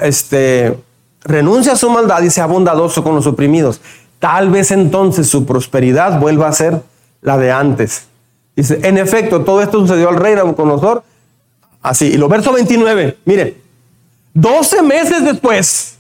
este, 0.01 0.79
renuncie 1.23 1.73
a 1.73 1.77
su 1.77 1.91
maldad 1.91 2.23
y 2.23 2.31
sea 2.31 2.47
bondadoso 2.47 3.03
con 3.03 3.15
los 3.15 3.27
oprimidos. 3.27 3.81
Tal 4.19 4.51
vez 4.51 4.71
entonces 4.71 5.29
su 5.29 5.47
prosperidad 5.47 6.19
vuelva 6.21 6.49
a 6.49 6.53
ser 6.53 6.83
la 7.21 7.37
de 7.39 7.53
antes. 7.53 8.07
Dice, 8.57 8.81
en 8.83 8.99
efecto, 8.99 9.45
todo 9.45 9.63
esto 9.63 9.79
sucedió 9.81 10.09
al 10.09 10.17
rey 10.17 10.35
Nabucodonosor. 10.35 11.05
Así, 11.81 12.07
y 12.07 12.17
lo 12.17 12.29
verso 12.29 12.53
29, 12.53 13.19
mire, 13.25 13.57
12 14.35 14.83
meses 14.83 15.25
después, 15.25 15.97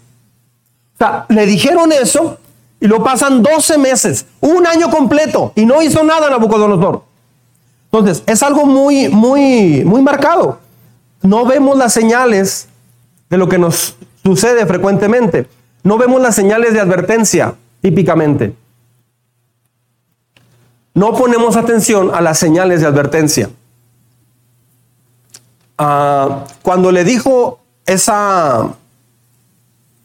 o 0.95 0.99
sea, 0.99 1.27
le 1.29 1.47
dijeron 1.47 1.93
eso 1.93 2.39
y 2.81 2.89
lo 2.89 3.05
pasan 3.05 3.43
12 3.43 3.79
meses, 3.79 4.27
un 4.41 4.66
año 4.66 4.91
completo, 4.91 5.53
y 5.55 5.64
no 5.66 5.83
hizo 5.83 6.03
nada 6.03 6.31
Nabucodonosor. 6.31 7.03
Entonces, 7.93 8.23
es 8.27 8.43
algo 8.43 8.66
muy, 8.66 9.09
muy, 9.09 9.85
muy 9.85 10.03
marcado. 10.03 10.59
No 11.23 11.47
vemos 11.47 11.79
las 11.79 11.93
señales 11.93 12.69
de 13.31 13.39
lo 13.39 13.49
que 13.49 13.59
nos 13.59 13.97
sucede 14.29 14.66
frecuentemente. 14.66 15.47
No 15.83 15.97
vemos 15.97 16.20
las 16.20 16.35
señales 16.35 16.74
de 16.74 16.81
advertencia, 16.81 17.55
típicamente. 17.81 18.55
No 20.93 21.14
ponemos 21.14 21.57
atención 21.57 22.14
a 22.14 22.20
las 22.20 22.39
señales 22.39 22.83
de 22.83 22.89
advertencia. 22.89 23.49
Ah, 25.79 26.45
cuando 26.61 26.93
le 26.93 27.05
dijo 27.05 27.61
esa 27.87 28.74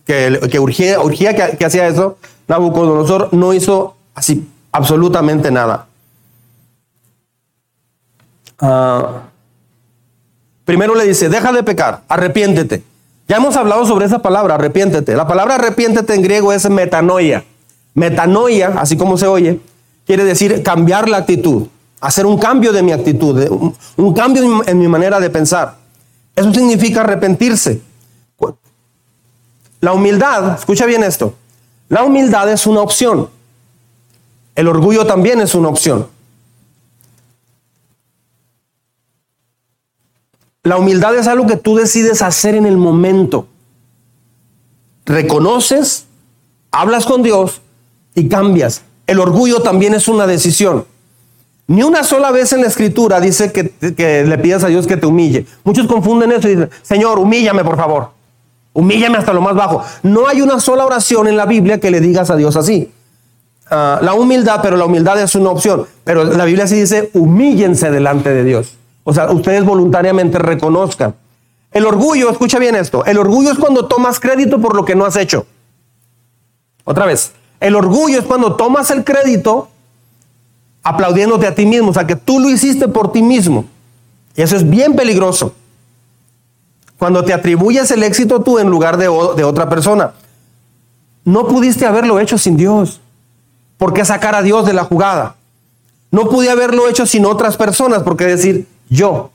que, 0.05 0.39
que 0.49 0.59
urgía, 0.59 1.01
urgía 1.01 1.57
que, 1.57 1.65
hacía 1.65 1.87
eso, 1.87 2.17
Nabucodonosor 2.47 3.33
no 3.33 3.53
hizo 3.53 3.97
así 4.15 4.47
absolutamente 4.71 5.51
nada. 5.51 5.87
Ah, 8.59 9.23
primero 10.63 10.95
le 10.95 11.05
dice, 11.05 11.27
deja 11.27 11.51
de 11.51 11.63
pecar, 11.63 12.03
arrepiéntete. 12.07 12.92
Ya 13.27 13.37
hemos 13.37 13.55
hablado 13.55 13.85
sobre 13.85 14.05
esa 14.05 14.19
palabra, 14.19 14.55
arrepiéntete. 14.55 15.15
La 15.15 15.27
palabra 15.27 15.55
arrepiéntete 15.55 16.13
en 16.13 16.21
griego 16.21 16.51
es 16.51 16.69
metanoia. 16.69 17.45
Metanoia, 17.93 18.73
así 18.77 18.97
como 18.97 19.17
se 19.17 19.27
oye, 19.27 19.59
quiere 20.05 20.25
decir 20.25 20.63
cambiar 20.63 21.07
la 21.07 21.17
actitud, 21.17 21.67
hacer 22.01 22.25
un 22.25 22.37
cambio 22.37 22.73
de 22.73 22.83
mi 22.83 22.91
actitud, 22.91 23.75
un, 23.97 24.13
cambio 24.13 24.63
en 24.65 24.79
mi 24.79 24.87
manera 24.87 25.19
de 25.19 25.29
pensar. 25.29 25.77
Eso 26.35 26.53
significa 26.53 27.01
arrepentirse. 27.01 27.81
La 29.79 29.91
humildad, 29.91 30.55
escucha 30.55 30.85
bien 30.85 31.03
esto, 31.03 31.35
la 31.89 32.03
humildad 32.03 32.49
es 32.49 32.65
una 32.65 32.81
opción. 32.81 33.29
El 34.55 34.67
orgullo 34.67 35.05
también 35.05 35.41
es 35.41 35.55
una 35.55 35.67
opción. 35.67 36.07
La 40.63 40.77
humildad 40.77 41.15
es 41.15 41.27
algo 41.27 41.45
que 41.45 41.57
tú 41.57 41.75
decides 41.75 42.21
hacer 42.21 42.55
en 42.55 42.65
el 42.65 42.77
momento. 42.77 43.47
Reconoces, 45.05 46.05
hablas 46.71 47.05
con 47.05 47.21
Dios 47.21 47.61
y 48.15 48.29
cambias. 48.29 48.83
El 49.05 49.19
orgullo 49.19 49.61
también 49.61 49.93
es 49.93 50.07
una 50.07 50.25
decisión. 50.25 50.85
Ni 51.67 51.83
una 51.83 52.03
sola 52.05 52.31
vez 52.31 52.53
en 52.53 52.61
la 52.61 52.67
escritura 52.67 53.19
dice 53.19 53.51
que, 53.51 53.73
le 54.25 54.37
pidas 54.37 54.63
a 54.63 54.67
Dios 54.67 54.87
que 54.87 54.95
te 54.95 55.05
humille. 55.05 55.45
Muchos 55.65 55.85
confunden 55.87 56.31
eso 56.31 56.47
y 56.47 56.55
dicen, 56.55 56.69
Señor, 56.81 57.19
humíllame 57.19 57.65
por 57.65 57.75
favor. 57.75 58.11
Humíllame 58.71 59.17
hasta 59.17 59.33
lo 59.33 59.41
más 59.41 59.55
bajo. 59.55 59.83
No 60.01 60.27
hay 60.27 60.41
una 60.41 60.61
sola 60.61 60.85
oración 60.85 61.27
en 61.27 61.35
la 61.35 61.45
Biblia 61.45 61.79
que 61.79 61.91
le 61.91 61.99
digas 61.99 62.29
a 62.29 62.37
Dios 62.37 62.55
así. 62.55 62.89
Ah, 63.69 63.99
la 64.01 64.13
humildad, 64.13 64.59
pero 64.63 64.77
la 64.77 64.85
humildad 64.85 65.21
es 65.21 65.35
una 65.35 65.49
opción. 65.49 65.85
Pero 66.05 66.23
la 66.23 66.45
Biblia 66.45 66.67
sí 66.67 66.75
dice, 66.75 67.09
humíllense 67.13 67.91
delante 67.91 68.29
de 68.29 68.43
Dios. 68.45 68.77
O 69.03 69.13
sea, 69.13 69.31
ustedes 69.31 69.65
voluntariamente 69.65 70.39
reconozcan. 70.39 71.15
El 71.71 71.85
orgullo, 71.85 72.29
escucha 72.29 72.59
bien 72.59 72.75
esto, 72.75 73.03
el 73.05 73.17
orgullo 73.17 73.51
es 73.51 73.57
cuando 73.57 73.87
tomas 73.87 74.19
crédito 74.19 74.61
por 74.61 74.75
lo 74.75 74.85
que 74.85 74.95
no 74.95 75.05
has 75.05 75.15
hecho. 75.15 75.45
Otra 76.83 77.05
vez, 77.05 77.33
el 77.59 77.75
orgullo 77.75 78.19
es 78.19 78.25
cuando 78.25 78.55
tomas 78.55 78.91
el 78.91 79.03
crédito 79.03 79.69
aplaudiéndote 80.83 81.47
a 81.47 81.55
ti 81.55 81.65
mismo, 81.65 81.89
o 81.89 81.93
sea, 81.93 82.05
que 82.05 82.15
tú 82.15 82.39
lo 82.39 82.49
hiciste 82.49 82.87
por 82.87 83.11
ti 83.11 83.21
mismo. 83.21 83.65
Y 84.35 84.41
eso 84.41 84.55
es 84.55 84.69
bien 84.69 84.95
peligroso. 84.95 85.53
Cuando 86.97 87.23
te 87.23 87.33
atribuyes 87.33 87.89
el 87.91 88.03
éxito 88.03 88.41
tú 88.41 88.59
en 88.59 88.69
lugar 88.69 88.97
de, 88.97 89.05
de 89.05 89.43
otra 89.43 89.69
persona. 89.69 90.13
No 91.25 91.47
pudiste 91.47 91.85
haberlo 91.85 92.19
hecho 92.19 92.37
sin 92.37 92.57
Dios. 92.57 93.01
¿Por 93.77 93.93
qué 93.93 94.05
sacar 94.05 94.35
a 94.35 94.41
Dios 94.41 94.65
de 94.65 94.73
la 94.73 94.83
jugada? 94.83 95.35
No 96.11 96.29
pude 96.29 96.49
haberlo 96.49 96.87
hecho 96.87 97.05
sin 97.05 97.25
otras 97.25 97.57
personas, 97.57 98.03
porque 98.03 98.25
decir 98.25 98.67
yo. 98.93 99.31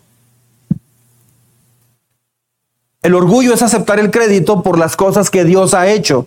El 3.02 3.14
orgullo 3.14 3.54
es 3.54 3.62
aceptar 3.62 3.98
el 3.98 4.10
crédito 4.10 4.62
por 4.62 4.78
las 4.78 4.96
cosas 4.96 5.30
que 5.30 5.44
Dios 5.44 5.74
ha 5.74 5.88
hecho, 5.88 6.26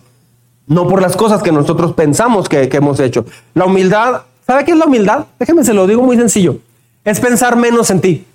no 0.66 0.88
por 0.88 1.02
las 1.02 1.16
cosas 1.16 1.42
que 1.42 1.52
nosotros 1.52 1.92
pensamos 1.94 2.48
que, 2.48 2.68
hemos 2.72 3.00
hecho. 3.00 3.24
La 3.54 3.66
humildad, 3.66 4.22
¿sabe 4.46 4.64
qué 4.64 4.72
es 4.72 4.78
la 4.78 4.86
humildad? 4.86 5.26
Déjeme, 5.38 5.64
se 5.64 5.74
lo 5.74 5.86
digo 5.86 6.02
muy 6.02 6.16
sencillo. 6.16 6.58
Es 7.04 7.20
pensar 7.20 7.56
menos 7.56 7.90
en 7.90 8.00
ti. 8.00 8.26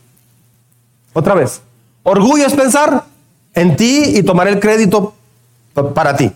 Otra 1.14 1.34
vez. 1.34 1.62
Orgullo 2.04 2.46
es 2.46 2.54
pensar 2.54 3.06
en 3.54 3.76
ti 3.76 4.04
y 4.16 4.24
tomar 4.24 4.48
el 4.48 4.60
crédito 4.60 5.14
para 5.94 6.16
ti. 6.16 6.32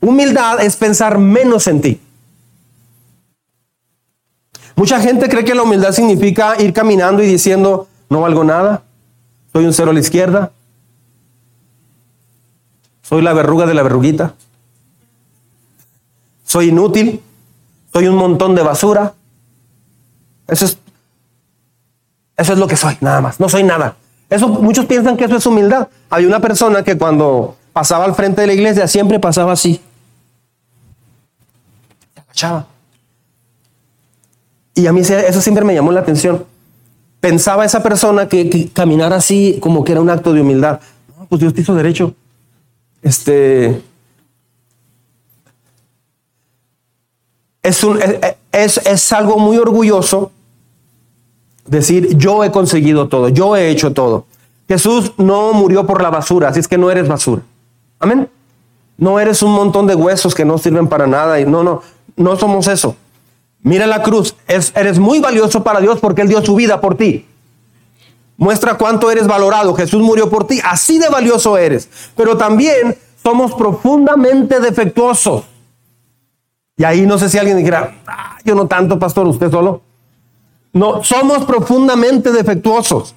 Humildad 0.00 0.62
es 0.62 0.76
pensar 0.76 1.18
menos 1.18 1.66
en 1.66 1.80
ti. 1.80 2.00
Mucha 4.76 5.00
gente 5.00 5.28
cree 5.28 5.44
que 5.44 5.54
la 5.54 5.62
humildad 5.62 5.92
significa 5.92 6.60
ir 6.60 6.72
caminando 6.72 7.22
y 7.22 7.26
diciendo, 7.26 7.88
no 8.08 8.20
valgo 8.20 8.44
nada, 8.44 8.82
soy 9.52 9.66
un 9.66 9.72
cero 9.72 9.90
a 9.90 9.94
la 9.94 10.00
izquierda, 10.00 10.52
soy 13.02 13.22
la 13.22 13.32
verruga 13.32 13.66
de 13.66 13.74
la 13.74 13.82
verruguita, 13.82 14.34
soy 16.44 16.68
inútil, 16.68 17.20
soy 17.92 18.06
un 18.06 18.16
montón 18.16 18.54
de 18.54 18.62
basura. 18.62 19.14
Eso 20.48 20.64
es, 20.64 20.78
eso 22.36 22.52
es 22.52 22.58
lo 22.58 22.66
que 22.66 22.76
soy, 22.76 22.96
nada 23.00 23.20
más, 23.20 23.38
no 23.38 23.48
soy 23.48 23.62
nada. 23.62 23.96
Eso, 24.30 24.48
muchos 24.48 24.86
piensan 24.86 25.16
que 25.18 25.26
eso 25.26 25.36
es 25.36 25.44
humildad. 25.44 25.88
Hay 26.08 26.24
una 26.24 26.40
persona 26.40 26.82
que 26.82 26.96
cuando 26.96 27.56
pasaba 27.74 28.06
al 28.06 28.14
frente 28.14 28.40
de 28.40 28.46
la 28.46 28.54
iglesia 28.54 28.88
siempre 28.88 29.20
pasaba 29.20 29.52
así. 29.52 29.80
Se 32.14 32.20
agachaba. 32.20 32.66
Y 34.74 34.86
a 34.86 34.92
mí 34.92 35.00
eso 35.00 35.40
siempre 35.40 35.64
me 35.64 35.74
llamó 35.74 35.92
la 35.92 36.00
atención. 36.00 36.44
Pensaba 37.20 37.64
esa 37.64 37.82
persona 37.82 38.28
que, 38.28 38.70
caminar 38.72 39.12
así 39.12 39.58
como 39.60 39.84
que 39.84 39.92
era 39.92 40.00
un 40.00 40.10
acto 40.10 40.32
de 40.32 40.40
humildad. 40.40 40.80
No, 41.16 41.26
pues 41.26 41.40
Dios 41.40 41.54
te 41.54 41.60
hizo 41.60 41.74
derecho. 41.74 42.14
Este. 43.02 43.80
Es, 47.62 47.84
un, 47.84 48.00
es, 48.50 48.78
es 48.78 49.12
algo 49.12 49.38
muy 49.38 49.56
orgulloso 49.56 50.32
decir, 51.66 52.16
yo 52.16 52.42
he 52.42 52.50
conseguido 52.50 53.08
todo, 53.08 53.28
yo 53.28 53.56
he 53.56 53.70
hecho 53.70 53.92
todo. 53.92 54.26
Jesús 54.68 55.12
no 55.16 55.52
murió 55.52 55.86
por 55.86 56.02
la 56.02 56.10
basura, 56.10 56.48
así 56.48 56.60
es 56.60 56.66
que 56.66 56.78
no 56.78 56.90
eres 56.90 57.06
basura. 57.06 57.42
Amén. 58.00 58.28
No 58.96 59.18
eres 59.20 59.42
un 59.42 59.52
montón 59.52 59.86
de 59.86 59.94
huesos 59.94 60.34
que 60.34 60.44
no 60.44 60.58
sirven 60.58 60.88
para 60.88 61.06
nada. 61.06 61.40
Y 61.40 61.46
no, 61.46 61.62
no, 61.62 61.82
no 62.16 62.36
somos 62.36 62.66
eso. 62.68 62.96
Mira 63.62 63.86
la 63.86 64.02
cruz, 64.02 64.34
eres 64.48 64.98
muy 64.98 65.20
valioso 65.20 65.62
para 65.62 65.80
Dios 65.80 66.00
porque 66.00 66.22
Él 66.22 66.28
dio 66.28 66.44
su 66.44 66.54
vida 66.56 66.80
por 66.80 66.96
ti. 66.96 67.26
Muestra 68.36 68.74
cuánto 68.76 69.10
eres 69.10 69.28
valorado. 69.28 69.74
Jesús 69.74 70.02
murió 70.02 70.28
por 70.28 70.46
ti, 70.46 70.60
así 70.64 70.98
de 70.98 71.08
valioso 71.08 71.56
eres. 71.56 71.88
Pero 72.16 72.36
también 72.36 72.96
somos 73.22 73.54
profundamente 73.54 74.58
defectuosos. 74.58 75.44
Y 76.76 76.84
ahí 76.84 77.06
no 77.06 77.18
sé 77.18 77.28
si 77.28 77.38
alguien 77.38 77.56
dijera, 77.56 77.94
ah, 78.06 78.38
yo 78.44 78.56
no 78.56 78.66
tanto, 78.66 78.98
pastor, 78.98 79.28
usted 79.28 79.50
solo. 79.50 79.82
No, 80.72 81.04
somos 81.04 81.44
profundamente 81.44 82.32
defectuosos. 82.32 83.14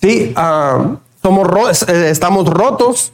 Sí, 0.00 0.32
ah, 0.34 0.96
somos 1.22 1.82
eh, 1.88 2.10
estamos 2.10 2.48
rotos. 2.48 3.12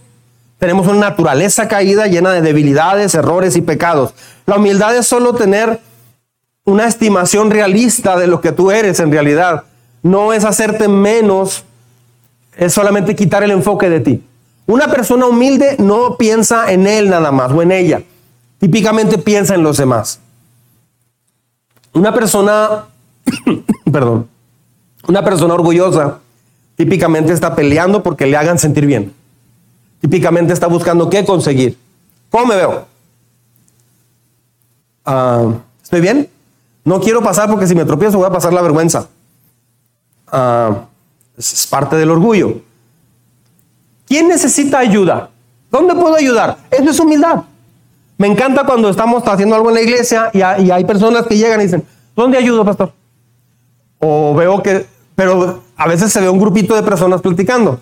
Tenemos 0.59 0.87
una 0.87 1.11
naturaleza 1.11 1.69
caída 1.69 2.07
llena 2.07 2.31
de 2.33 2.41
debilidades, 2.41 3.15
errores 3.15 3.57
y 3.57 3.61
pecados. 3.61 4.15
La 4.47 4.57
humildad 4.57 4.97
es 4.97 5.07
solo 5.07 5.35
tener 5.35 5.81
una 6.65 6.87
estimación 6.87 7.51
realista 7.51 8.17
de 8.17 8.27
lo 8.27 8.41
que 8.41 8.53
tú 8.53 8.71
eres 8.71 9.01
en 9.01 9.11
realidad. 9.11 9.65
No 10.03 10.33
es 10.33 10.45
hacerte 10.45 10.89
menos, 10.89 11.65
es 12.57 12.73
solamente 12.73 13.15
quitar 13.17 13.43
el 13.43 13.51
enfoque 13.51 13.89
de 13.89 14.01
ti. 14.01 14.23
Una 14.67 14.89
persona 14.89 15.27
humilde 15.27 15.77
no 15.79 16.17
piensa 16.17 16.71
en 16.73 16.87
él 16.87 17.11
nada 17.11 17.33
más 17.33 17.51
o 17.53 17.63
en 17.63 17.73
ella. 17.73 18.03
Típicamente 18.59 19.19
piensa 19.19 19.55
en 19.55 19.63
los 19.63 19.79
demás. 19.79 20.21
Una 21.93 22.15
persona, 22.15 22.87
perdón, 23.93 24.29
una 25.09 25.25
persona 25.25 25.55
orgullosa 25.55 26.21
típicamente 26.77 27.33
está 27.33 27.55
peleando 27.57 28.03
porque 28.03 28.27
le 28.27 28.37
hagan 28.37 28.59
sentir 28.59 28.87
bien. 28.87 29.13
Típicamente 30.01 30.53
está 30.53 30.67
buscando 30.67 31.11
qué 31.11 31.25
conseguir. 31.25 31.77
¿Cómo 32.31 32.47
me 32.47 32.57
veo? 32.57 32.87
Ah, 35.05 35.53
¿Estoy 35.83 36.01
bien? 36.01 36.29
No 36.91 36.99
quiero 37.01 37.23
pasar 37.23 37.49
porque 37.49 37.69
si 37.69 37.77
me 37.77 37.85
tropiezo 37.85 38.19
voy 38.19 38.27
a 38.27 38.33
pasar 38.33 38.53
la 38.53 38.61
vergüenza. 38.63 39.07
Ah, 40.27 40.87
es 41.39 41.69
parte 41.69 41.95
del 41.95 42.11
orgullo. 42.11 42.63
¿Quién 44.09 44.27
necesita 44.27 44.81
ayuda? 44.81 45.31
¿Dónde 45.71 45.95
puedo 45.95 46.17
ayudar? 46.17 46.57
Eso 46.69 46.91
es 46.91 46.99
humildad. 46.99 47.45
Me 48.19 48.27
encanta 48.27 48.65
cuando 48.67 48.91
estamos 48.91 49.23
haciendo 49.25 49.55
algo 49.55 49.69
en 49.69 49.77
la 49.77 49.83
iglesia 49.83 50.33
y, 50.33 50.43
hay 50.43 50.85
personas 50.85 51.29
que 51.29 51.37
llegan 51.37 51.61
y 51.61 51.65
dicen, 51.67 51.85
¿dónde 52.17 52.39
ayudo, 52.39 52.65
pastor? 52.65 52.93
O 54.01 54.35
veo 54.35 54.61
que, 54.61 54.85
pero 55.15 55.63
a 55.77 55.87
veces 55.87 56.13
se 56.13 56.21
ve 56.21 56.29
un 56.29 56.41
grupito 56.41 56.75
de 56.75 56.83
personas 56.83 57.21
platicando. 57.21 57.79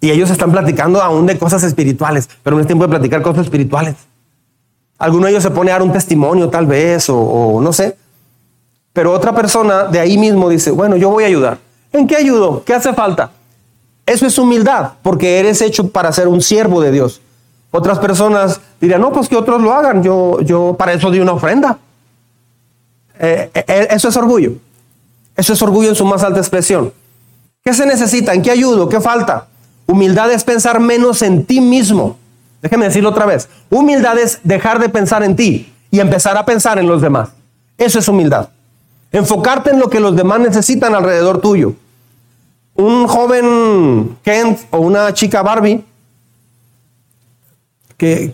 Y 0.00 0.12
ellos 0.12 0.30
están 0.30 0.52
platicando 0.52 1.02
aún 1.02 1.26
de 1.26 1.36
cosas 1.36 1.64
espirituales, 1.64 2.30
pero 2.44 2.54
no 2.54 2.60
es 2.60 2.68
tiempo 2.68 2.84
de 2.84 2.90
platicar 2.90 3.22
cosas 3.22 3.46
espirituales. 3.46 3.96
Alguno 5.02 5.26
de 5.26 5.32
ellos 5.32 5.42
se 5.42 5.50
pone 5.50 5.72
a 5.72 5.74
dar 5.74 5.82
un 5.82 5.90
testimonio 5.90 6.48
tal 6.48 6.64
vez 6.64 7.08
o, 7.08 7.58
no 7.60 7.72
sé. 7.72 7.96
Pero 8.92 9.10
otra 9.10 9.34
persona 9.34 9.86
de 9.86 9.98
ahí 9.98 10.16
mismo 10.16 10.48
dice, 10.48 10.70
bueno, 10.70 10.94
yo 10.94 11.10
voy 11.10 11.24
a 11.24 11.26
ayudar. 11.26 11.58
¿En 11.92 12.06
qué 12.06 12.14
ayudo? 12.14 12.62
¿Qué 12.64 12.72
hace 12.72 12.92
falta? 12.94 13.32
Eso 14.06 14.26
es 14.26 14.38
humildad, 14.38 14.92
porque 15.02 15.40
eres 15.40 15.60
hecho 15.60 15.88
para 15.88 16.12
ser 16.12 16.28
un 16.28 16.40
siervo 16.40 16.80
de 16.80 16.92
Dios. 16.92 17.20
Otras 17.72 17.98
personas 17.98 18.60
dirían, 18.80 19.00
no, 19.00 19.10
pues 19.10 19.28
que 19.28 19.34
otros 19.34 19.60
lo 19.60 19.72
hagan, 19.72 20.04
yo, 20.04 20.40
yo 20.42 20.76
para 20.78 20.92
eso 20.92 21.10
di 21.10 21.18
una 21.18 21.32
ofrenda. 21.32 21.78
Eh, 23.18 23.50
eh, 23.54 23.64
eh, 23.66 23.88
eso 23.90 24.08
es 24.08 24.16
orgullo. 24.16 24.52
Eso 25.34 25.52
es 25.52 25.60
orgullo 25.62 25.88
en 25.88 25.96
su 25.96 26.04
más 26.04 26.22
alta 26.22 26.38
expresión. 26.38 26.92
¿Qué 27.64 27.74
se 27.74 27.86
necesita? 27.86 28.34
¿En 28.34 28.42
qué 28.42 28.52
ayudo? 28.52 28.88
¿Qué 28.88 29.00
falta? 29.00 29.48
Humildad 29.88 30.30
es 30.30 30.44
pensar 30.44 30.78
menos 30.78 31.22
en 31.22 31.44
ti 31.44 31.60
mismo 31.60 32.18
Déjeme 32.62 32.86
decirlo 32.86 33.10
otra 33.10 33.26
vez. 33.26 33.48
Humildad 33.68 34.16
es 34.18 34.38
dejar 34.44 34.78
de 34.78 34.88
pensar 34.88 35.24
en 35.24 35.34
ti 35.36 35.72
y 35.90 36.00
empezar 36.00 36.38
a 36.38 36.46
pensar 36.46 36.78
en 36.78 36.86
los 36.86 37.02
demás. 37.02 37.30
Eso 37.76 37.98
es 37.98 38.08
humildad. 38.08 38.48
Enfocarte 39.10 39.70
en 39.70 39.80
lo 39.80 39.90
que 39.90 40.00
los 40.00 40.16
demás 40.16 40.40
necesitan 40.40 40.94
alrededor 40.94 41.40
tuyo. 41.40 41.74
Un 42.74 43.06
joven 43.08 44.16
Kent 44.22 44.60
o 44.70 44.78
una 44.78 45.12
chica 45.12 45.42
Barbie 45.42 45.84
que 47.98 48.32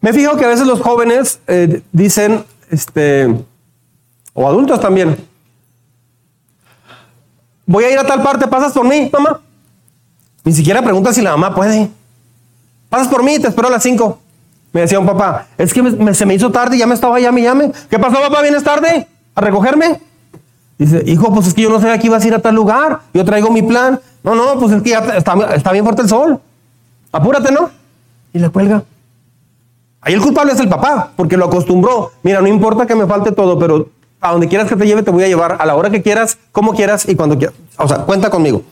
me 0.00 0.12
fijo 0.12 0.36
que 0.36 0.44
a 0.44 0.48
veces 0.48 0.66
los 0.66 0.80
jóvenes 0.80 1.40
eh, 1.46 1.82
dicen, 1.92 2.44
este, 2.70 3.34
o 4.32 4.48
adultos 4.48 4.80
también, 4.80 5.16
voy 7.66 7.84
a 7.84 7.90
ir 7.90 7.98
a 7.98 8.06
tal 8.06 8.22
parte, 8.22 8.46
pasas 8.46 8.72
por 8.72 8.86
mí, 8.86 9.10
mamá. 9.12 9.40
Ni 10.44 10.52
siquiera 10.52 10.82
pregunta 10.82 11.12
si 11.12 11.22
la 11.22 11.30
mamá 11.30 11.54
puede. 11.54 11.88
Pasas 12.94 13.08
por 13.08 13.24
mí, 13.24 13.40
te 13.40 13.48
espero 13.48 13.66
a 13.66 13.72
las 13.72 13.82
5. 13.82 14.18
Me 14.72 14.82
decía 14.82 15.00
un 15.00 15.06
papá, 15.06 15.48
es 15.58 15.74
que 15.74 16.14
se 16.14 16.26
me 16.26 16.34
hizo 16.34 16.52
tarde 16.52 16.78
ya 16.78 16.86
me 16.86 16.94
estaba 16.94 17.18
llame, 17.18 17.42
llame. 17.42 17.72
¿Qué 17.90 17.98
pasó, 17.98 18.20
papá? 18.20 18.40
¿Vienes 18.40 18.62
tarde 18.62 19.08
a 19.34 19.40
recogerme? 19.40 20.00
Dice, 20.78 21.02
hijo, 21.04 21.34
pues 21.34 21.48
es 21.48 21.54
que 21.54 21.62
yo 21.62 21.70
no 21.70 21.80
sé 21.80 21.98
que 21.98 22.06
ibas 22.06 22.22
a 22.22 22.28
ir 22.28 22.34
a 22.34 22.38
tal 22.38 22.54
lugar. 22.54 23.00
Yo 23.12 23.24
traigo 23.24 23.50
mi 23.50 23.62
plan. 23.62 23.98
No, 24.22 24.36
no, 24.36 24.60
pues 24.60 24.70
es 24.70 24.82
que 24.82 24.90
ya 24.90 25.00
está, 25.16 25.72
bien 25.72 25.82
fuerte 25.82 26.02
el 26.02 26.08
sol. 26.08 26.38
Apúrate, 27.10 27.50
¿no? 27.50 27.68
Y 28.32 28.38
le 28.38 28.48
cuelga. 28.50 28.84
Ahí 30.00 30.14
el 30.14 30.20
culpable 30.20 30.52
es 30.52 30.60
el 30.60 30.68
papá, 30.68 31.10
porque 31.16 31.36
lo 31.36 31.46
acostumbró. 31.46 32.12
Mira, 32.22 32.40
no 32.40 32.46
importa 32.46 32.86
que 32.86 32.94
me 32.94 33.08
falte 33.08 33.32
todo, 33.32 33.58
pero 33.58 33.88
a 34.20 34.30
donde 34.30 34.46
quieras 34.46 34.68
que 34.68 34.76
te 34.76 34.86
lleve, 34.86 35.02
te 35.02 35.10
voy 35.10 35.24
a 35.24 35.26
llevar 35.26 35.56
a 35.58 35.66
la 35.66 35.74
hora 35.74 35.90
que 35.90 36.00
quieras, 36.00 36.38
como 36.52 36.74
quieras 36.74 37.08
y 37.08 37.16
cuando 37.16 37.36
quieras. 37.36 37.56
O 37.76 37.88
sea, 37.88 38.04
cuenta 38.04 38.30
conmigo. 38.30 38.62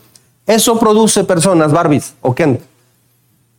Eso 0.47 0.79
produce 0.79 1.25
personas, 1.25 1.73
Barbies 1.73 2.13
o 2.21 2.33
Kent, 2.33 2.61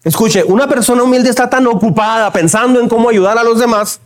Escuche, 0.04 0.44
una 0.44 0.68
persona 0.68 1.02
humilde 1.02 1.30
está 1.30 1.48
tan 1.48 1.66
ocupada 1.66 2.30
pensando 2.30 2.78
en 2.78 2.88
cómo 2.88 3.08
ayudar 3.08 3.38
a 3.38 3.42
los 3.42 3.58
demás 3.58 4.00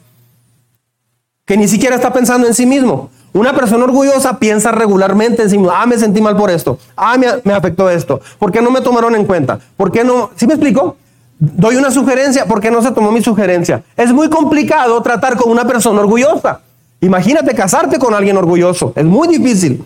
que 1.45 1.57
ni 1.57 1.67
siquiera 1.67 1.97
está 1.97 2.13
pensando 2.13 2.47
en 2.47 2.55
sí 2.55 2.67
mismo. 2.67 3.11
Una 3.33 3.55
persona 3.55 3.85
orgullosa 3.85 4.39
piensa 4.39 4.71
regularmente 4.71 5.43
en 5.43 5.51
sí 5.51 5.59
mismo. 5.59 5.73
Ah, 5.73 5.87
me 5.87 5.99
sentí 5.99 6.21
mal 6.21 6.37
por 6.37 6.51
esto. 6.51 6.79
Ah, 6.97 7.17
me, 7.19 7.53
afectó 7.53 7.91
esto. 7.91 8.21
¿Por 8.39 8.53
qué 8.53 8.63
no 8.63 8.71
me 8.71 8.81
tomaron 8.81 9.15
en 9.17 9.25
cuenta? 9.25 9.59
¿Por 9.77 9.91
qué 9.91 10.05
no? 10.05 10.31
¿Sí 10.37 10.47
me 10.47 10.55
explico? 10.55 10.97
Doy 11.39 11.77
una 11.77 11.91
sugerencia. 11.91 12.47
¿Por 12.47 12.61
qué 12.61 12.71
no 12.71 12.83
se 12.83 12.91
tomó 12.91 13.11
mi 13.11 13.23
sugerencia? 13.23 13.83
Es 13.97 14.13
muy 14.13 14.29
complicado 14.29 15.01
tratar 15.03 15.37
con 15.37 15.51
una 15.51 15.67
persona 15.67 16.01
orgullosa. 16.01 16.61
Imagínate 17.01 17.55
casarte 17.55 17.99
con 17.99 18.15
alguien 18.15 18.37
orgulloso. 18.37 18.93
Es 18.95 19.05
muy 19.05 19.29
difícil. 19.29 19.85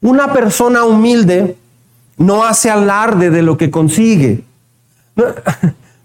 Una 0.00 0.32
persona 0.32 0.84
humilde 0.84 1.56
no 2.16 2.44
hace 2.44 2.70
alarde 2.70 3.30
de 3.30 3.42
lo 3.42 3.56
que 3.56 3.70
consigue. 3.70 4.42
No, 5.16 5.24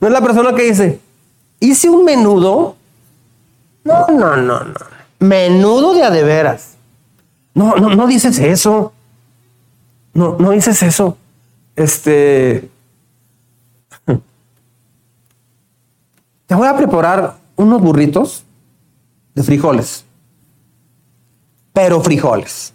es 0.07 0.11
la 0.11 0.21
persona 0.21 0.55
que 0.55 0.63
dice, 0.63 0.99
hice 1.59 1.89
un 1.89 2.05
menudo 2.05 2.77
No, 3.83 4.07
no, 4.07 4.37
no, 4.37 4.63
no. 4.63 4.73
Menudo 5.19 5.93
de 5.93 6.03
a 6.03 6.09
de 6.09 6.23
veras. 6.23 6.75
No, 7.53 7.75
no, 7.75 7.93
no 7.95 8.07
dices 8.07 8.39
eso. 8.39 8.93
No, 10.13 10.37
no 10.39 10.51
dices 10.51 10.81
eso. 10.81 11.17
Este. 11.75 12.69
Te 16.47 16.55
voy 16.55 16.67
a 16.67 16.75
preparar 16.75 17.37
unos 17.55 17.81
burritos 17.81 18.45
de 19.35 19.43
frijoles. 19.43 20.05
Pero 21.73 22.01
frijoles. 22.01 22.73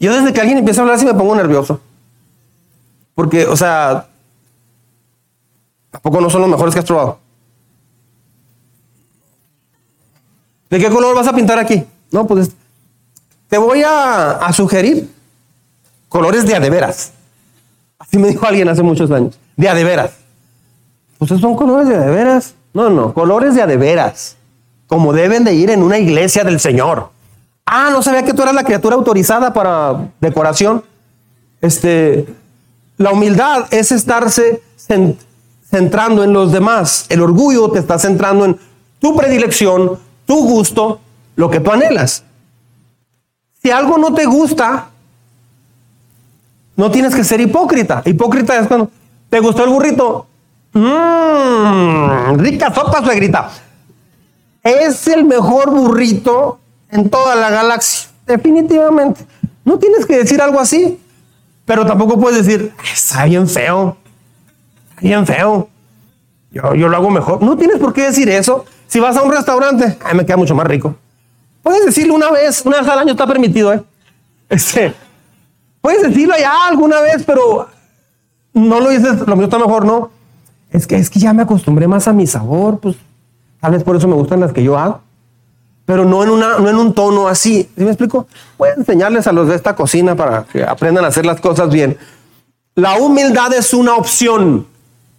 Yo 0.00 0.14
desde 0.14 0.32
que 0.32 0.40
alguien 0.40 0.58
empieza 0.58 0.80
a 0.80 0.82
hablar 0.82 0.96
así 0.96 1.04
me 1.04 1.14
pongo 1.14 1.34
nervioso. 1.34 1.80
Porque, 3.14 3.46
o 3.46 3.56
sea, 3.56 4.08
¿a 5.92 6.10
no 6.10 6.30
son 6.30 6.42
los 6.42 6.50
mejores 6.50 6.74
que 6.74 6.80
has 6.80 6.86
probado? 6.86 7.18
¿De 10.70 10.78
qué 10.78 10.90
color 10.90 11.14
vas 11.14 11.26
a 11.26 11.32
pintar 11.32 11.58
aquí? 11.58 11.84
No, 12.10 12.26
pues 12.26 12.50
te 13.48 13.56
voy 13.56 13.82
a, 13.84 14.50
sugerir 14.52 15.10
colores 16.08 16.46
de 16.46 16.54
adeveras. 16.54 17.12
Así 17.98 18.18
me 18.18 18.28
dijo 18.28 18.46
alguien 18.46 18.68
hace 18.68 18.82
muchos 18.82 19.10
años. 19.10 19.38
De 19.56 19.68
adeveras. 19.68 20.12
Pues 21.18 21.30
son 21.40 21.56
colores 21.56 21.88
de 21.88 21.96
adeveras. 21.96 22.54
No, 22.74 22.90
no, 22.90 23.14
colores 23.14 23.54
de 23.54 23.62
adeveras. 23.62 24.36
Como 24.86 25.12
deben 25.12 25.44
de 25.44 25.54
ir 25.54 25.70
en 25.70 25.82
una 25.82 25.98
iglesia 25.98 26.44
del 26.44 26.60
Señor. 26.60 27.10
Ah, 27.64 27.90
no 27.90 28.02
sabía 28.02 28.22
que 28.22 28.32
tú 28.32 28.42
eras 28.42 28.54
la 28.54 28.64
criatura 28.64 28.94
autorizada 28.94 29.52
para 29.52 30.10
decoración. 30.20 30.84
Este, 31.60 32.26
la 32.96 33.12
humildad 33.12 33.66
es 33.70 33.92
estarse 33.92 34.62
centrando 35.70 36.24
en 36.24 36.32
los 36.32 36.52
demás. 36.52 37.06
El 37.08 37.20
orgullo 37.20 37.70
te 37.70 37.78
está 37.78 37.98
centrando 37.98 38.44
en 38.44 38.58
tu 39.00 39.16
predilección, 39.16 39.98
tu 40.26 40.44
gusto, 40.44 41.00
lo 41.36 41.50
que 41.50 41.60
tú 41.60 41.70
anhelas. 41.70 42.24
Si 43.62 43.70
algo 43.70 43.98
no 43.98 44.14
te 44.14 44.24
gusta, 44.26 44.88
no 46.76 46.90
tienes 46.90 47.14
que 47.14 47.24
ser 47.24 47.40
hipócrita. 47.40 48.02
Hipócrita 48.04 48.58
es 48.58 48.66
cuando 48.66 48.90
te 49.28 49.40
gustó 49.40 49.64
el 49.64 49.70
burrito. 49.70 50.26
Mmm, 50.72 52.38
rica 52.38 52.72
sopa, 52.72 53.02
suegrita. 53.02 53.50
Es 54.62 55.06
el 55.08 55.24
mejor 55.24 55.70
burrito 55.70 56.60
en 56.90 57.10
toda 57.10 57.34
la 57.34 57.50
galaxia. 57.50 58.10
Definitivamente. 58.26 59.26
No 59.64 59.78
tienes 59.78 60.06
que 60.06 60.18
decir 60.18 60.40
algo 60.40 60.60
así. 60.60 61.00
Pero 61.64 61.84
tampoco 61.84 62.18
puedes 62.18 62.46
decir, 62.46 62.72
está 62.92 63.24
bien 63.24 63.46
feo. 63.46 63.96
Bien 65.00 65.26
feo. 65.26 65.68
Yo, 66.50 66.74
yo 66.74 66.88
lo 66.88 66.96
hago 66.96 67.10
mejor. 67.10 67.42
No 67.42 67.56
tienes 67.56 67.78
por 67.78 67.92
qué 67.92 68.04
decir 68.04 68.28
eso. 68.28 68.64
Si 68.86 69.00
vas 69.00 69.16
a 69.16 69.22
un 69.22 69.32
restaurante, 69.32 69.98
me 70.14 70.24
queda 70.24 70.36
mucho 70.36 70.54
más 70.54 70.66
rico. 70.66 70.94
Puedes 71.62 71.84
decirlo 71.84 72.14
una 72.14 72.30
vez, 72.30 72.64
una 72.64 72.80
vez 72.80 72.88
al 72.88 72.98
año 73.00 73.12
está 73.12 73.26
permitido, 73.26 73.72
¿eh? 73.72 73.82
Este, 74.48 74.94
puedes 75.82 76.02
decirlo 76.02 76.34
ya 76.38 76.68
alguna 76.68 77.00
vez, 77.02 77.22
pero 77.26 77.68
no 78.54 78.80
lo 78.80 78.88
dices, 78.88 79.26
lo 79.26 79.36
mío 79.36 79.44
está 79.44 79.58
mejor, 79.58 79.84
¿no? 79.84 80.10
Es 80.70 80.86
que, 80.86 80.96
es 80.96 81.10
que 81.10 81.18
ya 81.18 81.34
me 81.34 81.42
acostumbré 81.42 81.86
más 81.86 82.08
a 82.08 82.14
mi 82.14 82.26
sabor, 82.26 82.78
pues 82.78 82.96
tal 83.60 83.72
vez 83.72 83.82
por 83.82 83.96
eso 83.96 84.08
me 84.08 84.14
gustan 84.14 84.40
las 84.40 84.52
que 84.52 84.62
yo 84.62 84.78
hago 84.78 85.02
pero 85.88 86.04
no 86.04 86.22
en, 86.22 86.28
una, 86.28 86.58
no 86.58 86.68
en 86.68 86.76
un 86.76 86.92
tono 86.92 87.28
así. 87.28 87.66
¿Sí 87.74 87.82
me 87.82 87.88
explico? 87.88 88.26
Voy 88.58 88.68
a 88.68 88.74
enseñarles 88.74 89.26
a 89.26 89.32
los 89.32 89.48
de 89.48 89.54
esta 89.54 89.74
cocina 89.74 90.14
para 90.14 90.44
que 90.44 90.62
aprendan 90.62 91.02
a 91.06 91.08
hacer 91.08 91.24
las 91.24 91.40
cosas 91.40 91.70
bien. 91.70 91.96
La 92.74 92.96
humildad 92.96 93.54
es 93.54 93.72
una 93.72 93.94
opción, 93.94 94.66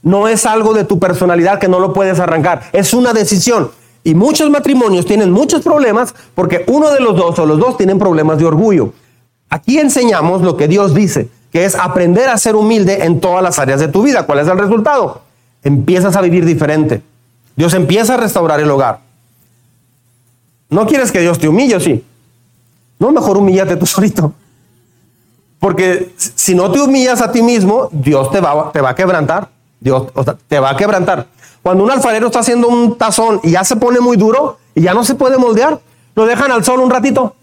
no 0.02 0.28
es 0.28 0.46
algo 0.46 0.74
de 0.74 0.84
tu 0.84 1.00
personalidad 1.00 1.60
que 1.60 1.68
no 1.68 1.80
lo 1.80 1.94
puedes 1.94 2.20
arrancar, 2.20 2.64
es 2.72 2.94
una 2.94 3.14
decisión. 3.14 3.72
Y 4.04 4.16
muchos 4.16 4.50
matrimonios 4.50 5.06
tienen 5.06 5.32
muchos 5.32 5.62
problemas 5.62 6.16
porque 6.34 6.64
uno 6.68 6.90
de 6.92 7.02
los 7.02 7.16
dos 7.16 7.38
o 7.38 7.46
los 7.46 7.60
dos 7.60 7.78
tienen 7.78 8.00
problemas 8.00 8.38
de 8.38 8.46
orgullo. 8.46 8.94
Aquí 9.50 9.78
enseñamos 9.78 10.42
lo 10.42 10.56
que 10.56 10.68
Dios 10.68 10.94
dice, 10.94 11.30
que 11.52 11.66
es 11.66 11.76
aprender 11.76 12.30
a 12.30 12.38
ser 12.38 12.56
humilde 12.56 13.04
en 13.04 13.20
todas 13.20 13.44
las 13.44 13.60
áreas 13.60 13.80
de 13.80 13.88
tu 13.88 14.04
vida. 14.04 14.26
¿Cuál 14.26 14.40
es 14.40 14.48
el 14.48 14.58
resultado? 14.58 15.22
Empiezas 15.64 16.16
a 16.16 16.22
vivir 16.22 16.46
diferente. 16.46 17.02
Dios 17.56 17.74
empieza 17.74 18.14
a 18.14 18.18
restaurar 18.18 18.60
el 18.60 18.72
hogar. 18.72 19.00
No 20.70 20.86
quieres 20.86 21.12
que 21.12 21.20
Dios 21.20 21.40
te 21.40 21.50
humille, 21.50 21.80
sí. 21.80 22.06
No, 23.00 23.12
mejor 23.12 23.38
humíllate 23.38 23.76
tú 23.76 23.86
solito. 23.88 24.34
Porque 25.60 26.14
si 26.18 26.56
no 26.56 26.72
te 26.72 26.80
humillas 26.80 27.22
a 27.22 27.32
ti 27.32 27.42
mismo, 27.42 27.90
Dios 27.92 28.32
te 28.32 28.40
va, 28.40 28.72
te 28.72 28.80
va 28.80 28.92
a 28.92 28.96
quebrantar. 28.96 29.50
Dios 29.80 30.08
te 30.48 30.60
va 30.60 30.72
a 30.72 30.78
quebrantar. 30.78 31.28
Cuando 31.62 31.84
un 31.84 31.92
alfarero 31.92 32.28
está 32.28 32.40
haciendo 32.40 32.68
un 32.68 32.98
tazón 32.98 33.40
y 33.44 33.52
ya 33.52 33.64
se 33.64 33.76
pone 33.76 34.00
muy 34.00 34.18
duro 34.18 34.58
y 34.76 34.82
ya 34.82 34.94
no 34.94 35.04
se 35.04 35.16
puede 35.16 35.38
moldear, 35.38 35.80
lo 36.16 36.26
dejan 36.26 36.52
al 36.52 36.64
sol 36.64 36.80
un 36.80 36.90
ratito. 36.90 37.36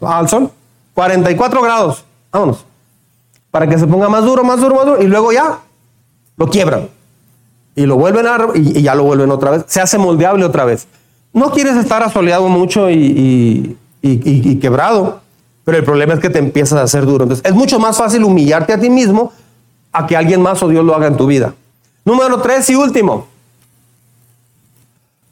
Al 0.00 0.28
sol. 0.28 0.50
44 0.94 1.62
grados. 1.62 2.04
Vámonos. 2.30 2.64
Para 3.50 3.66
que 3.66 3.78
se 3.78 3.86
ponga 3.86 4.08
más 4.08 4.24
duro, 4.24 4.44
más 4.44 4.60
duro, 4.60 4.74
más 4.74 4.86
duro. 4.86 5.02
Y 5.02 5.06
luego 5.06 5.32
ya 5.32 5.58
lo 6.36 6.48
quiebran. 6.48 6.88
Y 7.74 7.86
lo 7.86 7.96
vuelven 7.96 8.26
a... 8.26 8.38
y 8.54 8.82
ya 8.82 8.94
lo 8.94 9.04
vuelven 9.04 9.30
otra 9.30 9.50
vez. 9.50 9.64
Se 9.66 9.80
hace 9.80 9.98
moldeable 9.98 10.44
otra 10.44 10.64
vez. 10.64 10.86
No 11.32 11.50
quieres 11.50 11.76
estar 11.76 12.02
asoleado 12.02 12.48
mucho 12.48 12.90
y, 12.90 13.78
quebrado, 14.60 15.20
pero 15.64 15.78
el 15.78 15.84
problema 15.84 16.14
es 16.14 16.20
que 16.20 16.28
te 16.28 16.38
empiezas 16.38 16.78
a 16.78 16.82
hacer 16.82 17.06
duro. 17.06 17.24
Entonces, 17.24 17.44
es 17.44 17.54
mucho 17.54 17.78
más 17.78 17.96
fácil 17.96 18.24
humillarte 18.24 18.74
a 18.74 18.80
ti 18.80 18.90
mismo 18.90 19.32
a 19.92 20.06
que 20.06 20.16
alguien 20.16 20.40
más 20.40 20.62
o 20.62 20.68
Dios 20.68 20.84
lo 20.84 20.94
haga 20.94 21.06
en 21.06 21.16
tu 21.16 21.26
vida. 21.26 21.54
Número 22.04 22.40
tres 22.40 22.68
y 22.70 22.74
último. 22.74 23.26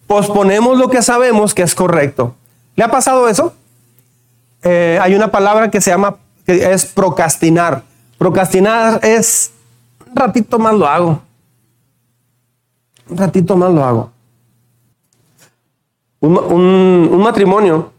Posponemos 0.06 0.78
lo 0.78 0.88
que 0.88 1.02
sabemos 1.02 1.54
que 1.54 1.62
es 1.62 1.74
correcto. 1.74 2.34
¿Le 2.76 2.84
ha 2.84 2.90
pasado 2.90 3.28
eso? 3.28 3.54
Eh, 4.62 4.98
hay 5.00 5.14
una 5.14 5.30
palabra 5.30 5.70
que 5.70 5.80
se 5.80 5.90
llama, 5.90 6.16
que 6.44 6.72
es 6.72 6.86
procrastinar. 6.86 7.82
Procrastinar 8.18 9.00
es, 9.02 9.52
un 10.08 10.16
ratito 10.16 10.58
más 10.58 10.74
lo 10.74 10.86
hago. 10.86 11.20
Un 13.08 13.16
ratito 13.16 13.56
más 13.56 13.72
lo 13.72 13.84
hago 13.84 14.10
un, 16.20 17.18
matrimonio, 17.22 17.92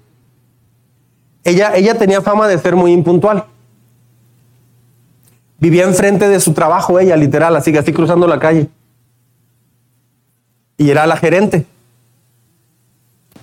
ella, 1.44 1.76
ella 1.76 1.98
tenía 1.98 2.22
fama 2.22 2.48
de 2.48 2.58
ser 2.60 2.76
muy 2.76 2.92
impuntual. 2.92 3.46
Vivía 5.62 5.84
enfrente 5.84 6.28
de 6.28 6.40
su 6.42 6.54
trabajo 6.54 7.00
ella, 7.00 7.16
literal, 7.16 7.56
así 7.56 7.72
que 7.72 7.80
así 7.80 7.94
cruzando 7.94 8.28
la 8.28 8.40
calle. 8.40 8.68
Y 10.78 10.90
era 10.90 11.08
la 11.08 11.16
gerente. 11.16 11.66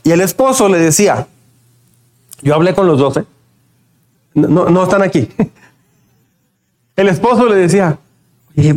Y 0.03 0.11
el 0.11 0.21
esposo 0.21 0.69
le 0.69 0.79
decía, 0.79 1.29
yo 2.43 2.55
hablé 2.55 2.75
con 2.75 2.87
los 2.87 2.99
doce, 2.99 3.25
no, 4.35 4.69
no 4.69 4.83
están 4.83 5.03
aquí. 5.03 5.29
El 6.97 7.07
esposo 7.09 7.47
le 7.47 7.55
decía, 7.55 7.97
oye, 8.57 8.75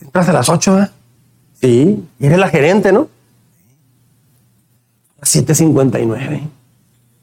entras 0.00 0.28
a 0.28 0.32
las 0.32 0.48
ocho, 0.48 0.80
¿eh? 0.80 0.88
Sí, 1.60 2.04
y 2.20 2.26
eres 2.26 2.38
la 2.38 2.48
gerente, 2.48 2.92
¿no? 2.92 3.08
7.59. 5.20 6.48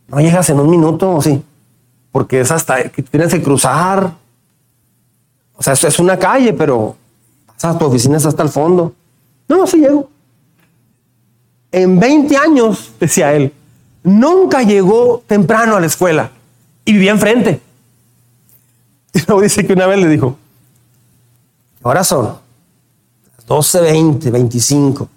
No 0.09 0.19
llegas 0.19 0.49
en 0.49 0.59
un 0.59 0.69
minuto, 0.69 1.09
¿o 1.09 1.21
sí? 1.21 1.41
Porque 2.11 2.41
es 2.41 2.51
hasta 2.51 2.89
que 2.89 3.01
tienes 3.01 3.31
que 3.33 3.41
cruzar. 3.41 4.11
O 5.61 5.63
sea, 5.63 5.73
es 5.73 5.99
una 5.99 6.17
calle, 6.17 6.53
pero 6.53 6.95
pasas 7.45 7.77
tu 7.77 7.85
oficina 7.85 8.17
hasta 8.17 8.41
el 8.41 8.49
fondo. 8.49 8.95
No, 9.47 9.67
sí 9.67 9.77
llego. 9.77 10.09
En 11.71 11.99
20 11.99 12.35
años, 12.35 12.91
decía 12.99 13.31
él, 13.33 13.53
nunca 14.01 14.63
llegó 14.63 15.21
temprano 15.27 15.75
a 15.75 15.79
la 15.79 15.85
escuela 15.85 16.31
y 16.83 16.93
vivía 16.93 17.11
enfrente. 17.11 17.61
Y 19.13 19.19
luego 19.27 19.41
dice 19.41 19.67
que 19.67 19.73
una 19.73 19.85
vez 19.85 19.99
le 19.99 20.07
dijo, 20.07 20.35
ahora 21.83 22.03
son 22.03 22.37
12.20, 23.47 24.31
25. 24.31 25.09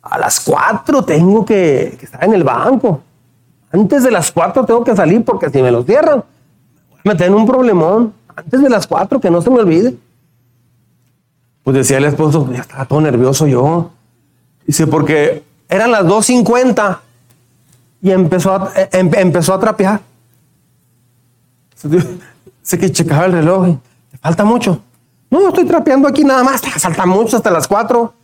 A 0.00 0.18
las 0.18 0.40
4 0.40 1.04
tengo 1.04 1.44
que, 1.44 1.98
estar 2.00 2.24
en 2.24 2.32
el 2.32 2.42
banco. 2.42 3.02
Antes 3.70 4.02
de 4.02 4.10
las 4.12 4.32
4 4.32 4.64
tengo 4.64 4.82
que 4.82 4.96
salir 4.96 5.22
porque 5.26 5.50
si 5.50 5.60
me 5.60 5.70
lo 5.70 5.82
cierran, 5.82 6.24
me 7.04 7.14
tienen 7.16 7.34
un 7.34 7.44
problemón. 7.44 8.14
Antes 8.36 8.62
de 8.62 8.68
las 8.70 8.86
4, 8.86 9.20
que 9.20 9.30
no 9.30 9.42
se 9.42 9.50
me 9.50 9.60
olvide. 9.60 9.94
Pues 11.62 11.76
decía 11.76 11.98
el 11.98 12.04
esposo, 12.04 12.48
ya 12.52 12.60
estaba 12.60 12.84
todo 12.86 13.00
nervioso 13.00 13.46
yo. 13.46 13.90
Dice, 14.66 14.86
porque 14.86 15.42
eran 15.68 15.90
las 15.90 16.04
2.50 16.04 16.98
y 18.02 18.10
empezó 18.10 18.54
a, 18.54 18.72
em, 18.92 19.10
empezó 19.14 19.54
a 19.54 19.60
trapear. 19.60 20.00
Sé 22.62 22.78
que 22.78 22.92
checaba 22.92 23.26
el 23.26 23.32
reloj 23.32 23.78
te 24.10 24.18
falta 24.18 24.44
mucho. 24.44 24.82
No, 25.30 25.48
estoy 25.48 25.64
trapeando 25.64 26.06
aquí 26.06 26.24
nada 26.24 26.44
más. 26.44 26.60
Falta 26.60 27.06
mucho 27.06 27.36
hasta 27.36 27.50
las 27.50 27.66
4. 27.66 28.14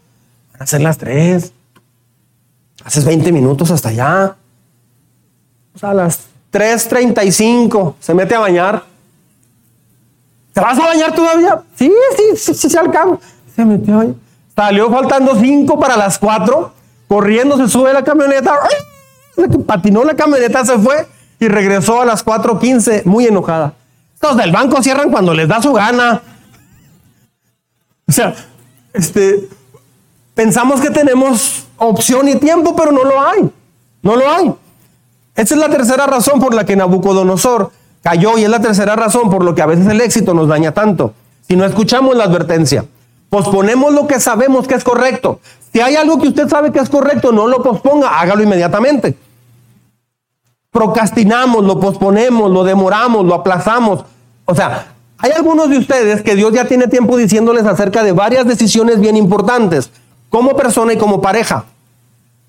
Van 0.52 0.62
a 0.62 0.66
ser 0.66 0.80
las 0.82 0.98
3. 0.98 1.52
Haces 2.84 3.04
20 3.04 3.32
minutos 3.32 3.70
hasta 3.70 3.88
allá. 3.88 4.36
O 5.74 5.78
sea, 5.78 5.90
a 5.90 5.94
las 5.94 6.26
3.35 6.52 7.94
se 7.98 8.14
mete 8.14 8.34
a 8.34 8.40
bañar. 8.40 8.84
¿Te 10.58 10.64
vas 10.64 10.76
a 10.76 10.86
bañar 10.86 11.14
todavía? 11.14 11.62
Sí, 11.76 11.88
sí, 12.16 12.36
sí, 12.36 12.52
sí, 12.52 12.68
se 12.68 12.76
alcanza. 12.76 13.24
Se 13.54 13.64
metió 13.64 14.00
ahí. 14.00 14.12
Salió 14.56 14.90
faltando 14.90 15.36
5 15.36 15.78
para 15.78 15.96
las 15.96 16.18
4. 16.18 16.72
corriendo 17.06 17.56
se 17.58 17.68
sube 17.68 17.92
la 17.92 18.02
camioneta, 18.02 18.58
patinó 19.68 20.02
la 20.02 20.14
camioneta, 20.14 20.64
se 20.64 20.76
fue 20.76 21.06
y 21.38 21.46
regresó 21.46 22.02
a 22.02 22.04
las 22.04 22.26
4.15 22.26 23.04
muy 23.04 23.26
enojada. 23.26 23.74
Los 24.20 24.36
del 24.36 24.50
banco 24.50 24.82
cierran 24.82 25.12
cuando 25.12 25.32
les 25.32 25.46
da 25.46 25.62
su 25.62 25.72
gana. 25.72 26.22
O 28.08 28.10
sea, 28.10 28.34
este, 28.94 29.48
pensamos 30.34 30.80
que 30.80 30.90
tenemos 30.90 31.66
opción 31.76 32.26
y 32.26 32.34
tiempo, 32.34 32.74
pero 32.74 32.90
no 32.90 33.04
lo 33.04 33.20
hay. 33.20 33.48
No 34.02 34.16
lo 34.16 34.28
hay. 34.28 34.52
Esa 35.36 35.54
es 35.54 35.60
la 35.60 35.68
tercera 35.68 36.08
razón 36.08 36.40
por 36.40 36.52
la 36.52 36.66
que 36.66 36.74
Nabucodonosor 36.74 37.77
cayó 38.02 38.38
y 38.38 38.44
es 38.44 38.50
la 38.50 38.60
tercera 38.60 38.96
razón 38.96 39.30
por 39.30 39.44
lo 39.44 39.54
que 39.54 39.62
a 39.62 39.66
veces 39.66 39.86
el 39.86 40.00
éxito 40.00 40.34
nos 40.34 40.48
daña 40.48 40.72
tanto. 40.72 41.14
Si 41.46 41.56
no 41.56 41.64
escuchamos 41.64 42.16
la 42.16 42.24
advertencia, 42.24 42.84
posponemos 43.30 43.92
lo 43.92 44.06
que 44.06 44.20
sabemos 44.20 44.66
que 44.66 44.74
es 44.74 44.84
correcto. 44.84 45.40
Si 45.72 45.80
hay 45.80 45.96
algo 45.96 46.20
que 46.20 46.28
usted 46.28 46.48
sabe 46.48 46.72
que 46.72 46.78
es 46.78 46.88
correcto, 46.88 47.32
no 47.32 47.46
lo 47.46 47.62
posponga, 47.62 48.20
hágalo 48.20 48.42
inmediatamente. 48.42 49.16
Procrastinamos, 50.70 51.64
lo 51.64 51.80
posponemos, 51.80 52.50
lo 52.50 52.64
demoramos, 52.64 53.24
lo 53.24 53.34
aplazamos. 53.34 54.04
O 54.44 54.54
sea, 54.54 54.88
hay 55.18 55.32
algunos 55.32 55.68
de 55.68 55.78
ustedes 55.78 56.22
que 56.22 56.34
Dios 56.34 56.52
ya 56.52 56.66
tiene 56.66 56.86
tiempo 56.86 57.16
diciéndoles 57.16 57.66
acerca 57.66 58.02
de 58.02 58.12
varias 58.12 58.46
decisiones 58.46 59.00
bien 59.00 59.16
importantes, 59.16 59.90
como 60.30 60.56
persona 60.56 60.92
y 60.92 60.96
como 60.96 61.20
pareja. 61.20 61.64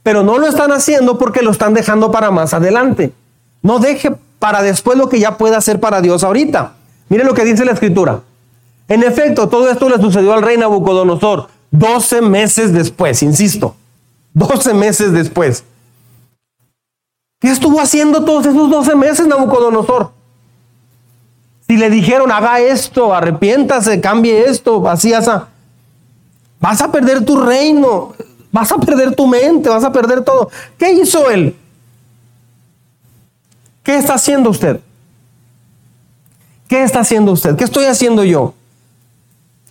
Pero 0.03 0.23
no 0.23 0.37
lo 0.37 0.47
están 0.47 0.71
haciendo 0.71 1.17
porque 1.17 1.41
lo 1.41 1.51
están 1.51 1.73
dejando 1.73 2.11
para 2.11 2.31
más 2.31 2.53
adelante. 2.53 3.11
No 3.61 3.79
deje 3.79 4.15
para 4.39 4.61
después 4.61 4.97
lo 4.97 5.09
que 5.09 5.19
ya 5.19 5.37
pueda 5.37 5.57
hacer 5.57 5.79
para 5.79 6.01
Dios 6.01 6.23
ahorita. 6.23 6.73
Mire 7.09 7.23
lo 7.23 7.33
que 7.33 7.45
dice 7.45 7.65
la 7.65 7.73
escritura. 7.73 8.21
En 8.87 9.03
efecto, 9.03 9.49
todo 9.49 9.69
esto 9.69 9.89
le 9.89 9.97
sucedió 9.97 10.33
al 10.33 10.41
rey 10.41 10.57
Nabucodonosor 10.57 11.49
12 11.71 12.21
meses 12.21 12.73
después, 12.73 13.21
insisto, 13.21 13.75
12 14.33 14.73
meses 14.73 15.11
después. 15.11 15.63
¿Qué 17.39 17.49
estuvo 17.51 17.79
haciendo 17.79 18.25
todos 18.25 18.45
esos 18.45 18.69
12 18.69 18.95
meses 18.95 19.27
Nabucodonosor? 19.27 20.11
Si 21.67 21.77
le 21.77 21.89
dijeron, 21.89 22.31
haga 22.31 22.59
esto, 22.59 23.13
arrepiéntase, 23.13 24.01
cambie 24.01 24.49
esto, 24.49 24.87
así, 24.89 25.13
así, 25.13 25.29
vas 26.59 26.81
a 26.81 26.91
perder 26.91 27.23
tu 27.23 27.39
reino, 27.39 28.13
vas 28.51 28.71
a 28.71 28.77
perder 28.77 29.15
tu 29.15 29.27
mente, 29.27 29.69
vas 29.69 29.83
a 29.83 29.91
perder 29.91 30.23
todo. 30.23 30.49
¿Qué 30.77 30.91
hizo 30.91 31.29
él? 31.29 31.55
¿Qué 33.83 33.97
está 33.97 34.15
haciendo 34.15 34.49
usted? 34.49 34.79
¿Qué 36.67 36.83
está 36.83 36.99
haciendo 36.99 37.31
usted? 37.31 37.55
¿Qué 37.55 37.63
estoy 37.63 37.85
haciendo 37.85 38.23
yo? 38.23 38.53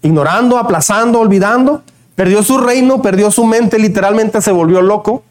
Ignorando, 0.02 0.58
aplazando, 0.58 1.20
olvidando. 1.20 1.82
Perdió 2.14 2.42
su 2.42 2.58
reino, 2.58 3.00
perdió 3.00 3.30
su 3.30 3.44
mente, 3.44 3.78
literalmente 3.78 4.42
se 4.42 4.50
volvió 4.50 4.82
loco. 4.82 5.22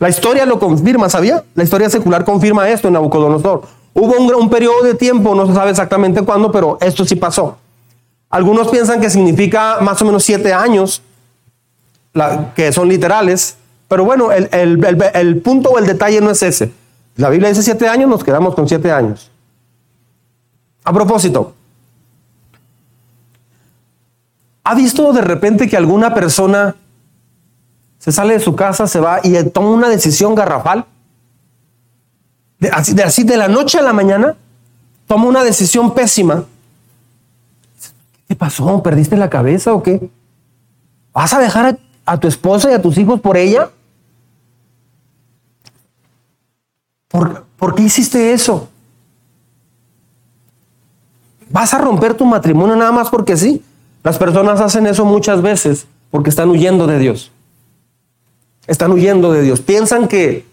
La 0.00 0.08
historia 0.08 0.46
lo 0.46 0.58
confirma, 0.58 1.08
¿sabía? 1.08 1.44
La 1.54 1.64
historia 1.64 1.90
secular 1.90 2.24
confirma 2.24 2.68
esto 2.68 2.88
en 2.88 2.94
Nabucodonosor. 2.94 3.62
Hubo 3.94 4.36
un, 4.36 4.50
periodo 4.50 4.82
de 4.82 4.94
tiempo, 4.94 5.34
no 5.34 5.46
se 5.46 5.54
sabe 5.54 5.70
exactamente 5.70 6.22
cuándo, 6.22 6.52
pero 6.52 6.78
esto 6.80 7.04
sí 7.04 7.16
pasó. 7.16 7.56
Algunos 8.30 8.68
piensan 8.68 9.00
que 9.00 9.10
significa 9.10 9.78
más 9.80 10.00
o 10.02 10.04
menos 10.04 10.22
siete 10.22 10.52
años, 10.52 11.02
que 12.54 12.72
son 12.72 12.88
literales, 12.88 13.56
pero 13.88 14.04
bueno, 14.04 14.30
el, 14.30 14.48
el, 14.52 15.40
punto 15.40 15.70
o 15.70 15.78
el 15.78 15.86
detalle 15.86 16.20
no 16.20 16.30
es 16.30 16.42
ese. 16.42 16.72
La 17.18 17.28
Biblia 17.30 17.48
dice 17.48 17.64
siete 17.64 17.88
años, 17.88 18.08
nos 18.08 18.22
quedamos 18.22 18.54
con 18.54 18.68
siete 18.68 18.92
años. 18.92 19.28
A 20.84 20.92
propósito, 20.92 21.52
¿ha 24.62 24.74
visto 24.76 25.12
de 25.12 25.20
repente 25.20 25.68
que 25.68 25.76
alguna 25.76 26.14
persona 26.14 26.76
se 27.98 28.12
sale 28.12 28.34
de 28.34 28.40
su 28.40 28.54
casa, 28.54 28.86
se 28.86 29.00
va 29.00 29.18
y 29.24 29.34
toma 29.50 29.70
una 29.70 29.88
decisión 29.88 30.36
garrafal? 30.36 30.86
de, 32.60 32.68
así, 32.70 33.24
de, 33.24 33.36
la 33.36 33.48
noche 33.48 33.78
a 33.80 33.82
la 33.82 33.92
mañana, 33.92 34.36
toma 35.08 35.26
una 35.26 35.42
decisión 35.42 35.94
pésima. 35.94 36.44
¿Qué 38.28 38.36
pasó? 38.36 38.80
¿Perdiste 38.80 39.16
la 39.16 39.28
cabeza 39.28 39.72
o 39.72 39.82
qué? 39.82 40.08
¿Vas 41.12 41.32
a 41.32 41.40
dejar 41.40 41.80
a, 42.06 42.20
tu 42.20 42.28
esposa 42.28 42.70
y 42.70 42.74
a 42.74 42.82
tus 42.82 42.96
hijos 42.96 43.20
por 43.20 43.36
ella? 43.36 43.70
¿Por, 47.08 47.44
¿Por 47.56 47.74
qué 47.74 47.82
hiciste 47.82 48.32
eso? 48.32 48.68
¿Vas 51.50 51.72
a 51.74 51.78
romper 51.78 52.14
tu 52.14 52.24
matrimonio 52.24 52.76
nada 52.76 52.92
más 52.92 53.08
porque 53.08 53.36
sí? 53.36 53.62
Las 54.02 54.18
personas 54.18 54.60
hacen 54.60 54.86
eso 54.86 55.04
muchas 55.04 55.42
veces 55.42 55.86
porque 56.10 56.30
están 56.30 56.50
huyendo 56.50 56.86
de 56.86 56.98
Dios. 56.98 57.32
Están 58.66 58.92
huyendo 58.92 59.32
de 59.32 59.42
Dios. 59.42 59.60
Piensan 59.60 60.08
que 60.08 60.46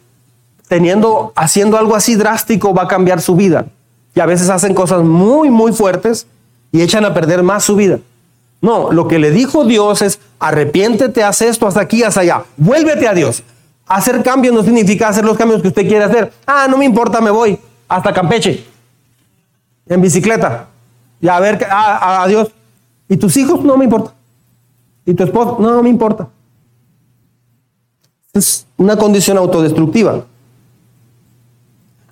teniendo, 0.67 1.33
haciendo 1.35 1.77
algo 1.77 1.95
así 1.95 2.15
drástico 2.15 2.73
va 2.73 2.83
a 2.83 2.87
cambiar 2.87 3.21
su 3.21 3.35
vida. 3.35 3.67
Y 4.13 4.19
a 4.21 4.25
veces 4.25 4.49
hacen 4.49 4.73
cosas 4.73 5.03
muy, 5.03 5.49
muy 5.49 5.73
fuertes 5.73 6.27
y 6.71 6.81
echan 6.81 7.05
a 7.05 7.13
perder 7.13 7.43
más 7.43 7.63
su 7.63 7.75
vida. 7.75 7.99
No, 8.61 8.91
lo 8.91 9.07
que 9.07 9.19
le 9.19 9.31
dijo 9.31 9.65
Dios 9.65 10.01
es, 10.01 10.19
arrepiéntete, 10.39 11.23
haz 11.23 11.41
esto, 11.41 11.67
hasta 11.67 11.81
aquí, 11.81 12.03
hasta 12.03 12.21
allá. 12.21 12.45
Vuélvete 12.57 13.07
a 13.07 13.13
Dios. 13.13 13.43
Hacer 13.87 14.23
cambios 14.23 14.53
no 14.53 14.63
significa 14.63 15.07
hacer 15.07 15.23
los 15.23 15.37
cambios 15.37 15.61
que 15.61 15.67
usted 15.67 15.87
quiere 15.87 16.03
hacer. 16.03 16.31
Ah, 16.45 16.67
no 16.69 16.77
me 16.77 16.85
importa, 16.85 17.21
me 17.21 17.29
voy 17.29 17.57
hasta 17.87 18.13
Campeche. 18.13 18.65
En 19.87 20.01
bicicleta. 20.01 20.67
Y 21.21 21.27
a 21.27 21.39
ver, 21.39 21.65
adiós. 21.69 22.51
¿Y 23.07 23.17
tus 23.17 23.37
hijos? 23.37 23.63
No 23.63 23.77
me 23.77 23.85
importa. 23.85 24.13
¿Y 25.05 25.13
tu 25.13 25.23
esposo? 25.23 25.57
No, 25.59 25.71
no 25.71 25.83
me 25.83 25.89
importa. 25.89 26.27
Es 28.33 28.65
una 28.77 28.97
condición 28.97 29.37
autodestructiva 29.37 30.25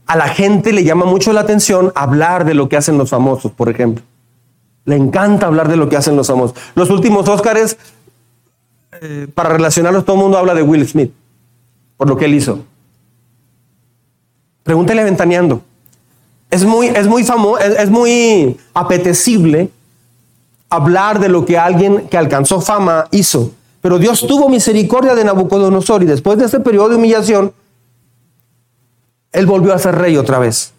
a 0.05 0.17
la 0.17 0.27
gente 0.27 0.73
le 0.73 0.83
llama 0.83 1.05
mucho 1.05 1.33
la 1.33 1.41
atención 1.41 1.91
hablar 1.95 2.45
de 2.45 2.53
lo 2.53 2.69
que 2.69 2.77
hacen 2.77 2.97
los 2.97 3.09
famosos, 3.09 3.51
por 3.51 3.69
ejemplo. 3.69 4.03
Le 4.85 4.95
encanta 4.95 5.47
hablar 5.47 5.69
de 5.69 5.77
lo 5.77 5.87
que 5.87 5.95
hacen 5.95 6.15
los 6.15 6.27
famosos. 6.27 6.57
Los 6.75 6.89
últimos 6.89 7.27
Óscares, 7.27 7.77
eh, 9.01 9.27
para 9.33 9.49
relacionarlos, 9.49 10.05
todo 10.05 10.17
el 10.17 10.21
mundo 10.23 10.37
habla 10.37 10.53
de 10.53 10.61
Will 10.61 10.87
Smith, 10.87 11.13
por 12.03 12.09
lo 12.09 12.17
que 12.17 12.25
él 12.25 12.33
hizo. 12.33 12.59
Pregúntele 14.63 15.05
Ventaneando. 15.05 15.61
Es 16.49 16.65
muy, 16.65 16.87
es 16.87 17.07
muy 17.07 17.23
famoso, 17.23 17.59
es, 17.59 17.89
muy 17.89 18.57
apetecible 18.73 19.69
hablar 20.69 21.21
de 21.21 21.29
lo 21.29 21.45
que 21.45 21.57
alguien 21.57 22.09
que 22.09 22.17
alcanzó 22.17 22.59
fama 22.59 23.07
hizo. 23.11 23.53
Pero 23.79 23.99
Dios 23.99 24.27
tuvo 24.27 24.49
misericordia 24.49 25.15
de 25.15 25.23
Nabucodonosor 25.23 26.03
y 26.03 26.05
después 26.05 26.37
de 26.37 26.43
este 26.43 26.59
periodo 26.59 26.89
de 26.89 26.95
humillación, 26.97 27.53
él 29.31 29.45
volvió 29.45 29.73
a 29.73 29.79
ser 29.79 29.95
rey 29.95 30.17
otra 30.17 30.39
vez. 30.39 30.73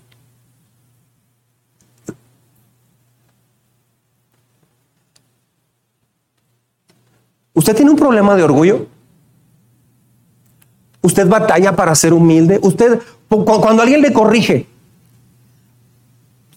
¿Usted 7.55 7.75
tiene 7.75 7.91
un 7.91 7.97
problema 7.97 8.37
de 8.37 8.43
orgullo? 8.43 8.94
¿Usted 11.05 11.29
batalla 11.29 11.77
para 11.77 11.95
ser 11.95 12.15
humilde? 12.15 12.59
¿Usted, 12.63 12.99
cuando 13.29 13.83
alguien 13.83 14.01
le 14.01 14.11
corrige, 14.11 14.67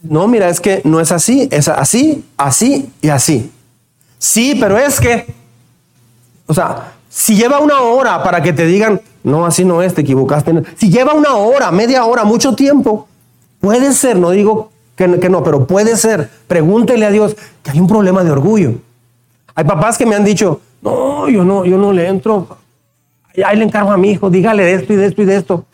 no, 0.02 0.26
mira, 0.30 0.48
es 0.48 0.62
que 0.62 0.80
no 0.86 1.02
es 1.02 1.12
así, 1.12 1.50
es 1.52 1.68
así, 1.68 2.24
así 2.38 2.90
y 3.02 3.10
así. 3.10 3.52
Sí, 4.18 4.56
pero 4.58 4.78
es 4.78 5.02
que, 5.02 5.26
o 6.46 6.54
sea, 6.54 6.94
si 7.10 7.36
lleva 7.36 7.60
una 7.60 7.82
hora 7.82 8.24
para 8.24 8.42
que 8.42 8.54
te 8.54 8.66
digan, 8.66 9.02
no, 9.22 9.46
así 9.46 9.66
no 9.66 9.82
es, 9.82 9.94
te 9.94 10.00
equivocaste. 10.00 10.64
Si 10.78 10.90
lleva 10.90 11.14
una 11.14 11.36
hora, 11.36 11.70
media 11.72 12.06
hora, 12.06 12.24
mucho 12.24 12.56
tiempo, 12.56 13.10
puede 13.60 13.92
ser, 13.92 14.18
no 14.18 14.30
digo 14.30 14.72
que, 14.96 15.08
no, 15.08 15.44
pero 15.44 15.68
puede 15.68 15.98
ser. 15.98 16.30
Pregúntele 16.48 17.06
a 17.06 17.12
Dios 17.12 17.36
que 17.64 17.72
hay 17.72 17.82
un 17.82 17.88
problema 17.88 18.24
de 18.24 18.32
orgullo. 18.32 18.76
Hay 19.56 19.66
papás 19.66 19.98
que 19.98 20.06
me 20.06 20.16
han 20.16 20.24
dicho, 20.24 20.62
no, 20.82 21.28
yo 21.28 21.44
no, 21.44 21.66
yo 21.66 21.78
no 21.78 21.92
le 21.92 22.08
entro. 22.08 22.48
Ahí 23.46 23.58
le 23.58 23.66
encargo 23.66 23.92
a 23.92 23.98
mi 23.98 24.12
hijo, 24.12 24.30
dígale 24.30 24.74
esto 24.74 24.94
y 24.94 24.96
de 24.96 25.06
esto 25.06 25.22
y 25.22 25.26
de 25.26 25.36
esto. 25.36 25.66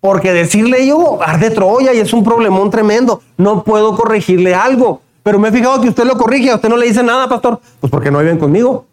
Porque 0.00 0.32
decirle 0.32 0.86
yo, 0.86 1.22
arde 1.22 1.50
Troya 1.50 1.92
y 1.92 1.98
es 1.98 2.12
un 2.12 2.24
problemón 2.24 2.70
tremendo. 2.70 3.20
No 3.36 3.64
puedo 3.64 3.96
corregirle 3.96 4.54
algo. 4.54 5.02
Pero 5.22 5.38
me 5.38 5.48
he 5.48 5.52
fijado 5.52 5.80
que 5.80 5.88
usted 5.88 6.04
lo 6.04 6.16
corrige, 6.16 6.50
a 6.50 6.54
usted 6.54 6.68
no 6.68 6.76
le 6.76 6.86
dice 6.86 7.02
nada, 7.02 7.28
pastor. 7.28 7.60
Pues 7.80 7.90
porque 7.90 8.10
no 8.10 8.20
viven 8.20 8.38
conmigo. 8.38 8.86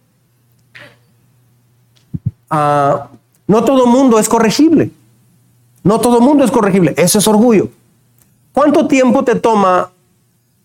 Ah, 2.49 3.07
no 3.47 3.63
todo 3.63 3.85
mundo 3.85 4.19
es 4.19 4.27
corregible. 4.27 4.91
No 5.83 5.99
todo 6.01 6.19
mundo 6.19 6.43
es 6.43 6.51
corregible. 6.51 6.93
Eso 6.97 7.19
es 7.19 7.27
orgullo. 7.27 7.69
¿Cuánto 8.51 8.87
tiempo 8.87 9.23
te 9.23 9.35
toma 9.35 9.91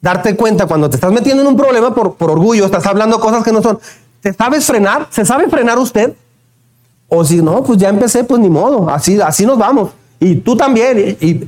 darte 0.01 0.35
cuenta 0.35 0.67
cuando 0.67 0.89
te 0.89 0.97
estás 0.97 1.13
metiendo 1.13 1.43
en 1.43 1.49
un 1.49 1.57
problema 1.57 1.95
por, 1.95 2.17
orgullo, 2.19 2.65
estás 2.65 2.87
hablando 2.87 3.21
cosas 3.21 3.45
que 3.45 3.53
no 3.53 3.63
son? 3.63 3.79
¿Te 4.21 4.33
sabes 4.33 4.65
frenar? 4.65 5.09
¿Se 5.11 5.25
sabe 5.25 5.49
frenar 5.49 5.79
usted? 5.79 6.15
O 7.11 7.25
si 7.25 7.43
no, 7.43 7.63
pues 7.63 7.79
ya 7.79 7.89
empecé, 7.89 8.25
pues 8.25 8.41
ni 8.41 8.49
modo, 8.49 8.89
así, 8.89 9.21
así 9.21 9.45
nos 9.45 9.59
vamos. 9.59 9.91
Y 10.19 10.37
tú 10.37 10.57
también. 10.57 11.17
Y, 11.21 11.47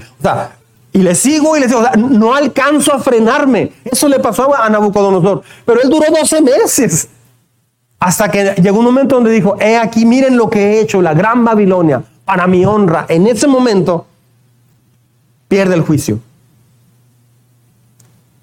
y 0.92 0.98
le 1.02 1.14
sigo 1.14 1.56
y 1.56 1.60
le 1.60 1.68
sigo. 1.68 1.82
no 1.96 2.34
alcanzo 2.34 2.92
a 2.92 2.98
frenarme. 2.98 3.72
Eso 3.84 4.08
le 4.08 4.18
pasó 4.18 4.54
a 4.54 4.68
Nabucodonosor. 4.68 5.42
Pero 5.64 5.80
él 5.82 5.88
duró 5.88 6.06
12 6.10 6.42
meses 6.42 7.08
Hasta 7.98 8.30
que 8.30 8.56
llegó 8.60 8.80
un 8.80 8.86
momento 8.86 9.14
donde 9.14 9.30
dijo, 9.30 9.56
he 9.60 9.76
aquí, 9.76 10.04
miren 10.04 10.36
lo 10.36 10.50
que 10.50 10.58
he 10.58 10.80
hecho, 10.80 11.00
la 11.00 11.14
gran 11.14 11.44
Babilonia, 11.44 12.02
para 12.24 12.46
mi 12.46 12.64
honra. 12.64 13.06
En 13.08 13.26
ese 13.26 13.46
momento 13.46 14.06
pierde 15.48 15.74
el 15.74 15.82
juicio. 15.82 16.18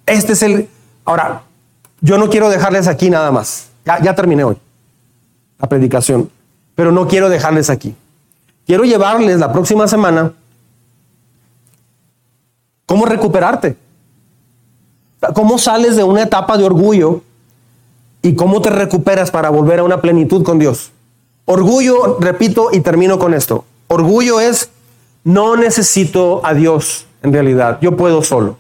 Este 0.06 0.34
es 0.34 0.42
el... 0.42 0.70
Ahora, 1.06 1.42
yo 2.02 2.18
no 2.18 2.30
quiero 2.30 2.50
dejarles 2.50 2.88
aquí 2.88 3.10
nada 3.10 3.32
más. 3.32 3.68
Ya, 3.86 4.02
ya 4.02 4.16
terminé 4.16 4.44
hoy 4.44 4.58
la 5.60 5.68
predicación, 5.68 6.30
pero 6.80 6.94
no 6.94 7.10
quiero 7.10 7.28
dejarles 7.28 7.70
aquí. 7.70 7.94
Quiero 8.66 8.86
llevarles 8.86 9.38
la 9.38 9.52
próxima 9.52 9.86
semana 9.86 10.32
cómo 12.86 13.06
recuperarte. 13.06 13.76
¿Cómo 15.34 15.58
sales 15.58 15.98
de 15.98 16.06
una 16.06 16.24
etapa 16.24 16.58
de 16.58 16.64
orgullo 16.64 17.20
y 18.22 18.34
cómo 18.34 18.62
te 18.62 18.70
recuperas 18.70 19.30
para 19.30 19.50
volver 19.50 19.80
a 19.80 19.84
una 19.84 20.00
plenitud 20.00 20.42
con 20.42 20.58
Dios? 20.58 20.92
Orgullo, 21.44 22.18
repito 22.22 22.70
y 22.72 22.80
termino 22.80 23.20
con 23.20 23.34
esto. 23.34 23.66
Orgullo 23.88 24.40
es 24.40 24.70
no 25.26 25.58
necesito 25.58 26.40
a 26.46 26.54
Dios 26.54 27.08
en 27.24 27.34
realidad, 27.34 27.80
yo 27.82 27.98
puedo 27.98 28.24
solo. 28.24 28.56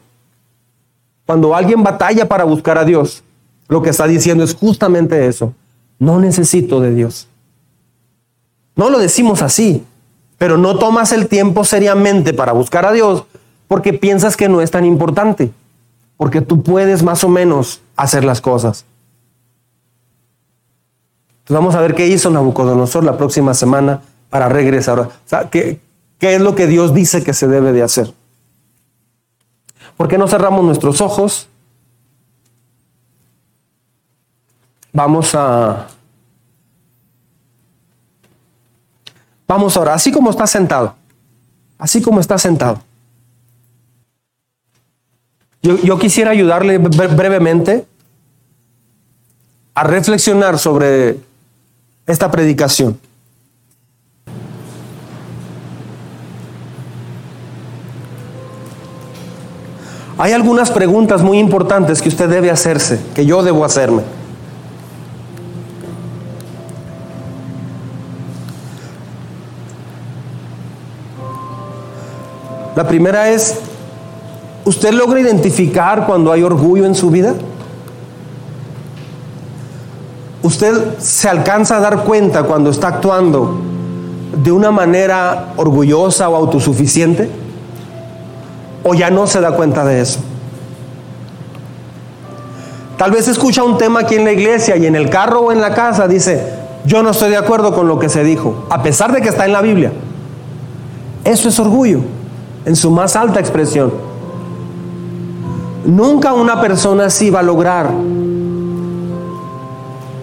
Cuando 1.25 1.55
alguien 1.55 1.83
batalla 1.83 2.27
para 2.27 2.43
buscar 2.43 2.77
a 2.77 2.83
Dios, 2.83 3.23
lo 3.69 3.81
que 3.81 3.91
está 3.91 4.07
diciendo 4.07 4.43
es 4.43 4.55
justamente 4.55 5.25
eso. 5.25 5.53
No 5.99 6.19
necesito 6.19 6.81
de 6.81 6.93
Dios. 6.93 7.28
No 8.79 8.89
lo 8.89 8.97
decimos 8.97 9.41
así, 9.41 9.85
pero 10.37 10.57
no 10.57 10.79
tomas 10.79 11.11
el 11.11 11.27
tiempo 11.27 11.65
seriamente 11.65 12.33
para 12.33 12.53
buscar 12.53 12.85
a 12.85 12.93
Dios 12.93 13.25
porque 13.67 13.91
piensas 13.91 14.37
que 14.37 14.47
no 14.47 14.61
es 14.61 14.71
tan 14.71 14.85
importante 14.85 15.51
porque 16.15 16.39
tú 16.39 16.63
puedes 16.63 17.03
más 17.03 17.25
o 17.25 17.27
menos 17.27 17.81
hacer 17.97 18.23
las 18.23 18.39
cosas. 18.39 18.85
Entonces 21.39 21.55
vamos 21.55 21.75
a 21.75 21.81
ver 21.81 21.93
qué 21.93 22.07
hizo 22.07 22.29
Nabucodonosor 22.29 23.03
la 23.03 23.17
próxima 23.17 23.53
semana 23.53 23.99
para 24.29 24.47
regresar. 24.47 25.09
¿qué, 25.51 25.81
¿qué 26.17 26.35
es 26.35 26.41
lo 26.41 26.55
que 26.55 26.65
Dios 26.65 26.93
dice 26.93 27.21
que 27.21 27.33
se 27.33 27.49
debe 27.49 27.73
de 27.73 27.83
hacer? 27.83 28.13
¿Por 29.97 30.07
qué 30.07 30.17
no 30.17 30.29
cerramos 30.29 30.63
nuestros 30.63 31.01
ojos? 31.01 31.49
Vamos 34.93 35.35
a... 35.35 35.98
Vamos 39.49 39.75
ahora, 39.75 39.95
así 39.95 40.11
como 40.11 40.29
está 40.29 40.45
sentado, 40.45 40.93
así 41.79 42.03
como 42.03 42.19
está 42.19 42.37
sentado. 42.37 42.83
Yo, 45.63 45.97
quisiera 45.97 46.29
ayudarle 46.29 46.77
brevemente 46.77 47.87
a 49.73 49.83
reflexionar 49.83 50.59
sobre 50.59 51.17
esta 52.05 52.29
predicación. 52.29 52.99
Hay 60.19 60.33
algunas 60.33 60.69
preguntas 60.69 61.23
muy 61.23 61.39
importantes 61.39 62.03
que 62.03 62.09
usted 62.09 62.29
debe 62.29 62.51
hacerse, 62.51 62.99
que 63.15 63.25
yo 63.25 63.41
debo 63.41 63.65
hacerme. 63.65 64.18
La 72.79 72.87
primera 72.87 73.29
es, 73.29 73.57
¿Usted 74.63 74.93
logra 74.93 75.19
identificar 75.19 76.05
cuando 76.05 76.31
hay 76.31 76.43
orgullo 76.43 76.85
en 76.85 76.95
su 76.95 77.09
vida? 77.09 77.33
¿Usted 80.43 80.97
se 80.97 81.27
alcanza 81.27 81.75
a 81.75 81.79
dar 81.81 82.05
cuenta 82.05 82.43
cuando 82.43 82.69
está 82.69 82.87
actuando 82.87 83.59
de 84.41 84.53
una 84.53 84.71
manera 84.71 85.51
orgullosa 85.57 86.29
o 86.29 86.37
autosuficiente? 86.37 87.29
¿O 88.85 88.93
ya 88.93 89.09
no 89.09 89.27
se 89.27 89.41
da 89.41 89.51
cuenta 89.57 89.83
de 89.83 89.99
eso? 89.99 90.21
Tal 92.97 93.11
vez 93.11 93.27
escucha 93.27 93.61
un 93.61 93.77
tema 93.77 93.99
aquí 93.99 94.15
en 94.15 94.23
la 94.23 94.31
iglesia 94.31 94.77
y 94.77 94.85
en 94.85 94.95
el 94.95 95.09
carro 95.09 95.41
o 95.41 95.51
en 95.51 95.59
la 95.59 95.73
casa 95.73 96.07
dice, 96.07 96.53
yo 96.85 97.03
no 97.03 97.09
estoy 97.09 97.31
de 97.31 97.37
acuerdo 97.37 97.75
con 97.75 97.89
lo 97.89 97.99
que 97.99 98.07
se 98.07 98.23
dijo, 98.23 98.67
a 98.69 98.81
pesar 98.83 99.11
de 99.11 99.21
que 99.21 99.27
está 99.27 99.45
en 99.45 99.51
la 99.51 99.61
Biblia. 99.61 99.91
Eso 101.25 101.49
es 101.49 101.59
orgullo, 101.59 101.99
en 102.65 102.75
su 102.75 102.91
más 102.91 103.15
alta 103.15 103.39
expresión. 103.39 103.91
Nunca 105.85 106.33
una 106.33 106.61
persona 106.61 107.05
así 107.05 107.29
va 107.29 107.39
a 107.39 107.43
lograr 107.43 107.89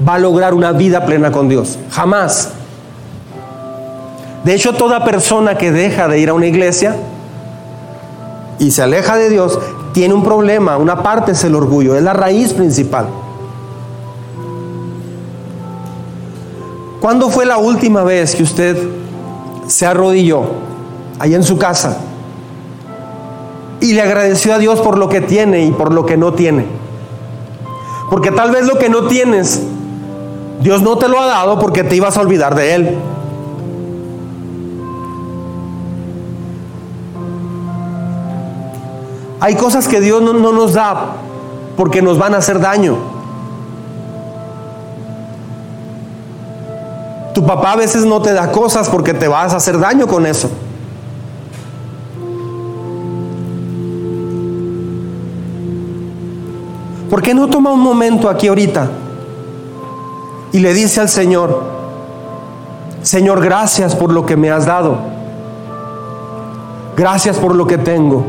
va 0.06 0.14
a 0.14 0.18
lograr 0.18 0.54
una 0.54 0.72
vida 0.72 1.04
plena 1.04 1.32
con 1.32 1.48
Dios. 1.48 1.78
Jamás. 1.90 2.50
De 4.44 4.54
hecho, 4.54 4.74
toda 4.74 5.04
persona 5.04 5.58
que 5.58 5.72
deja 5.72 6.06
de 6.08 6.20
ir 6.20 6.28
a 6.28 6.34
una 6.34 6.46
iglesia 6.46 6.96
y 8.58 8.70
se 8.70 8.82
aleja 8.82 9.16
de 9.16 9.28
Dios 9.28 9.58
tiene 9.92 10.14
un 10.14 10.22
problema. 10.22 10.76
Una 10.76 11.02
parte 11.02 11.32
es 11.32 11.42
el 11.44 11.54
orgullo, 11.54 11.96
es 11.96 12.02
la 12.02 12.12
raíz 12.12 12.52
principal. 12.52 13.06
¿Cuándo 17.00 17.28
fue 17.28 17.44
la 17.44 17.58
última 17.58 18.04
vez 18.04 18.34
que 18.34 18.42
usted 18.42 18.76
se 19.66 19.86
arrodilló 19.86 20.44
ahí 21.18 21.34
en 21.34 21.42
su 21.42 21.58
casa 21.58 21.98
y 23.80 23.92
le 23.92 24.02
agradeció 24.02 24.54
a 24.54 24.58
Dios 24.58 24.80
por 24.80 24.98
lo 24.98 25.08
que 25.08 25.20
tiene 25.20 25.64
y 25.64 25.70
por 25.70 25.92
lo 25.92 26.06
que 26.06 26.16
no 26.16 26.32
tiene. 26.34 26.66
Porque 28.10 28.30
tal 28.30 28.50
vez 28.50 28.66
lo 28.66 28.78
que 28.78 28.88
no 28.88 29.06
tienes, 29.06 29.62
Dios 30.60 30.82
no 30.82 30.96
te 30.96 31.08
lo 31.08 31.20
ha 31.20 31.26
dado 31.26 31.58
porque 31.58 31.84
te 31.84 31.96
ibas 31.96 32.16
a 32.16 32.20
olvidar 32.20 32.54
de 32.54 32.74
Él. 32.74 32.98
Hay 39.40 39.54
cosas 39.54 39.86
que 39.86 40.00
Dios 40.00 40.22
no, 40.22 40.32
no 40.32 40.52
nos 40.52 40.72
da 40.72 41.16
porque 41.76 42.00
nos 42.00 42.18
van 42.18 42.34
a 42.34 42.38
hacer 42.38 42.60
daño. 42.60 42.96
Tu 47.34 47.44
papá 47.44 47.72
a 47.72 47.76
veces 47.76 48.06
no 48.06 48.22
te 48.22 48.32
da 48.32 48.50
cosas 48.50 48.88
porque 48.88 49.12
te 49.12 49.28
vas 49.28 49.52
a 49.52 49.56
hacer 49.58 49.78
daño 49.78 50.06
con 50.06 50.24
eso. 50.24 50.48
¿Por 57.10 57.22
qué 57.22 57.34
no 57.34 57.48
toma 57.48 57.70
un 57.70 57.80
momento 57.80 58.28
aquí 58.28 58.48
ahorita 58.48 58.88
y 60.52 60.58
le 60.58 60.74
dice 60.74 61.00
al 61.00 61.08
Señor, 61.08 61.62
Señor, 63.02 63.42
gracias 63.42 63.94
por 63.94 64.12
lo 64.12 64.26
que 64.26 64.36
me 64.36 64.50
has 64.50 64.66
dado. 64.66 64.96
Gracias 66.96 67.36
por 67.36 67.54
lo 67.54 67.66
que 67.66 67.78
tengo. 67.78 68.24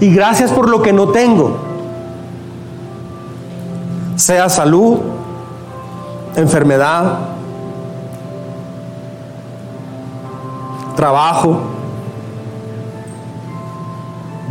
Y 0.00 0.12
gracias 0.12 0.50
por 0.50 0.68
lo 0.68 0.82
que 0.82 0.92
no 0.92 1.08
tengo. 1.08 1.56
Sea 4.16 4.48
salud, 4.48 4.98
enfermedad, 6.36 7.18
trabajo, 10.96 11.60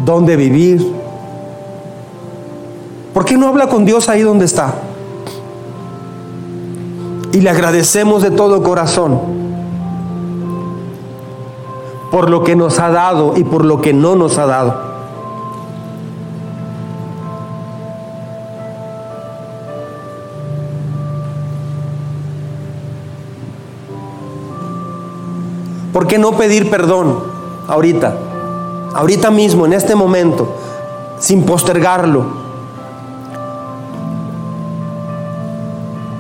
donde 0.06 0.36
vivir 0.36 1.09
¿Por 3.14 3.26
qué 3.26 3.38
no 3.38 3.47
habla 3.47 3.68
con 3.68 3.86
Dios 3.86 4.10
ahí 4.10 4.22
donde 4.22 4.45
está? 4.45 4.74
Y 7.32 7.41
le 7.41 7.49
agradecemos 7.49 8.24
de 8.24 8.32
todo 8.32 8.64
corazón 8.64 9.20
por 12.12 12.30
lo 12.30 12.43
que 12.43 12.55
nos 12.55 12.80
ha 12.80 12.89
dado 12.89 13.34
y 13.38 13.43
por 13.43 13.66
lo 13.66 13.82
que 13.82 13.93
no 13.93 14.16
nos 14.16 14.38
ha 14.38 14.45
dado. 14.45 14.89
¿Por 25.93 26.07
qué 26.07 26.18
no 26.18 26.32
pedir 26.34 26.70
perdón 26.70 27.20
ahorita? 27.68 28.16
Ahorita 28.93 29.30
mismo, 29.32 29.66
en 29.66 29.74
este 29.74 29.95
momento, 29.95 30.55
sin 31.20 31.43
postergarlo. 31.43 32.39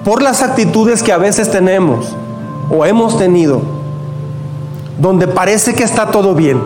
Por 0.09 0.23
las 0.23 0.41
actitudes 0.41 1.03
que 1.03 1.13
a 1.13 1.19
veces 1.19 1.51
tenemos 1.51 2.15
o 2.71 2.83
hemos 2.83 3.19
tenido, 3.19 3.61
donde 4.97 5.27
parece 5.27 5.75
que 5.75 5.83
está 5.83 6.09
todo 6.09 6.33
bien, 6.33 6.59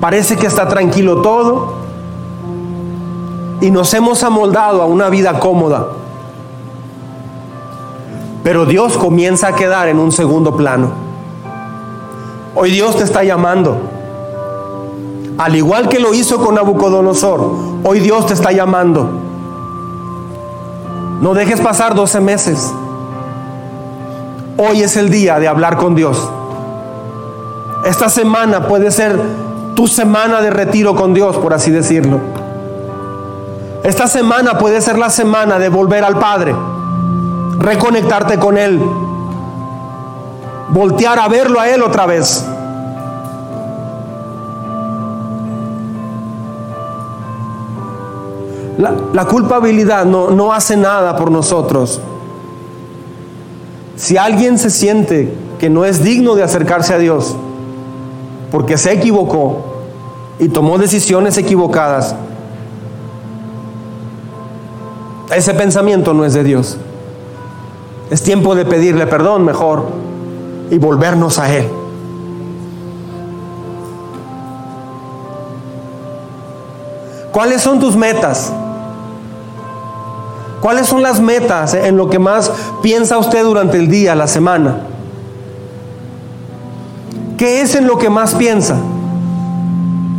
parece 0.00 0.34
que 0.38 0.46
está 0.46 0.66
tranquilo 0.66 1.20
todo, 1.20 1.74
y 3.60 3.70
nos 3.70 3.92
hemos 3.92 4.22
amoldado 4.22 4.80
a 4.80 4.86
una 4.86 5.10
vida 5.10 5.38
cómoda. 5.38 5.88
Pero 8.42 8.64
Dios 8.64 8.96
comienza 8.96 9.48
a 9.48 9.54
quedar 9.54 9.88
en 9.88 9.98
un 9.98 10.10
segundo 10.10 10.56
plano. 10.56 10.92
Hoy 12.54 12.70
Dios 12.70 12.96
te 12.96 13.04
está 13.04 13.22
llamando. 13.22 13.76
Al 15.36 15.54
igual 15.56 15.90
que 15.90 16.00
lo 16.00 16.14
hizo 16.14 16.38
con 16.42 16.54
Nabucodonosor, 16.54 17.54
hoy 17.84 18.00
Dios 18.00 18.24
te 18.24 18.32
está 18.32 18.50
llamando 18.50 19.23
No 21.24 21.32
dejes 21.32 21.58
pasar 21.58 21.94
12 21.94 22.20
meses. 22.20 22.70
Hoy 24.58 24.82
es 24.82 24.94
el 24.98 25.08
día 25.08 25.38
de 25.38 25.48
hablar 25.48 25.78
con 25.78 25.94
Dios. 25.94 26.18
Esta 27.86 28.10
semana 28.10 28.68
puede 28.68 28.90
ser 28.90 29.18
tu 29.74 29.86
semana 29.86 30.42
de 30.42 30.50
retiro 30.50 30.94
con 30.94 31.14
Dios, 31.14 31.38
por 31.38 31.54
así 31.54 31.70
decirlo. 31.70 32.20
Esta 33.84 34.06
semana 34.06 34.58
puede 34.58 34.82
ser 34.82 34.98
la 34.98 35.08
semana 35.08 35.58
de 35.58 35.70
volver 35.70 36.04
al 36.04 36.18
Padre, 36.18 36.54
reconectarte 37.56 38.38
con 38.38 38.58
Él, 38.58 38.78
voltear 40.68 41.18
a 41.18 41.28
verlo 41.28 41.58
a 41.58 41.70
Él 41.70 41.82
otra 41.82 42.04
vez. 42.04 42.44
La, 48.78 49.24
culpabilidad 49.26 50.04
no, 50.04 50.30
no 50.30 50.52
hace 50.52 50.76
nada 50.76 51.16
por 51.16 51.30
nosotros. 51.30 52.00
Si 53.96 54.16
alguien 54.16 54.58
se 54.58 54.70
siente 54.70 55.32
que 55.58 55.70
no 55.70 55.84
es 55.84 56.02
digno 56.02 56.34
de 56.34 56.42
acercarse 56.42 56.92
a 56.92 56.98
Dios 56.98 57.36
porque 58.50 58.76
se 58.76 58.92
equivocó 58.92 59.64
y 60.38 60.48
tomó 60.48 60.78
decisiones 60.78 61.38
equivocadas, 61.38 62.16
ese 65.34 65.54
pensamiento 65.54 66.12
no 66.12 66.24
es 66.24 66.34
de 66.34 66.44
Dios. 66.44 66.76
Es 68.10 68.22
tiempo 68.22 68.54
de 68.54 68.64
pedirle 68.64 69.06
perdón 69.06 69.44
mejor 69.44 69.86
y 70.70 70.78
volvernos 70.78 71.38
a 71.38 71.54
Él. 71.54 71.68
¿Cuáles 77.34 77.62
son 77.62 77.80
tus 77.80 77.96
metas? 77.96 78.52
¿Cuáles 80.60 80.86
son 80.86 81.02
las 81.02 81.20
metas 81.20 81.74
en 81.74 81.96
lo 81.96 82.08
que 82.08 82.20
más 82.20 82.48
piensa 82.80 83.18
usted 83.18 83.42
durante 83.42 83.76
el 83.76 83.90
día, 83.90 84.14
la 84.14 84.28
semana? 84.28 84.76
¿Qué 87.36 87.60
es 87.60 87.74
en 87.74 87.88
lo 87.88 87.98
que 87.98 88.08
más 88.08 88.36
piensa? 88.36 88.76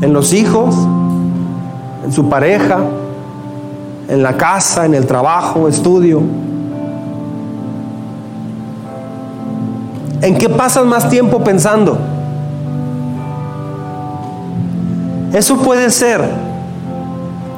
¿En 0.02 0.12
los 0.12 0.34
hijos? 0.34 0.76
¿En 2.04 2.12
su 2.12 2.28
pareja? 2.28 2.80
¿En 4.10 4.22
la 4.22 4.36
casa? 4.36 4.86
¿En 4.86 4.94
el 4.94 5.08
trabajo? 5.08 5.70
¿Estudio? 5.70 6.22
¿En 10.22 10.38
qué 10.38 10.50
pasas 10.50 10.86
más 10.86 11.08
tiempo 11.10 11.42
pensando? 11.42 11.98
Eso 15.32 15.56
puede 15.60 15.90
ser 15.92 16.55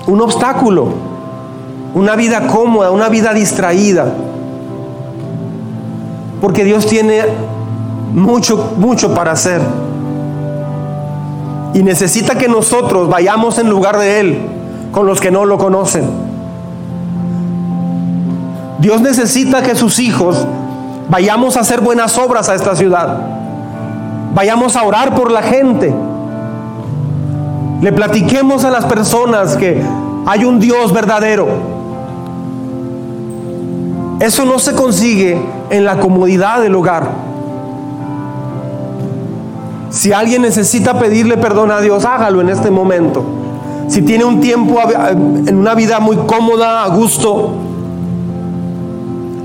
un 0.08 0.22
obstáculo 0.22 1.08
una 1.98 2.16
vida 2.16 2.46
cómoda, 2.46 2.92
una 2.92 3.10
vida 3.10 3.34
distraída. 3.34 4.06
Porque 6.40 6.64
Dios 6.64 6.86
tiene 6.86 7.24
mucho, 8.14 8.74
mucho 8.78 9.16
para 9.16 9.32
hacer. 9.32 9.62
Y 11.74 11.82
necesita 11.82 12.36
que 12.36 12.48
nosotros 12.48 13.10
vayamos 13.10 13.58
en 13.58 13.70
lugar 13.70 13.98
de 13.98 14.20
Él 14.20 14.42
con 14.92 15.08
los 15.08 15.20
que 15.20 15.32
no 15.32 15.46
lo 15.46 15.58
conocen. 15.58 16.08
Dios 18.80 19.02
necesita 19.02 19.64
que 19.64 19.74
sus 19.74 19.98
hijos 19.98 20.46
vayamos 21.10 21.58
a 21.58 21.62
hacer 21.62 21.82
buenas 21.82 22.16
obras 22.20 22.48
a 22.48 22.54
esta 22.54 22.76
ciudad. 22.76 23.22
Vayamos 24.36 24.76
a 24.76 24.84
orar 24.84 25.16
por 25.16 25.32
la 25.32 25.42
gente. 25.42 25.94
Le 27.82 27.92
platiquemos 27.92 28.64
a 28.66 28.72
las 28.72 28.86
personas 28.86 29.56
que 29.56 29.82
hay 30.26 30.46
un 30.46 30.60
Dios 30.60 30.92
verdadero 30.94 31.78
eso 34.20 34.46
no 34.46 34.58
se 34.58 34.74
consigue 34.74 35.40
en 35.70 35.86
la 35.86 36.00
comodidad 36.00 36.62
del 36.62 36.74
hogar. 36.74 37.08
Si 39.92 40.12
alguien 40.12 40.42
necesita 40.42 40.98
pedirle 40.98 41.38
perdón 41.38 41.72
a 41.72 41.82
Dios, 41.82 42.04
hágalo 42.04 42.42
en 42.42 42.50
este 42.50 42.72
momento. 42.72 43.24
Si 43.88 44.02
tiene 44.02 44.26
un 44.26 44.42
tiempo 44.42 44.80
en 45.08 45.56
una 45.56 45.76
vida 45.76 46.00
muy 46.00 46.18
cómoda, 46.18 46.84
a 46.84 46.90
gusto, 46.90 47.52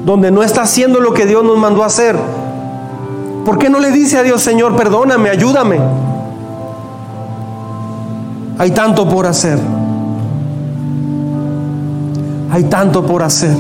donde 0.07 0.31
no 0.31 0.43
está 0.43 0.63
haciendo 0.63 1.01
lo 1.01 1.13
que 1.13 1.27
Dios 1.27 1.45
nos 1.45 1.59
mandó 1.59 1.83
a 1.83 1.87
hacer, 1.87 2.17
¿por 3.45 3.59
qué 3.59 3.69
no 3.69 3.79
le 3.79 3.91
dice 3.91 4.19
a 4.19 4.23
Dios, 4.23 4.43
Señor, 4.43 4.75
perdóname, 4.75 5.29
ayúdame? 5.29 5.79
Hay 8.63 8.71
tanto 8.71 9.09
por 9.09 9.27
hacer. 9.27 9.59
Hay 12.53 12.63
tanto 12.63 13.05
por 13.05 13.25
hacer. 13.25 13.57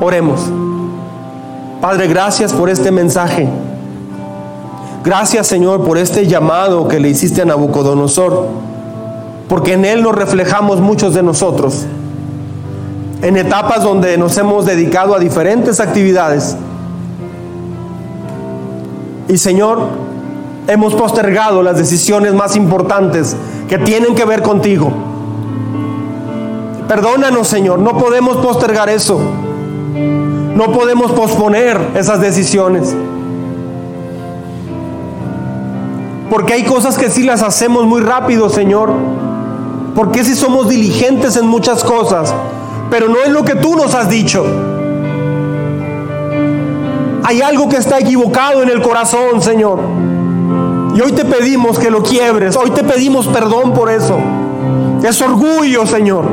Oremos. 0.00 0.40
Padre, 1.80 2.08
gracias 2.08 2.52
por 2.52 2.68
este 2.68 2.90
mensaje. 2.90 3.48
Gracias, 5.04 5.46
Señor, 5.46 5.84
por 5.84 5.98
este 5.98 6.26
llamado 6.26 6.88
que 6.88 6.98
le 6.98 7.10
hiciste 7.10 7.42
a 7.42 7.44
Nabucodonosor, 7.44 8.48
porque 9.48 9.74
en 9.74 9.84
él 9.84 10.02
nos 10.02 10.16
reflejamos 10.16 10.80
muchos 10.80 11.14
de 11.14 11.22
nosotros. 11.22 11.86
En 13.22 13.36
etapas 13.36 13.84
donde 13.84 14.18
nos 14.18 14.36
hemos 14.36 14.66
dedicado 14.66 15.14
a 15.14 15.20
diferentes 15.20 15.78
actividades. 15.78 16.56
Y 19.28 19.38
Señor, 19.38 20.05
hemos 20.68 20.94
postergado 20.94 21.62
las 21.62 21.78
decisiones 21.78 22.34
más 22.34 22.56
importantes 22.56 23.36
que 23.68 23.78
tienen 23.78 24.14
que 24.14 24.24
ver 24.24 24.42
contigo. 24.42 24.92
Perdónanos, 26.88 27.48
Señor, 27.48 27.78
no 27.80 27.98
podemos 27.98 28.36
postergar 28.38 28.88
eso. 28.88 29.20
No 30.54 30.72
podemos 30.72 31.12
posponer 31.12 31.78
esas 31.94 32.20
decisiones. 32.20 32.94
Porque 36.30 36.54
hay 36.54 36.64
cosas 36.64 36.96
que 36.96 37.10
sí 37.10 37.24
las 37.24 37.42
hacemos 37.42 37.84
muy 37.84 38.00
rápido, 38.00 38.48
Señor. 38.48 38.90
Porque 39.94 40.24
si 40.24 40.34
somos 40.34 40.68
diligentes 40.68 41.36
en 41.36 41.46
muchas 41.46 41.82
cosas, 41.82 42.34
pero 42.90 43.08
no 43.08 43.22
es 43.22 43.30
lo 43.30 43.44
que 43.44 43.54
tú 43.54 43.74
nos 43.74 43.94
has 43.94 44.08
dicho. 44.08 44.44
Hay 47.24 47.42
algo 47.42 47.68
que 47.68 47.76
está 47.76 47.98
equivocado 47.98 48.62
en 48.62 48.68
el 48.68 48.80
corazón, 48.80 49.42
Señor. 49.42 49.80
Y 50.96 51.00
hoy 51.02 51.12
te 51.12 51.26
pedimos 51.26 51.78
que 51.78 51.90
lo 51.90 52.02
quiebres. 52.02 52.56
Hoy 52.56 52.70
te 52.70 52.82
pedimos 52.82 53.26
perdón 53.26 53.74
por 53.74 53.90
eso. 53.90 54.18
Es 55.02 55.20
orgullo, 55.20 55.84
Señor. 55.84 56.24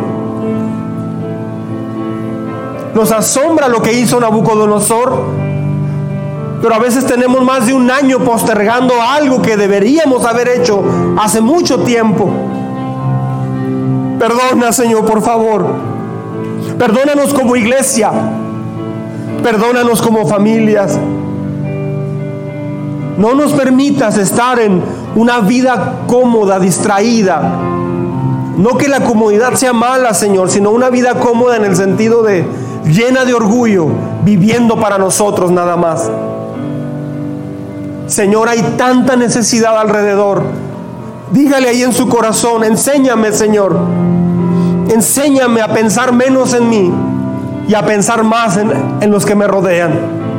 Nos 2.96 3.12
asombra 3.12 3.68
lo 3.68 3.82
que 3.82 3.92
hizo 3.92 4.22
Nabucodonosor. 4.22 5.22
Pero 6.62 6.74
a 6.74 6.80
veces 6.80 7.06
tenemos 7.06 7.44
más 7.44 7.68
de 7.68 7.74
un 7.74 7.92
año 7.92 8.20
postergando 8.20 8.94
algo 9.02 9.42
que 9.42 9.58
deberíamos 9.58 10.24
haber 10.24 10.48
hecho 10.48 10.82
hace 11.22 11.42
mucho 11.42 11.80
tiempo. 11.80 12.30
Perdona, 14.18 14.72
Señor, 14.72 15.04
por 15.04 15.22
favor. 15.22 15.66
Perdónanos 16.80 17.34
como 17.34 17.58
iglesia. 17.58 18.14
Perdónanos 19.44 20.02
como 20.02 20.26
familias. 20.26 20.98
No 23.18 23.36
nos 23.36 23.54
permitas 23.54 24.18
estar 24.18 24.60
en 24.60 24.82
una 25.16 25.40
vida 25.40 26.00
cómoda, 26.08 26.60
distraída. 26.60 27.42
No 28.58 28.78
que 28.78 28.88
la 28.88 29.02
comodidad 29.02 29.54
sea 29.54 29.74
mala, 29.74 30.14
Señor, 30.14 30.50
sino 30.50 30.72
una 30.72 30.90
vida 30.90 31.16
cómoda 31.16 31.58
en 31.58 31.66
el 31.66 31.76
sentido 31.76 32.24
de 32.24 32.46
llena 32.86 33.26
de 33.26 33.34
orgullo, 33.34 33.88
viviendo 34.24 34.80
para 34.80 34.98
nosotros 34.98 35.52
nada 35.52 35.76
más. 35.76 36.10
Señor, 38.08 38.50
hay 38.50 38.62
tanta 38.78 39.16
necesidad 39.16 39.78
alrededor. 39.78 40.44
Dígale 41.32 41.70
ahí 41.70 41.84
en 41.84 41.94
su 41.94 42.08
corazón, 42.10 42.64
enséñame, 42.64 43.32
Señor. 43.32 43.78
Enséñame 44.90 45.62
a 45.62 45.74
pensar 45.74 46.14
menos 46.14 46.54
en 46.54 46.70
mí 46.70 46.92
y 47.68 47.74
a 47.74 47.86
pensar 47.86 48.24
más 48.24 48.58
en, 48.58 48.72
en 49.02 49.10
los 49.10 49.26
que 49.26 49.36
me 49.36 49.48
rodean. 49.48 50.33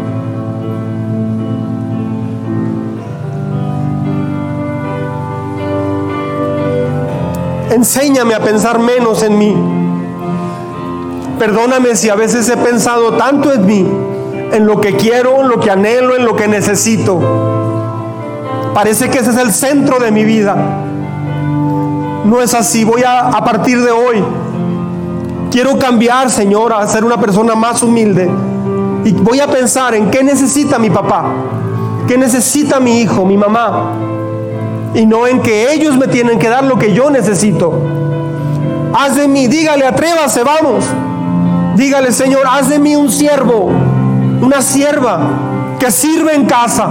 Enséñame 7.75 8.35
a 8.35 8.41
pensar 8.41 8.79
menos 8.79 9.23
en 9.23 9.39
mí 9.39 9.55
Perdóname 11.39 11.97
si 11.97 12.11
a 12.11 12.15
veces 12.15 12.49
he 12.49 12.57
pensado 12.57 13.15
tanto 13.15 13.53
en 13.53 13.67
mí, 13.67 13.87
en 14.53 14.67
lo 14.67 14.81
que 14.81 14.97
quiero, 14.97 15.41
en 15.41 15.49
lo 15.49 15.59
que 15.59 15.71
anhelo, 15.71 16.17
en 16.17 16.25
lo 16.25 16.37
que 16.37 16.47
necesito. 16.47 17.21
Parece 18.73 19.11
que 19.11 19.19
ese 19.19 19.31
es 19.31 19.37
el 19.37 19.53
centro 19.53 19.99
de 19.99 20.13
mi 20.13 20.25
vida. 20.25 20.55
No 22.25 22.41
es 22.41 22.55
así. 22.55 22.85
Voy 22.85 23.03
a, 23.03 23.29
a 23.29 23.45
partir 23.45 23.83
de 23.83 23.91
hoy. 23.91 24.25
Quiero 25.51 25.79
cambiar, 25.79 26.31
Señor, 26.31 26.73
a 26.73 26.87
ser 26.87 27.05
una 27.05 27.21
persona 27.21 27.55
más 27.55 27.83
humilde. 27.83 28.31
Y 29.05 29.13
voy 29.13 29.41
a 29.41 29.49
pensar 29.49 29.95
en 29.95 30.11
qué 30.11 30.23
necesita 30.23 30.79
mi 30.79 30.91
papá, 30.91 31.25
qué 32.07 32.17
necesita 32.17 32.81
mi 32.81 33.01
hijo, 33.01 33.27
mi 33.27 33.37
mamá. 33.37 34.14
Y 34.95 35.07
no 35.07 35.27
en 35.27 35.43
que 35.43 35.73
ellos 35.73 35.97
me 35.97 36.07
tienen 36.07 36.39
que 36.39 36.49
dar 36.49 36.65
lo 36.65 36.79
que 36.79 36.93
yo 36.95 37.11
necesito. 37.11 37.73
haz 38.95 39.17
de 39.17 39.27
mí, 39.27 39.49
dígale, 39.49 39.87
atrévase, 39.87 40.45
vamos. 40.45 40.85
Dígale, 41.77 42.13
Señor, 42.13 42.43
haz 42.49 42.69
de 42.69 42.79
mí 42.79 42.95
un 42.95 43.11
siervo, 43.11 43.71
una 44.41 44.63
sierva 44.63 45.19
que 45.81 45.91
sirve 45.91 46.35
en 46.35 46.47
casa, 46.47 46.89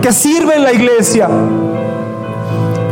que 0.00 0.12
sirve 0.12 0.54
en 0.54 0.62
la 0.62 0.72
iglesia. 0.72 1.28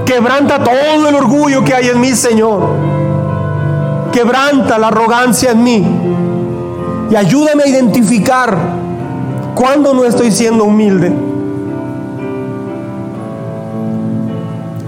Quebranta 0.04 0.62
todo 0.62 1.08
el 1.08 1.14
orgullo 1.14 1.62
que 1.64 1.74
hay 1.74 1.88
en 1.88 2.00
mí, 2.00 2.12
Señor. 2.14 2.62
Quebranta 4.12 4.78
la 4.78 4.88
arrogancia 4.88 5.52
en 5.52 5.62
mí. 5.62 5.86
Y 7.10 7.14
ayúdame 7.14 7.64
a 7.64 7.68
identificar 7.68 8.56
cuando 9.54 9.94
no 9.94 10.04
estoy 10.04 10.32
siendo 10.32 10.64
humilde. 10.64 11.12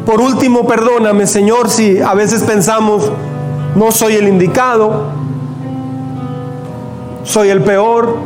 Por 0.09 0.22
último, 0.22 0.66
perdóname, 0.66 1.26
Señor, 1.26 1.68
si 1.68 2.00
a 2.00 2.14
veces 2.14 2.42
pensamos, 2.42 3.12
no 3.74 3.92
soy 3.92 4.14
el 4.14 4.26
indicado, 4.26 5.02
soy 7.24 7.50
el 7.50 7.61
peor. 7.61 8.16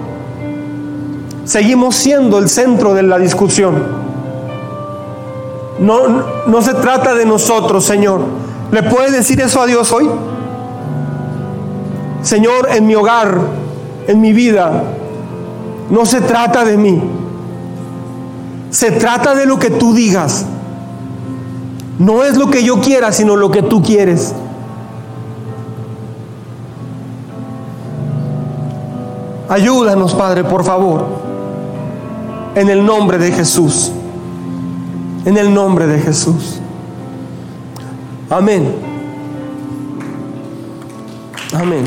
Seguimos 1.44 1.96
siendo 1.96 2.38
el 2.38 2.48
centro 2.48 2.94
de 2.94 3.02
la 3.02 3.18
discusión. 3.18 3.82
No, 5.80 6.02
no 6.46 6.62
se 6.62 6.74
trata 6.74 7.16
de 7.16 7.26
nosotros, 7.26 7.84
Señor. 7.84 8.20
¿Le 8.70 8.84
puedes 8.84 9.10
decir 9.10 9.40
eso 9.40 9.60
a 9.60 9.66
Dios 9.66 9.90
hoy? 9.90 10.08
Señor, 12.22 12.68
en 12.70 12.86
mi 12.86 12.94
hogar, 12.94 13.40
en 14.06 14.20
mi 14.20 14.32
vida, 14.32 14.84
no 15.90 16.06
se 16.06 16.20
trata 16.20 16.64
de 16.64 16.76
mí. 16.76 17.02
Se 18.70 18.92
trata 18.92 19.34
de 19.34 19.46
lo 19.46 19.58
que 19.58 19.70
tú 19.70 19.92
digas. 19.92 20.46
No 22.02 22.24
es 22.24 22.36
lo 22.36 22.50
que 22.50 22.64
yo 22.64 22.80
quiera, 22.80 23.12
sino 23.12 23.36
lo 23.36 23.52
que 23.52 23.62
tú 23.62 23.80
quieres. 23.80 24.34
Ayúdanos, 29.48 30.12
Padre, 30.12 30.42
por 30.42 30.64
favor. 30.64 31.06
En 32.56 32.68
el 32.70 32.84
nombre 32.84 33.18
de 33.18 33.30
Jesús. 33.30 33.92
En 35.24 35.38
el 35.38 35.54
nombre 35.54 35.86
de 35.86 36.00
Jesús. 36.00 36.58
Amén. 38.28 38.74
Amén. 41.54 41.84